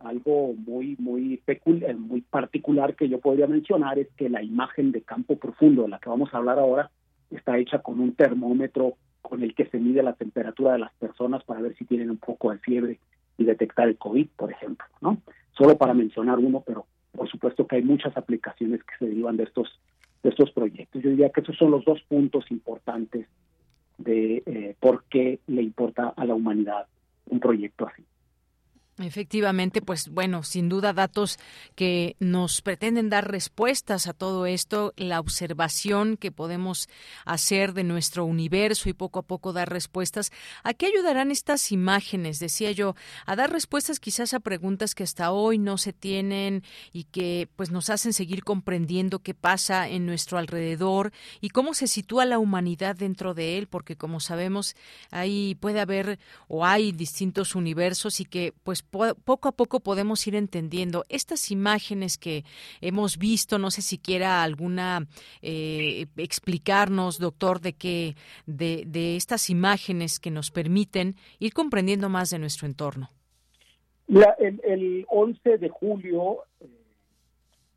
[0.00, 5.00] algo muy muy peculiar, muy particular que yo podría mencionar es que la imagen de
[5.00, 6.90] campo profundo de la que vamos a hablar ahora
[7.30, 11.42] está hecha con un termómetro con el que se mide la temperatura de las personas
[11.44, 13.00] para ver si tienen un poco de fiebre
[13.38, 15.22] y detectar el COVID, por ejemplo, ¿no?
[15.56, 19.44] Solo para mencionar uno, pero por supuesto que hay muchas aplicaciones que se derivan de
[19.44, 19.80] estos,
[20.22, 21.02] de estos proyectos.
[21.02, 23.26] Yo diría que esos son los dos puntos importantes
[23.98, 26.86] de eh, por qué le importa a la humanidad
[27.26, 28.04] un proyecto así.
[29.00, 31.38] Efectivamente, pues bueno, sin duda datos
[31.76, 36.88] que nos pretenden dar respuestas a todo esto, la observación que podemos
[37.24, 40.32] hacer de nuestro universo y poco a poco dar respuestas.
[40.64, 42.40] ¿A qué ayudarán estas imágenes?
[42.40, 47.04] Decía yo, a dar respuestas quizás a preguntas que hasta hoy no se tienen y
[47.04, 52.24] que pues nos hacen seguir comprendiendo qué pasa en nuestro alrededor y cómo se sitúa
[52.24, 54.74] la humanidad dentro de él, porque como sabemos,
[55.12, 56.18] ahí puede haber
[56.48, 62.18] o hay distintos universos y que pues poco a poco podemos ir entendiendo estas imágenes
[62.18, 62.44] que
[62.80, 63.58] hemos visto.
[63.58, 65.06] No sé si quiera alguna
[65.42, 68.14] eh, explicarnos, doctor, de que
[68.46, 73.10] de, de estas imágenes que nos permiten ir comprendiendo más de nuestro entorno.
[74.06, 76.66] Mira, el, el 11 de julio, eh,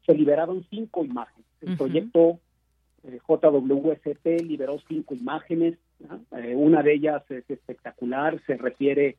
[0.05, 1.45] se liberaron cinco imágenes.
[1.61, 2.39] El proyecto
[3.03, 5.77] eh, JWST liberó cinco imágenes.
[6.35, 9.17] Eh, una de ellas es espectacular, se refiere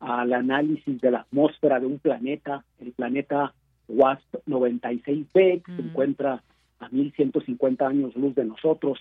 [0.00, 3.54] al análisis de la atmósfera de un planeta, el planeta
[3.88, 6.42] WASP 96b, que se encuentra
[6.78, 8.98] a 1150 años luz de nosotros.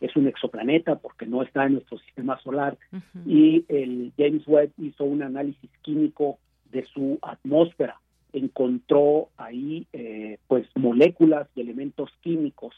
[0.00, 2.76] Es un exoplaneta porque no está en nuestro sistema solar.
[3.24, 6.38] Y el James Webb hizo un análisis químico
[6.72, 8.00] de su atmósfera.
[8.32, 12.74] Encontró ahí eh, pues moléculas y elementos químicos.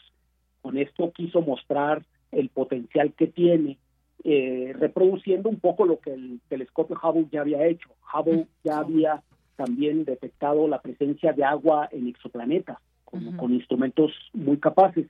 [0.61, 3.77] Con esto quiso mostrar el potencial que tiene
[4.23, 7.89] eh, reproduciendo un poco lo que el telescopio Hubble ya había hecho.
[8.13, 9.21] Hubble ya había
[9.55, 15.07] también detectado la presencia de agua en exoplanetas con, con instrumentos muy capaces,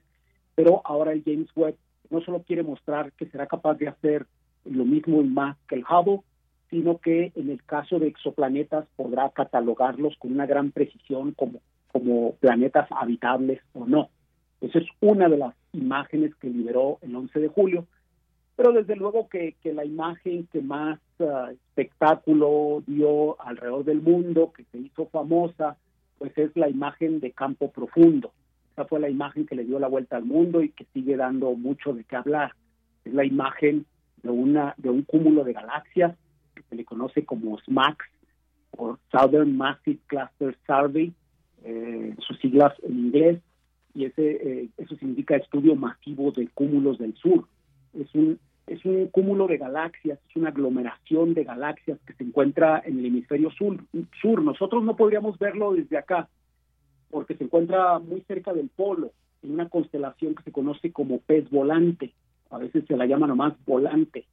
[0.54, 1.76] pero ahora el James Webb
[2.10, 4.26] no solo quiere mostrar que será capaz de hacer
[4.66, 6.22] lo mismo y más que el Hubble,
[6.70, 11.62] sino que en el caso de exoplanetas podrá catalogarlos con una gran precisión como,
[11.92, 14.10] como planetas habitables o no.
[14.62, 17.86] Esa es una de las imágenes que liberó el 11 de julio
[18.56, 24.54] pero desde luego que, que la imagen que más ah, espectáculo dio alrededor del mundo,
[24.56, 25.78] que se hizo famosa,
[26.18, 28.32] pues es la imagen de campo profundo.
[28.72, 31.54] Esa fue la imagen que le dio la vuelta al mundo y que sigue dando
[31.56, 32.54] mucho de qué hablar.
[33.04, 33.86] Es la imagen
[34.24, 36.16] de una de un cúmulo de galaxias
[36.56, 38.06] que se le conoce como SMACS
[38.78, 41.14] o Southern Massive Cluster Survey,
[41.64, 43.42] eh, sus siglas en inglés,
[43.94, 47.48] y ese eh, eso significa estudio masivo de cúmulos del sur
[48.00, 52.82] es un, es un cúmulo de galaxias, es una aglomeración de galaxias que se encuentra
[52.86, 53.78] en el hemisferio sur.
[54.22, 54.42] sur.
[54.42, 56.28] Nosotros no podríamos verlo desde acá,
[57.10, 59.12] porque se encuentra muy cerca del polo,
[59.44, 62.14] en una constelación que se conoce como pez volante,
[62.50, 64.26] a veces se la llama nomás volante,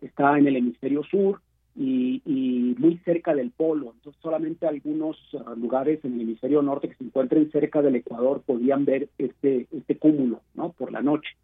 [0.00, 1.40] está en el hemisferio sur
[1.74, 6.88] y, y, muy cerca del polo, entonces solamente algunos uh, lugares en el hemisferio norte
[6.88, 10.72] que se encuentren cerca del Ecuador podían ver este, este cúmulo, ¿no?
[10.72, 11.36] Por la noche.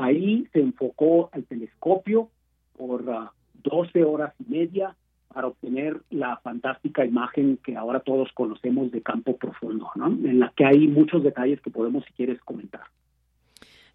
[0.00, 2.30] Ahí se enfocó al telescopio
[2.76, 4.96] por 12 ah, horas y media
[5.32, 10.06] para obtener la fantástica imagen que ahora todos conocemos de campo profundo, ¿no?
[10.06, 12.82] en la que hay muchos detalles que podemos, si quieres, comentar.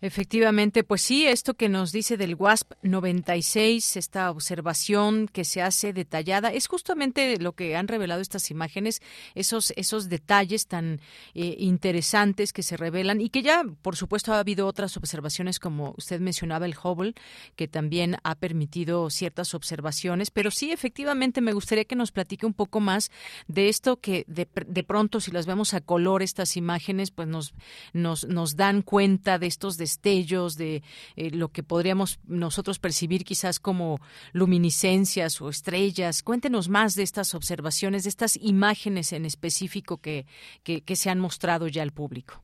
[0.06, 5.94] Efectivamente, pues sí, esto que nos dice del WASP 96, esta observación que se hace
[5.94, 9.02] detallada, es justamente lo que han revelado estas imágenes,
[9.34, 11.02] esos, esos detalles tan
[11.34, 15.95] eh, interesantes que se revelan y que ya, por supuesto, ha habido otras observaciones, como
[15.98, 17.15] usted mencionaba, el Hubble,
[17.56, 22.53] que también ha permitido ciertas observaciones, pero sí, efectivamente, me gustaría que nos platique un
[22.53, 23.10] poco más
[23.48, 27.56] de esto que de, de pronto, si las vemos a color, estas imágenes, pues nos,
[27.91, 30.84] nos, nos dan cuenta de estos destellos, de
[31.16, 34.00] eh, lo que podríamos nosotros percibir quizás como
[34.34, 36.24] luminiscencias o estrellas.
[36.24, 40.26] Cuéntenos más de estas observaciones, de estas imágenes en específico que,
[40.64, 42.42] que, se han mostrado ya al público.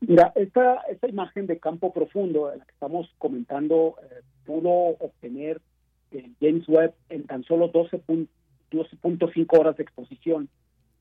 [0.00, 5.60] Mira, esta, esta imagen de campo profundo, de la que estamos comentando, eh, pudo obtener
[6.40, 10.48] James Webb en tan solo 12.5 horas de exposición.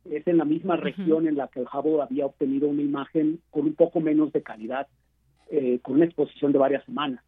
[0.06, 3.66] Es en la misma región en la que el Hubble había obtenido una imagen con
[3.66, 4.88] un poco menos de calidad
[5.50, 7.24] eh, con una exposición de varias semanas.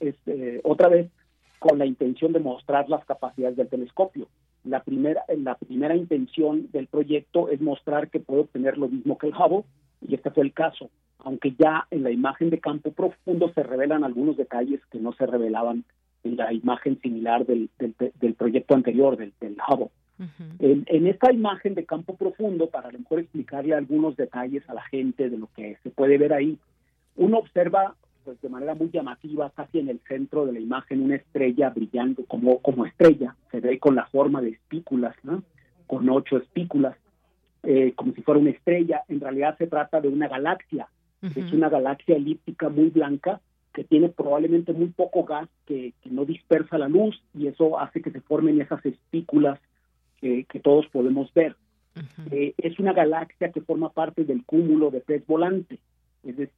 [0.00, 1.10] Eh, otra vez,
[1.58, 4.28] con la intención de mostrar las capacidades del telescopio.
[4.64, 9.28] La primera, la primera intención del proyecto es mostrar que puede obtener lo mismo que
[9.28, 9.64] el Hubble,
[10.06, 14.04] y este fue el caso, aunque ya en la imagen de campo profundo se revelan
[14.04, 15.84] algunos detalles que no se revelaban
[16.22, 19.90] en la imagen similar del, del, proyecto anterior, del, del Hubble.
[20.58, 24.74] en, en, esta imagen de campo profundo, para a lo mejor explicarle algunos detalles a
[24.74, 26.58] la gente de lo que se puede ver ahí,
[27.16, 31.16] uno observa pues, de manera muy llamativa, casi en el centro de la imagen, una
[31.16, 35.42] estrella brillando como, como estrella, se ve con la forma de espículas, ¿no?
[35.86, 36.96] con ocho espículas,
[37.62, 39.02] eh, como si fuera una estrella.
[39.08, 40.88] En realidad se trata de una galaxia,
[41.22, 43.40] es una galaxia elíptica muy blanca
[43.72, 48.10] que tiene probablemente muy poco gas que, no dispersa la luz y eso hace que
[48.10, 49.58] se formen esas espículas
[50.20, 51.56] que, todos podemos ver.
[52.30, 55.78] Eh, es una galaxia que forma parte del cúmulo de pez volante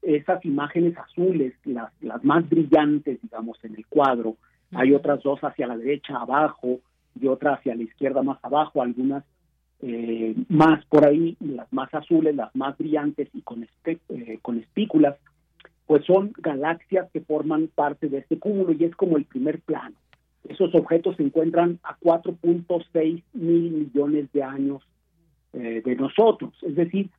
[0.03, 4.37] esas imágenes azules, las, las más brillantes, digamos, en el cuadro,
[4.73, 6.81] hay otras dos hacia la derecha abajo
[7.21, 9.25] y otra hacia la izquierda más abajo, algunas
[9.81, 15.17] eh, más por ahí, las más azules, las más brillantes y con, eh, con espículas,
[15.87, 19.97] pues son galaxias que forman parte de este cúmulo y es como el primer plano.
[20.49, 24.83] Esos objetos se encuentran a 4.6 mil millones de años
[25.53, 27.11] eh, de nosotros, es decir,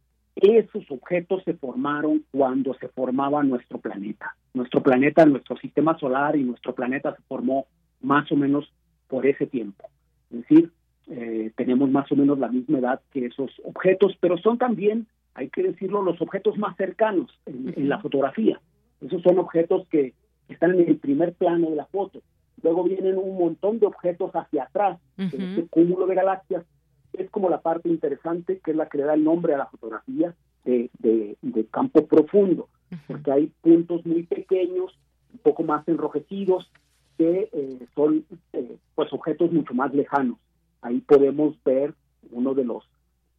[0.41, 4.35] esos objetos se formaron cuando se formaba nuestro planeta.
[4.53, 7.67] Nuestro planeta, nuestro sistema solar y nuestro planeta se formó
[8.01, 8.71] más o menos
[9.07, 9.89] por ese tiempo.
[10.31, 10.71] Es decir,
[11.09, 15.49] eh, tenemos más o menos la misma edad que esos objetos, pero son también, hay
[15.49, 18.59] que decirlo, los objetos más cercanos en, la fotografía.
[19.01, 20.13] Esos son objetos que
[20.49, 22.21] están en el primer plano de la foto.
[22.61, 26.65] Luego vienen un montón de objetos hacia atrás, este cúmulo de galaxias.
[27.13, 29.67] Es como la parte interesante, que es la que le da el nombre a la
[29.67, 30.35] fotografía
[30.65, 32.67] de, de, campo profundo,
[33.07, 34.97] porque hay puntos muy pequeños,
[35.33, 36.69] un poco más enrojecidos,
[37.17, 40.37] que eh, son eh, pues objetos mucho más lejanos.
[40.81, 41.93] Ahí podemos ver
[42.31, 42.83] uno de los,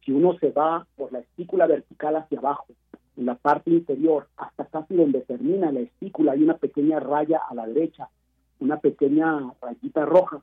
[0.03, 2.65] si uno se va por la estícula vertical hacia abajo,
[3.17, 7.53] en la parte inferior, hasta casi donde termina la estícula, hay una pequeña raya a
[7.53, 8.09] la derecha,
[8.59, 10.41] una pequeña rayita roja,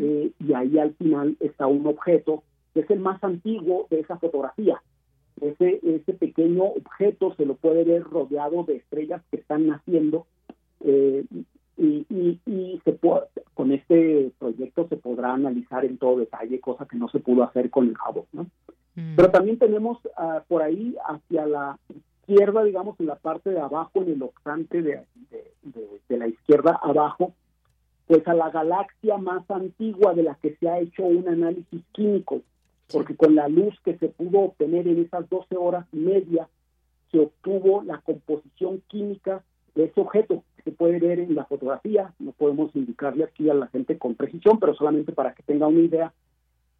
[0.00, 2.44] eh, y ahí al final está un objeto
[2.74, 4.82] que es el más antiguo de esa fotografía.
[5.40, 10.26] Ese, ese pequeño objeto se lo puede ver rodeado de estrellas que están naciendo
[10.80, 11.24] eh,
[11.76, 12.06] y,
[12.46, 12.98] y, se
[13.54, 17.70] con este proyecto se podrá analizar en todo detalle, cosa que no se pudo hacer
[17.70, 18.46] con el Hubble, ¿no?
[18.94, 19.16] Mm.
[19.16, 21.78] Pero también tenemos ah, por ahí hacia la
[22.22, 25.02] izquierda, digamos, en la parte de abajo, en el octante de,
[26.08, 27.34] de, la izquierda abajo,
[28.06, 32.42] pues a la galaxia más antigua de la que se ha hecho un análisis químico,
[32.92, 36.48] porque con la luz que se pudo obtener en esas 12 horas y media,
[37.10, 39.42] se obtuvo la composición química
[39.74, 43.66] de ese objeto se puede ver en la fotografía, no podemos indicarle aquí a la
[43.68, 46.12] gente con precisión, pero solamente para que tenga una idea.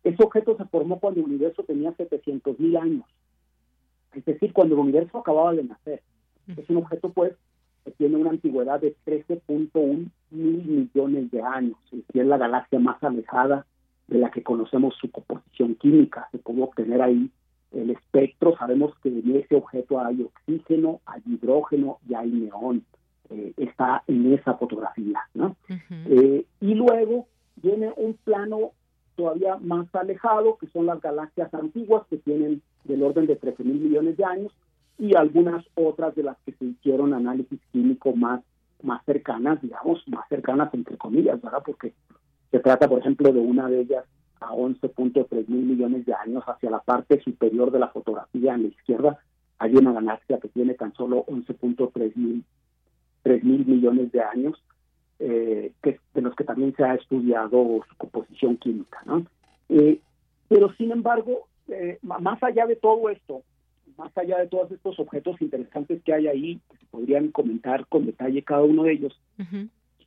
[0.02, 3.05] Ese objeto se formó cuando el universo tenía 700 mil años,
[4.14, 6.02] es decir, cuando el universo acababa de nacer.
[6.56, 7.35] Es un objeto, pues,
[7.85, 13.02] que tiene una antigüedad de 13.1 mil millones de años, y es la galaxia más
[13.02, 13.66] alejada
[14.09, 16.28] de la que conocemos su composición química.
[16.32, 17.31] Se pudo obtener ahí
[17.72, 22.85] el espectro, sabemos que en ese objeto hay oxígeno, hay hidrógeno y hay neón.
[23.31, 25.56] Eh, está en esa fotografía, ¿no?
[26.06, 27.26] Eh, y luego
[27.56, 28.72] viene un plano
[29.16, 33.81] todavía más alejado, que son las galaxias antiguas, que tienen del orden de 13 mil
[33.81, 34.52] millones de años,
[34.98, 38.43] y algunas otras de las que se hicieron análisis químico más,
[38.82, 41.62] más cercanas, digamos, más cercanas entre comillas, ¿verdad?
[41.64, 41.94] Porque
[42.55, 44.05] se trata, por ejemplo, de una de ellas
[44.40, 48.68] a 11.3 mil millones de años hacia la parte superior de la fotografía en la
[48.68, 49.18] izquierda,
[49.59, 52.44] hay una galaxia que tiene tan solo 11.3 mil
[53.24, 54.62] 3 mil millones de años,
[55.18, 59.02] eh, que, de los que también se ha estudiado su composición química.
[59.05, 59.26] ¿no?
[59.68, 59.98] Eh,
[60.47, 63.43] pero sin embargo, eh, más allá de todo esto,
[63.98, 68.06] más allá de todos estos objetos interesantes que hay ahí, que se podrían comentar con
[68.06, 69.20] detalle cada uno de ellos,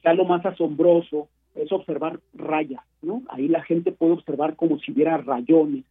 [0.02, 1.28] ya lo más asombroso
[1.58, 3.24] es observar rayas, ¿no?
[3.30, 5.86] Ahí la gente puede observar como si hubiera rayones,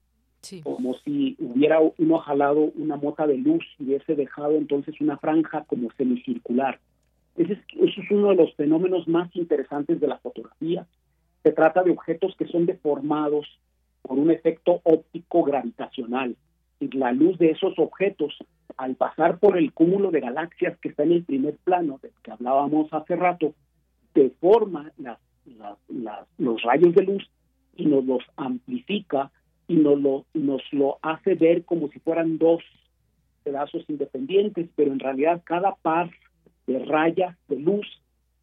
[0.63, 5.65] como si hubiera uno jalado una mota de luz y hubiese dejado entonces una franja
[5.65, 6.79] como semicircular.
[7.37, 10.87] Ese es, uno de los fenómenos más interesantes de la fotografía.
[11.43, 13.47] Se trata de objetos que son deformados
[14.03, 16.37] por un efecto óptico gravitacional.
[16.81, 18.37] Y la luz de esos objetos,
[18.77, 22.31] al pasar por el cúmulo de galaxias que está en el primer plano, del que
[22.31, 23.55] hablábamos hace rato,
[24.15, 24.93] deforma
[26.39, 27.31] los rayos de luz
[27.77, 29.31] y nos los amplifica
[29.69, 32.63] y nos lo, nos lo hace ver como si fueran dos
[33.43, 36.11] pedazos independientes, pero en realidad cada par
[36.67, 37.87] de rayas de luz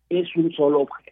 [0.10, 1.12] es un solo objeto.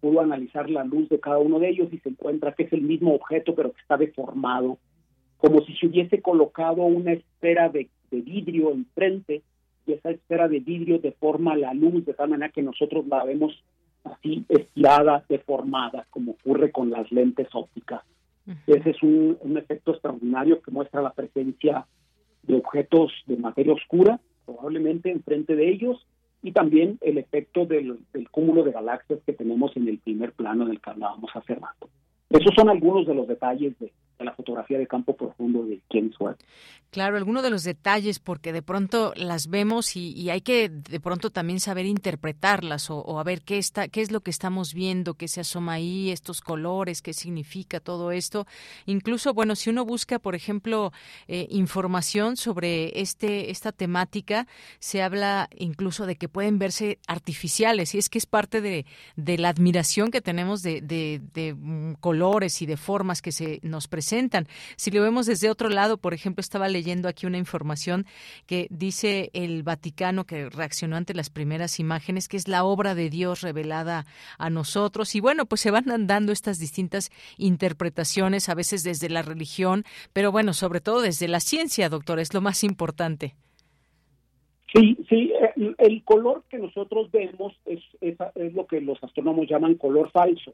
[0.00, 2.82] Pudo analizar la luz de cada uno de ellos y se encuentra que es el
[2.82, 4.78] mismo objeto, pero que está deformado,
[5.38, 9.42] como si se hubiese colocado una esfera de, vidrio enfrente
[9.88, 13.60] y esa esfera de vidrio deforma la luz de tal manera que nosotros la vemos
[14.04, 18.02] así estirada, deformada, como ocurre con las lentes ópticas.
[18.66, 21.86] Ese es un, un, efecto extraordinario que muestra la presencia
[22.42, 26.06] de objetos de materia oscura, probablemente enfrente de ellos,
[26.44, 27.98] y también el efecto del,
[28.30, 31.88] cúmulo de galaxias que tenemos en el primer plano del que hablábamos hace rato.
[32.28, 36.36] Esos son algunos de los detalles de, la fotografía de campo profundo de James Webb.
[36.94, 41.30] Claro, algunos de los detalles, porque de pronto las vemos y, hay que de pronto
[41.30, 45.26] también saber interpretarlas o, a ver qué está, qué es lo que estamos viendo, qué
[45.26, 48.46] se asoma ahí, estos colores, qué significa todo esto.
[48.86, 50.92] Incluso, bueno, si uno busca, por ejemplo,
[51.26, 54.46] eh, información sobre este esta temática,
[54.78, 59.36] se habla incluso de que pueden verse artificiales y es que es parte de, de
[59.36, 63.88] la admiración que tenemos de, de, de mm, colores y de formas que se nos
[63.88, 64.46] presentan
[64.76, 68.06] si lo vemos desde otro lado, por ejemplo, estaba leyendo aquí una información
[68.46, 73.10] que dice el Vaticano que reaccionó ante las primeras imágenes, que es la obra de
[73.10, 74.04] Dios revelada
[74.38, 75.14] a nosotros.
[75.14, 80.32] Y bueno, pues se van dando estas distintas interpretaciones, a veces desde la religión, pero
[80.32, 83.34] bueno, sobre todo desde la ciencia, doctor, es lo más importante.
[84.74, 85.32] Sí, sí,
[85.78, 88.16] el, color que nosotros vemos es, es,
[88.54, 90.52] lo que los astrónomos llaman color falso.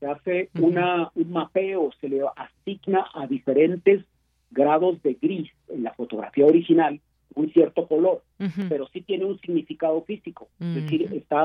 [0.00, 4.04] Se hace una, un mapeo, se le asigna a diferentes
[4.50, 7.00] grados de gris en la fotografía original
[7.34, 8.22] un cierto color,
[8.68, 11.44] pero sí tiene un significado físico, es decir, está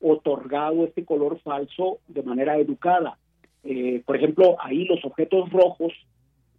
[0.00, 3.18] otorgado este color falso de manera educada.
[3.62, 5.92] Eh, por ejemplo, ahí los objetos rojos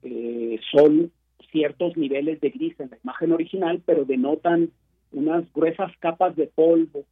[0.03, 1.11] eh, son
[1.51, 4.69] ciertos niveles de gris en la imagen original, pero denotan
[5.11, 7.05] unas gruesas capas de polvo,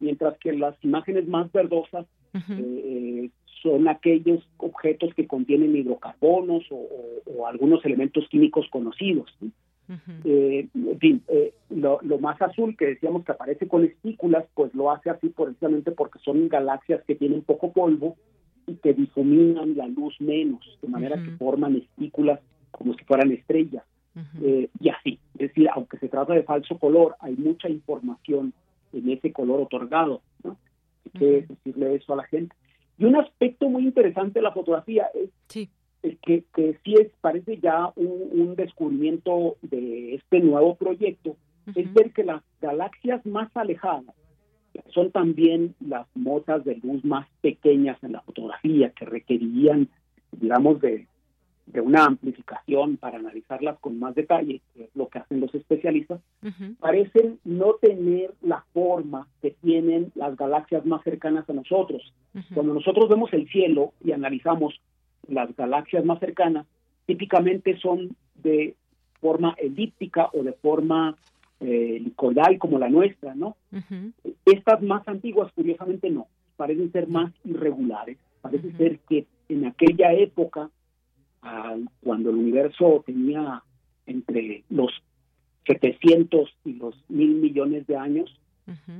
[0.00, 3.30] mientras que las imágenes más verdosas eh,
[3.62, 9.34] son aquellos objetos que contienen hidrocarbonos o, algunos elementos químicos conocidos.
[10.24, 14.90] Eh, en fin, eh, lo, más azul que decíamos que aparece con estículas, pues lo
[14.90, 18.16] hace así precisamente porque son galaxias que tienen poco polvo
[18.66, 22.40] y que difuminan la luz menos, de manera que forman estículas
[22.70, 23.84] como si fueran estrellas.
[24.42, 28.52] Eh, y así, es decir, aunque se trata de falso color, hay mucha información
[28.92, 30.22] en ese color otorgado.
[30.44, 30.56] ¿no?
[31.04, 32.54] Hay que decirle eso a la gente.
[32.98, 35.30] Y un aspecto muy interesante de la fotografía es
[36.22, 41.36] que, que sí es, parece ya un, descubrimiento de este nuevo proyecto,
[41.74, 44.14] es ver que las galaxias más alejadas
[44.92, 49.88] son también las motas de luz más pequeñas en la fotografía que requerían,
[50.32, 51.06] digamos, de,
[51.66, 56.20] de una amplificación para analizarlas con más detalle, que es lo que hacen los especialistas,
[56.80, 62.12] parecen no tener la forma que tienen las galaxias más cercanas a nosotros.
[62.54, 64.80] Cuando nosotros vemos el cielo y analizamos
[65.28, 66.66] las galaxias más cercanas,
[67.06, 68.74] típicamente son de
[69.20, 71.16] forma elíptica o de forma
[71.60, 72.02] eh,
[72.58, 73.56] como la nuestra, ¿no?
[74.44, 76.26] Estas más antiguas, curiosamente, no,
[76.56, 80.70] parecen ser más irregulares, parece ser que en aquella época
[82.02, 83.62] cuando el universo tenía
[84.06, 84.90] entre los
[85.66, 88.38] 700 y los mil millones de años,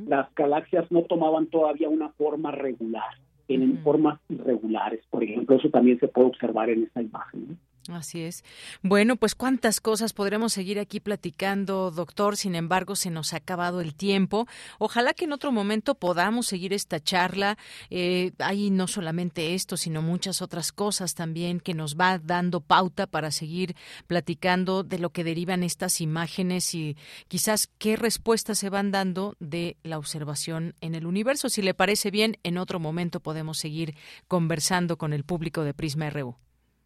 [0.06, 3.16] las galaxias no tomaban todavía una forma regular,
[3.47, 5.05] tienen formas irregulares.
[5.10, 7.59] Por ejemplo, eso también se puede observar en esta imagen.
[7.88, 8.44] Así es.
[8.82, 12.36] Bueno, pues cuántas cosas podremos seguir aquí platicando, doctor.
[12.36, 14.46] Sin embargo, se nos ha acabado el tiempo.
[14.78, 17.59] Ojalá que en otro momento podamos seguir esta charla.
[17.90, 23.09] Eh, hay no solamente esto, sino muchas otras cosas también que nos va dando pauta
[23.09, 23.74] para seguir
[24.06, 26.96] platicando de lo que derivan estas imágenes y
[27.26, 31.48] quizás qué respuestas se van dando de la observación en el universo.
[31.48, 33.96] Si le parece bien, en otro momento podemos seguir
[34.28, 36.36] conversando con el público de Prisma RU.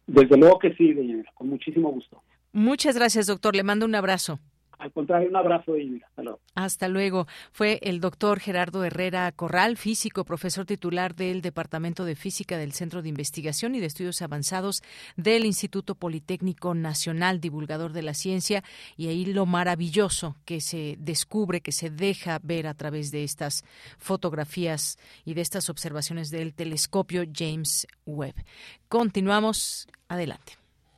[0.07, 0.95] Desde luego que sí,
[1.33, 2.21] con muchísimo gusto.
[2.53, 3.55] Muchas gracias, doctor.
[3.55, 4.39] Le mando un abrazo.
[4.79, 6.39] Al contrario, un abrazo y hasta luego.
[6.53, 7.27] Hasta luego.
[7.51, 13.01] Fue el doctor Gerardo Herrera Corral, físico, profesor titular del Departamento de Física del Centro
[13.01, 14.83] de Investigación y de Estudios Avanzados
[15.15, 18.63] del Instituto Politécnico Nacional, divulgador de la ciencia,
[18.95, 23.63] y ahí lo maravilloso que se descubre, que se deja ver a través de estas
[23.97, 28.35] fotografías y de estas observaciones del telescopio James Webb.
[28.87, 29.87] Continuamos.
[30.07, 30.66] Adelante.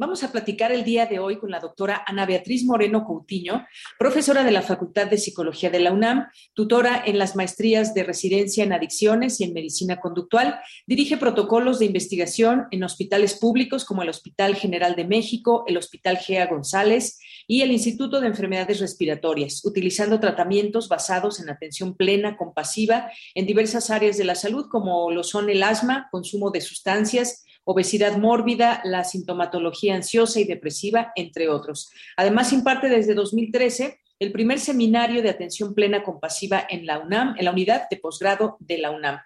[0.00, 3.66] Vamos a platicar el día de hoy con la doctora Ana Beatriz Moreno Coutinho,
[3.98, 8.64] profesora de la Facultad de Psicología de la UNAM, tutora en las maestrías de residencia
[8.64, 10.58] en adicciones y en medicina conductual.
[10.86, 16.16] Dirige protocolos de investigación en hospitales públicos como el Hospital General de México, el Hospital
[16.16, 23.10] GEA González y el Instituto de Enfermedades Respiratorias, utilizando tratamientos basados en atención plena, compasiva,
[23.34, 28.16] en diversas áreas de la salud como lo son el asma, consumo de sustancias, obesidad
[28.18, 31.90] mórbida, la sintomatología ansiosa y depresiva, entre otros.
[32.16, 37.44] Además, imparte desde 2013 el primer seminario de atención plena compasiva en la UNAM, en
[37.44, 39.18] la unidad de posgrado de la UNAM.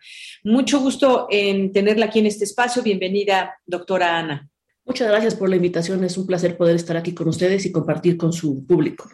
[0.44, 2.82] Mucho gusto en tenerla aquí en este espacio.
[2.82, 4.48] Bienvenida, doctora Ana.
[4.84, 6.04] Muchas gracias por la invitación.
[6.04, 9.08] Es un placer poder estar aquí con ustedes y compartir con su público.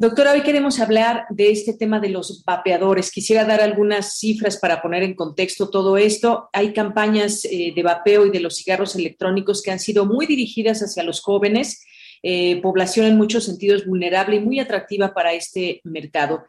[0.00, 3.10] Doctora, hoy queremos hablar de este tema de los vapeadores.
[3.10, 6.48] Quisiera dar algunas cifras para poner en contexto todo esto.
[6.54, 10.80] Hay campañas eh, de vapeo y de los cigarros electrónicos que han sido muy dirigidas
[10.80, 11.84] hacia los jóvenes,
[12.22, 16.44] eh, población en muchos sentidos vulnerable y muy atractiva para este mercado.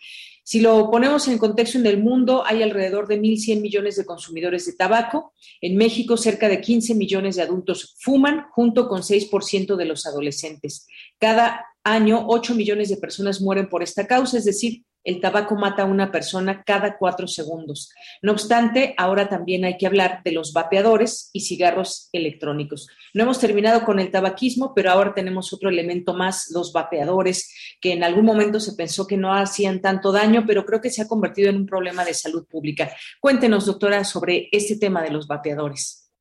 [0.45, 4.65] Si lo ponemos en contexto en el mundo, hay alrededor de 1.100 millones de consumidores
[4.65, 5.33] de tabaco.
[5.59, 10.87] En México, cerca de 15 millones de adultos fuman, junto con 6% de los adolescentes.
[11.19, 15.83] Cada año, 8 millones de personas mueren por esta causa, es decir, el tabaco mata
[15.83, 17.91] a una persona cada cuatro segundos.
[18.21, 22.87] No obstante, ahora también hay que hablar de los vapeadores y cigarros electrónicos.
[23.13, 27.93] No hemos terminado con el tabaquismo, pero ahora tenemos otro elemento más, los vapeadores, que
[27.93, 31.07] en algún momento se pensó que no hacían tanto daño, pero creo que se ha
[31.07, 32.91] convertido en un problema de salud pública.
[33.19, 36.11] Cuéntenos, doctora, sobre este tema de los vapeadores.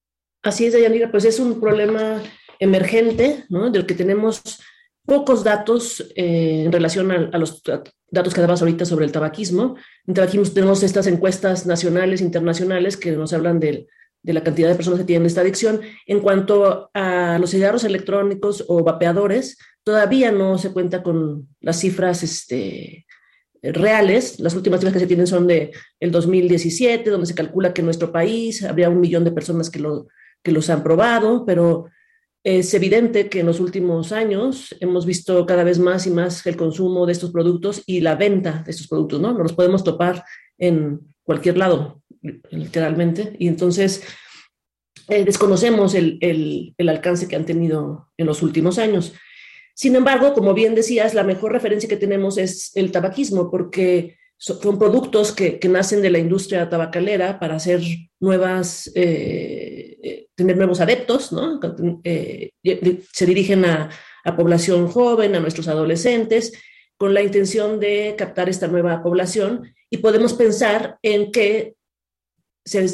[0.43, 2.23] Así es, Dayanira, pues es un problema
[2.59, 3.71] emergente, ¿no?
[3.71, 4.43] Del que tenemos
[5.11, 7.65] pocos datos eh, en relación a, los
[8.13, 9.75] datos que dabas ahorita sobre el tabaquismo.
[10.07, 13.89] En tabaquismo tenemos estas encuestas nacionales, internacionales, que nos hablan de,
[14.23, 15.81] la cantidad de personas que tienen esta adicción.
[16.07, 22.23] En cuanto a los cigarros electrónicos o vapeadores, todavía no se cuenta con las cifras
[22.23, 23.05] este,
[23.65, 24.39] reales.
[24.39, 27.87] Las últimas cifras que se tienen son de el 2017, donde se calcula que en
[27.87, 30.07] nuestro país habría un millón de personas que, lo,
[30.45, 31.87] que los han probado, pero
[32.43, 36.57] es evidente que en los últimos años hemos visto cada vez más y más el
[36.57, 39.33] consumo de estos productos y la venta de estos productos, ¿no?
[39.33, 40.25] Los podemos topar
[40.59, 42.03] en cualquier lado,
[42.51, 44.03] literalmente, y entonces
[45.09, 49.13] eh, desconocemos el, el, alcance que han tenido en los últimos años.
[49.75, 54.79] Sin embargo, como bien decías, la mejor referencia que tenemos es el tabaquismo, porque son
[54.79, 57.83] productos que, que, nacen de la industria tabacalera para hacer
[58.21, 61.61] nuevas, eh, eh, tener nuevos adeptos, ¿no?
[62.05, 62.51] Eh,
[63.13, 63.91] se dirigen a,
[64.25, 66.55] a, población joven, a nuestros adolescentes,
[66.97, 71.75] con la intención de captar esta nueva población y podemos pensar en que
[72.65, 72.89] se,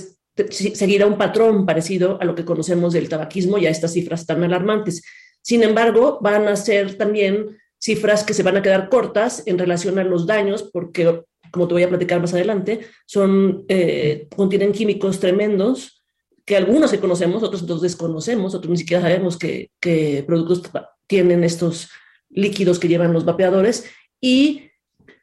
[0.51, 4.43] seguirá un patrón parecido a lo que conocemos del tabaquismo y a estas cifras tan
[4.43, 5.05] alarmantes.
[5.43, 10.01] Sin embargo, van a ser también cifras que se van a quedar cortas en relación
[10.01, 15.21] a los daños, porque como te voy a platicar más adelante, son, eh, contienen químicos
[15.21, 15.97] tremendos
[16.47, 19.71] que algunos sí conocemos, otros los desconocemos, otros ni siquiera sabemos qué,
[20.27, 20.63] productos
[21.09, 21.91] tienen estos
[22.31, 23.85] líquidos que llevan los vapeadores
[24.21, 24.71] y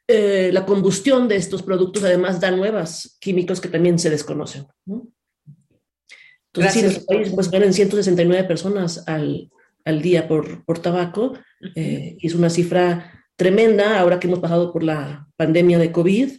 [0.08, 4.68] eh, la combustión de estos productos además da nuevos químicos que también se desconocen.
[4.86, 9.50] Entonces, en nuestro país pues, mueren 169 personas al,
[9.86, 11.34] al día por, por tabaco,
[11.76, 16.32] eh, y es una cifra tremenda, ahora que hemos pasado por la pandemia de COVID,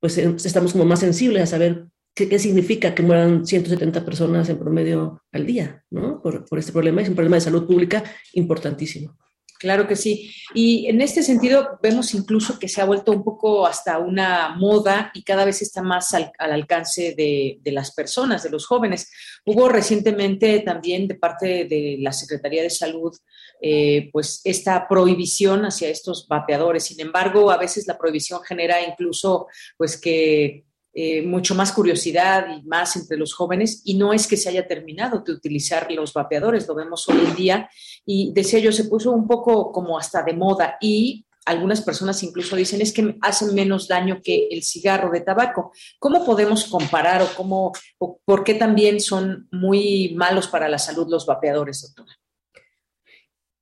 [0.00, 4.48] pues eh, estamos como más sensibles a saber qué, qué significa que mueran 170 personas
[4.48, 6.20] en promedio al día, ¿no?
[6.22, 8.02] Por, por este problema, es un problema de salud pública
[8.32, 9.16] importantísimo.
[9.58, 10.32] Claro que sí.
[10.54, 15.10] Y en este sentido vemos incluso que se ha vuelto un poco hasta una moda
[15.14, 19.10] y cada vez está más al, alcance de, de, las personas, de los jóvenes.
[19.44, 23.12] Hubo recientemente también de parte de la Secretaría de Salud,
[23.60, 26.84] eh, pues esta prohibición hacia estos vapeadores.
[26.84, 30.64] Sin embargo, a veces la prohibición genera incluso pues que
[30.94, 34.66] eh, mucho más curiosidad y más entre los jóvenes y no es que se haya
[34.66, 37.70] terminado de utilizar los vapeadores, lo vemos hoy en día
[38.04, 42.56] y decía yo, se puso un poco como hasta de moda y algunas personas incluso
[42.56, 45.72] dicen es que hacen menos daño que el cigarro de tabaco.
[45.98, 51.06] ¿Cómo podemos comparar o cómo o por qué también son muy malos para la salud
[51.08, 52.17] los vapeadores, doctora?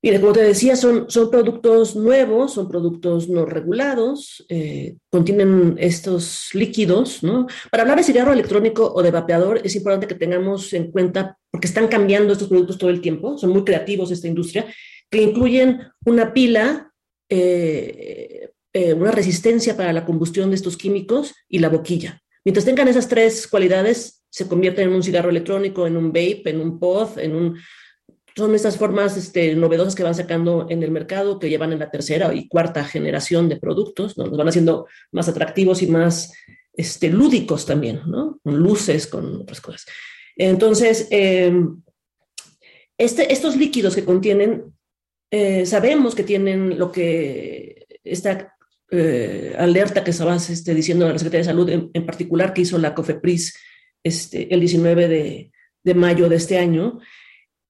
[0.06, 6.50] Mira, como te decía, son, son productos nuevos, son productos no regulados, eh, contienen estos
[6.52, 7.48] líquidos, ¿no?
[7.72, 11.66] Para hablar de cigarro electrónico o de vapeador es importante que tengamos en cuenta, porque
[11.66, 14.72] están cambiando estos productos todo el tiempo, son muy creativos esta industria,
[15.10, 16.92] que incluyen una pila,
[17.28, 22.22] eh, eh, una resistencia para la combustión de estos químicos y la boquilla.
[22.44, 26.60] Mientras tengan esas tres cualidades, se convierten en un cigarro electrónico, en un vape, en
[26.60, 27.58] un pod, en un
[28.36, 31.90] son estas formas este, novedosas que van sacando en el mercado, que llevan en la
[31.90, 34.26] tercera y cuarta generación de productos, ¿no?
[34.26, 36.34] Nos van haciendo más atractivos y más
[36.74, 38.38] este, lúdicos también, ¿no?
[38.42, 39.86] Con luces, con otras cosas.
[40.36, 41.80] Entonces, em,
[42.98, 44.74] este, estos líquidos que contienen,
[45.30, 48.54] eh, sabemos que tienen lo que esta
[48.90, 52.94] eh, alerta que estabas este, diciendo la Secretaría de Salud, en, particular, que hizo la
[52.94, 53.56] COFEPRIS
[54.04, 55.52] este, el 19 de,
[55.82, 57.00] de mayo de este año,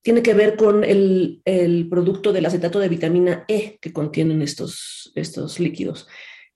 [0.06, 5.10] tiene que ver con el, el, producto del acetato de vitamina E que contienen estos,
[5.16, 6.06] estos líquidos,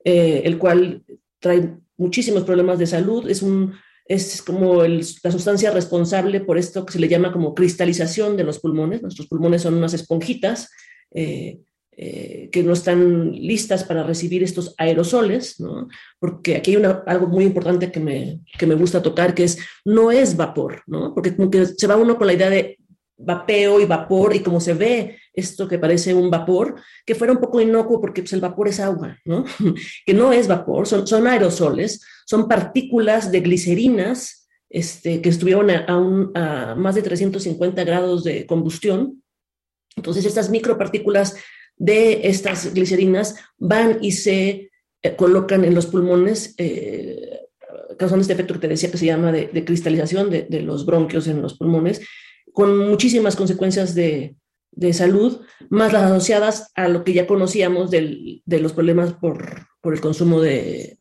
[0.05, 1.03] eh, el cual
[1.41, 3.29] trae muchísimos problemas de salud.
[3.29, 3.75] Es, un,
[4.05, 8.45] es como el, la sustancia responsable por esto que se le llama como cristalización de
[8.45, 9.03] los pulmones.
[9.03, 10.71] Nuestros pulmones son unas esponjitas
[11.11, 11.59] eh,
[11.97, 15.89] eh, que no están listas para recibir estos aerosoles, ¿no?
[16.21, 19.59] porque aquí hay una, algo muy importante que me, que me gusta tocar, que es
[19.85, 21.13] no es vapor, ¿no?
[21.13, 22.79] porque como que se va uno con la idea de
[23.23, 27.41] vapeo y vapor y como se ve esto que parece un vapor, que fuera un
[27.41, 29.45] poco inocuo porque pues, el vapor es agua, ¿no?
[30.07, 35.85] que no es vapor, son, son aerosoles, son partículas de glicerinas este, que estuvieron a,
[36.35, 39.23] a, más de 350 grados de combustión.
[39.97, 41.37] Entonces estas micropartículas
[41.77, 44.71] de estas glicerinas van y se
[45.03, 47.41] eh, colocan en los pulmones, eh,
[47.99, 50.87] causando este efecto que te decía que se llama de, de cristalización de, de, los
[50.87, 52.01] bronquios en los pulmones,
[52.61, 54.37] con muchísimas consecuencias de,
[54.71, 59.67] de, salud, más las asociadas a lo que ya conocíamos del, de los problemas por,
[59.81, 60.99] por el consumo de,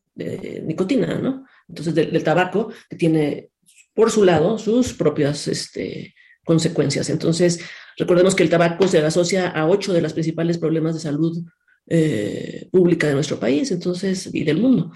[0.64, 1.44] nicotina, ¿no?
[1.68, 3.50] Entonces, del, del, tabaco, que tiene
[3.92, 6.14] por su lado sus propias este,
[6.46, 7.10] consecuencias.
[7.10, 7.60] Entonces,
[7.98, 11.44] recordemos que el tabaco se asocia a ocho de los principales problemas de salud
[11.88, 14.92] eh, pública de nuestro país entonces, y del mundo.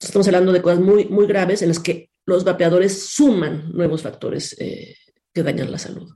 [0.00, 4.56] Estamos hablando de cosas muy, muy graves en las que los vapeadores suman nuevos factores
[4.58, 4.96] eh,
[5.44, 6.08] que la salud.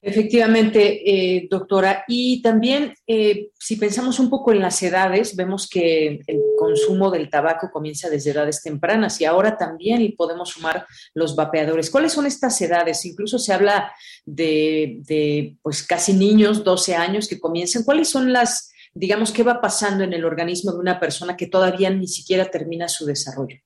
[0.00, 2.04] Efectivamente, eh, doctora.
[2.06, 7.28] Y también, eh, si pensamos un poco en las edades, vemos que el consumo del
[7.28, 11.90] tabaco comienza desde edades tempranas y ahora también podemos sumar los vapeadores.
[11.90, 13.04] ¿Cuáles son estas edades?
[13.06, 13.92] Incluso se habla
[14.24, 17.82] de, de pues casi niños, 12 años que comienzan.
[17.82, 21.90] ¿Cuáles son las, digamos, qué va pasando en el organismo de una persona que todavía
[21.90, 23.56] ni siquiera termina su desarrollo?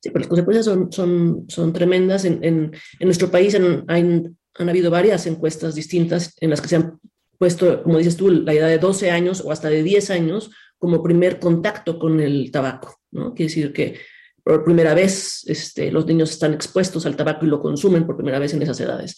[0.00, 2.24] Sí, pero las consecuencias son, son, son tremendas.
[2.24, 4.24] En, en, en nuestro país en, hay
[4.58, 6.98] han habido varias encuestas distintas en las que se han
[7.38, 11.02] puesto, como dices tú, la edad de 12 años o hasta de 10 años como
[11.02, 13.34] primer contacto con el tabaco, ¿no?
[13.34, 13.98] Quiere decir que
[14.42, 18.38] por primera vez este, los niños están expuestos al tabaco y lo consumen por primera
[18.38, 19.16] vez en esas edades.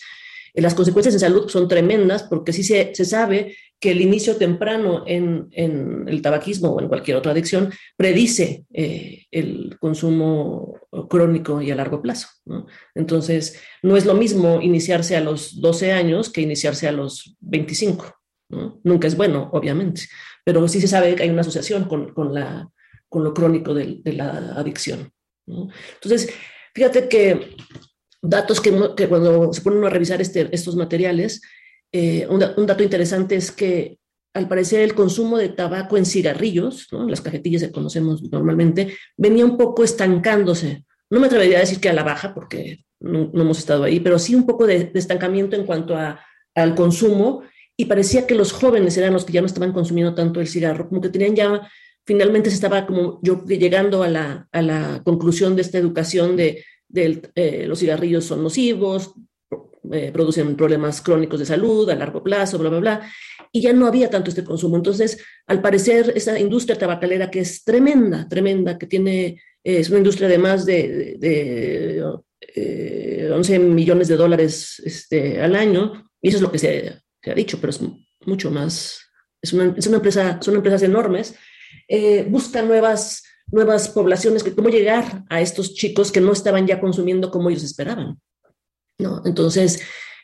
[0.55, 5.05] Las consecuencias en salud son tremendas porque sí se, se sabe que el inicio temprano
[5.07, 10.79] en, el tabaquismo o en cualquier otra adicción predice eh, el consumo
[11.09, 12.29] crónico y a largo plazo.
[12.95, 18.15] Entonces, no es lo mismo iniciarse a los 12 años que iniciarse a los 25.
[18.51, 18.81] ¿no?
[18.85, 20.03] Nunca es bueno, obviamente,
[20.45, 22.13] pero sí se sabe que hay una asociación con,
[23.25, 25.11] lo crónico de, la adicción.
[25.47, 25.69] ¿no?
[25.95, 26.29] Entonces,
[26.75, 27.57] fíjate que
[28.21, 31.41] datos que, que, cuando se ponen a revisar este, estos materiales,
[31.93, 33.99] eh, un, dato interesante es que
[34.33, 39.57] al parecer el consumo de tabaco en cigarrillos, las cajetillas que conocemos normalmente, venía un
[39.57, 40.85] poco estancándose.
[41.11, 44.19] No me atrevería a decir que a la baja, porque no, hemos estado ahí, pero
[44.19, 46.21] sí un poco de, de estancamiento en cuanto a,
[46.55, 47.43] al consumo
[47.77, 50.89] y parecía que los jóvenes eran los que ya no estaban consumiendo tanto el cigarro,
[50.89, 51.69] como que tenían ya,
[52.07, 56.63] finalmente se estaba como yo llegando a la, a la conclusión de esta educación de
[56.91, 59.15] de, eh, los cigarrillos son nocivos,
[59.93, 63.13] eh, producen problemas crónicos de salud a largo plazo, bla, bla, bla,
[63.51, 64.77] y ya no había tanto este consumo.
[64.77, 69.27] Entonces, al parecer, esa industria tabacalera que es tremenda, tremenda, que tiene,
[69.65, 72.05] eh, es una industria de más de, de,
[72.55, 77.35] de 11 millones de dólares este, al año, y eso es lo que se, ha
[77.35, 77.81] dicho, pero es
[78.27, 79.01] mucho más,
[79.41, 81.35] es una, es una empresa, son empresas enormes,
[82.29, 87.51] buscan nuevas nuevas poblaciones, cómo llegar a estos chicos que no estaban ya consumiendo como
[87.51, 88.21] ellos esperaban.
[89.01, 89.23] ¿No?
[89.25, 89.81] Entonces,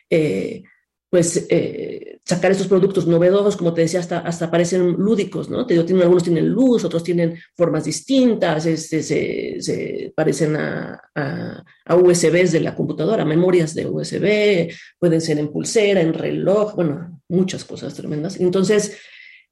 [0.09, 0.63] eh,
[1.09, 5.59] pues eh, sacar estos productos novedosos, como te decía, hasta, hasta parecen lúdicos, ¿no?
[5.59, 12.59] Algunos tienen luz, otros tienen formas distintas, este, se, parecen a, a, a, USBs de
[12.59, 18.37] la computadora, memorias de USB, pueden ser en pulsera, en reloj, bueno, muchas cosas tremendas.
[18.41, 18.97] Entonces,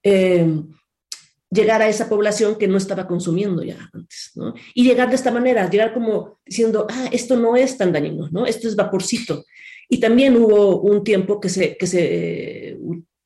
[0.04, 0.46] eh,
[1.56, 4.54] llegar a esa población que no estaba consumiendo ya antes, ¿no?
[4.74, 8.46] Y llegar de esta manera, llegar como diciendo, ah, esto no es tan dañino, ¿no?
[8.46, 9.46] Esto es vaporcito.
[9.90, 12.78] Y también hubo un tiempo que se, que se,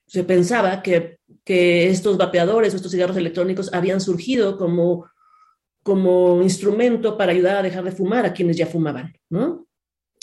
[0.08, 5.10] se pensaba que, que estos vapeadores, estos cigarros electrónicos habían surgido como,
[5.84, 9.66] como instrumento para ayudar a dejar de fumar a quienes ya fumaban, ¿no?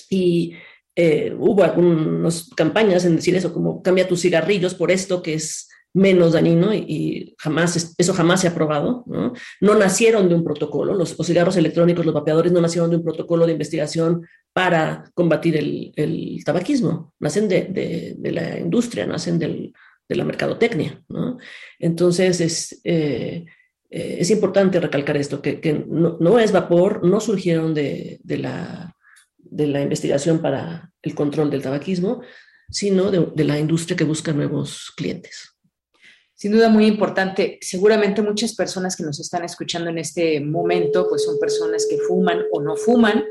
[0.09, 0.55] Y
[0.95, 5.69] eh, hubo algunas campañas en decir eso, como cambia tus cigarrillos por esto que es
[5.97, 9.03] menos dañino y, jamás, eso jamás se ha probado.
[9.07, 9.33] ¿no?
[9.63, 13.47] no nacieron de un protocolo, los, cigarros electrónicos, los vapeadores no nacieron de un protocolo
[13.47, 19.73] de investigación para combatir el, tabaquismo, nacen de, la industria, nacen de
[20.09, 21.03] la mercadotecnia.
[21.09, 21.39] ¿no?
[21.79, 23.47] Entonces, es, eh,
[23.89, 28.95] eh, es importante recalcar esto, que, no, no, es vapor, no surgieron de, de, la,
[29.39, 32.21] de la investigación para el control del tabaquismo,
[32.69, 35.56] sino de, de la industria que busca nuevos clientes
[36.37, 37.59] sin duda muy importante.
[37.63, 42.43] Seguramente muchas personas que nos están escuchando en este momento, pues son personas que fuman
[42.53, 43.25] o no fuman,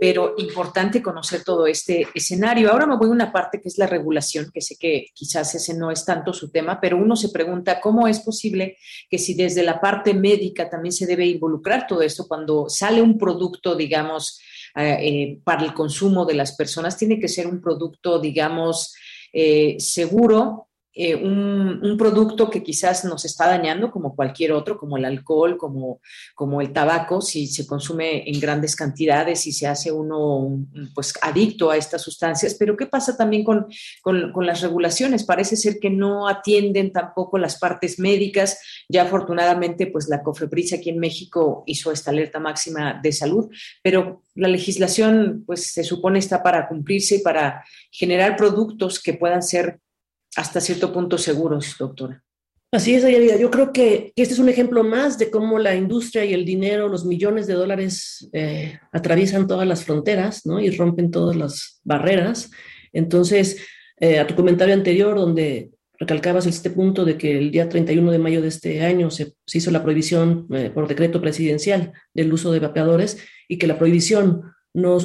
[0.00, 2.72] pero importante conocer todo este escenario.
[2.72, 5.74] Ahora me voy a una parte que es la regulación, que sé que quizás ese
[5.74, 8.76] no es tanto su tema, pero uno se pregunta cómo es posible
[9.08, 13.16] que si desde la parte médica también se debe involucrar todo esto cuando sale un
[13.16, 14.40] producto, digamos,
[14.74, 18.94] eh, eh, para el consumo de las personas, tiene que ser un producto, digamos,
[19.32, 20.67] eh, seguro
[21.00, 26.00] eh, un, producto que quizás nos está dañando como cualquier otro, como el alcohol, como,
[26.34, 30.58] como el tabaco, si se consume en grandes cantidades y se hace uno
[30.96, 32.56] pues adicto a estas sustancias.
[32.58, 33.68] Pero ¿qué pasa también con,
[34.02, 35.22] con, las regulaciones?
[35.22, 38.58] Parece ser que no atienden tampoco las partes médicas.
[38.88, 43.48] Ya afortunadamente pues la COFEPRIS aquí en México hizo esta alerta máxima de salud,
[43.84, 49.44] pero la legislación pues se supone está para cumplirse y para generar productos que puedan
[49.44, 49.78] ser
[50.38, 52.22] hasta cierto punto seguros, doctora.
[52.70, 53.36] Así es, Ayarida.
[53.36, 56.88] Yo creo que este es un ejemplo más de cómo la industria y el dinero,
[56.88, 60.60] los millones de dólares, eh, atraviesan todas las fronteras ¿no?
[60.60, 62.50] y rompen todas las barreras.
[62.92, 63.66] Entonces,
[63.98, 68.18] eh, a tu comentario anterior, donde recalcabas este punto de que el día 31 de
[68.20, 72.60] mayo de este año se, hizo la prohibición eh, por decreto presidencial del uso de
[72.60, 74.42] vapeadores y que la prohibición
[74.72, 74.98] no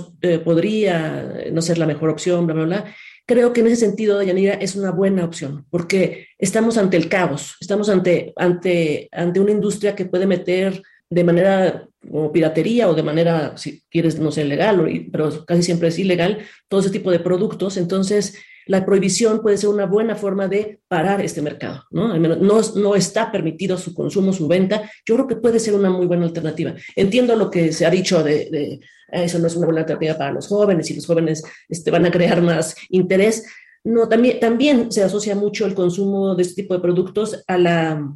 [0.43, 2.95] podría no ser la mejor opción, bla, bla, bla.
[3.25, 7.55] Creo que en ese sentido, Yanira, es una buena opción, porque estamos ante el caos,
[7.61, 13.03] estamos ante, ante, ante una industria que puede meter de manera como piratería o de
[13.03, 17.19] manera, si quieres, no sé, legal, pero casi siempre es ilegal, todo ese tipo de
[17.19, 17.77] productos.
[17.77, 18.37] Entonces,
[18.67, 22.17] la prohibición puede ser una buena forma de parar este mercado, ¿no?
[22.17, 24.89] no, no está permitido su consumo, su venta.
[25.05, 26.73] Yo creo que puede ser una muy buena alternativa.
[26.95, 28.79] Entiendo lo que se ha dicho de, de
[29.11, 32.11] eso no es una buena alternativa para los jóvenes y los jóvenes este, van a
[32.11, 33.45] crear más interés.
[33.83, 38.15] No, también, también se asocia mucho el consumo de este tipo de productos a la,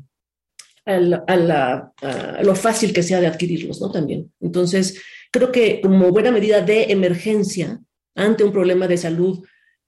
[0.86, 1.00] a,
[1.36, 3.92] la, a, lo fácil que sea de adquirirlos, ¿no?
[3.92, 4.32] También.
[4.40, 5.02] Entonces,
[5.32, 7.80] creo que como buena medida de emergencia
[8.16, 9.46] ante un problema de salud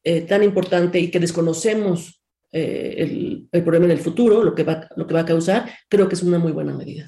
[0.10, 2.20] eh, tan importante y que desconocemos
[2.52, 5.70] eh, el, el, problema en el futuro, lo que, va, lo que va a causar,
[5.88, 7.08] creo que es una muy buena medida.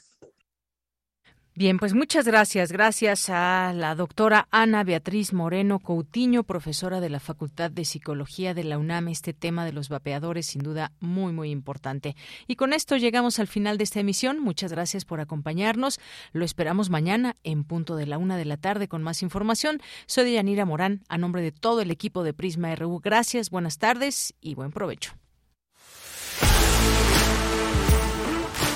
[1.61, 2.71] Bien, pues muchas gracias.
[2.71, 8.63] Gracias a la doctora Ana Beatriz Moreno Coutinho, profesora de la Facultad de Psicología de
[8.63, 9.09] la UNAM.
[9.09, 12.15] Este tema de los vapeadores, sin duda, muy, muy importante.
[12.47, 14.39] Y con esto llegamos al final de esta emisión.
[14.39, 15.99] Muchas gracias por acompañarnos.
[16.31, 19.81] Lo esperamos mañana en punto de la una de la tarde con más información.
[20.07, 23.01] Soy Yanira Morán, a nombre de todo el equipo de Prisma RU.
[23.03, 25.13] Gracias, buenas tardes y buen provecho.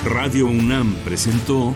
[0.03, 1.75] Radio UNAM presentó.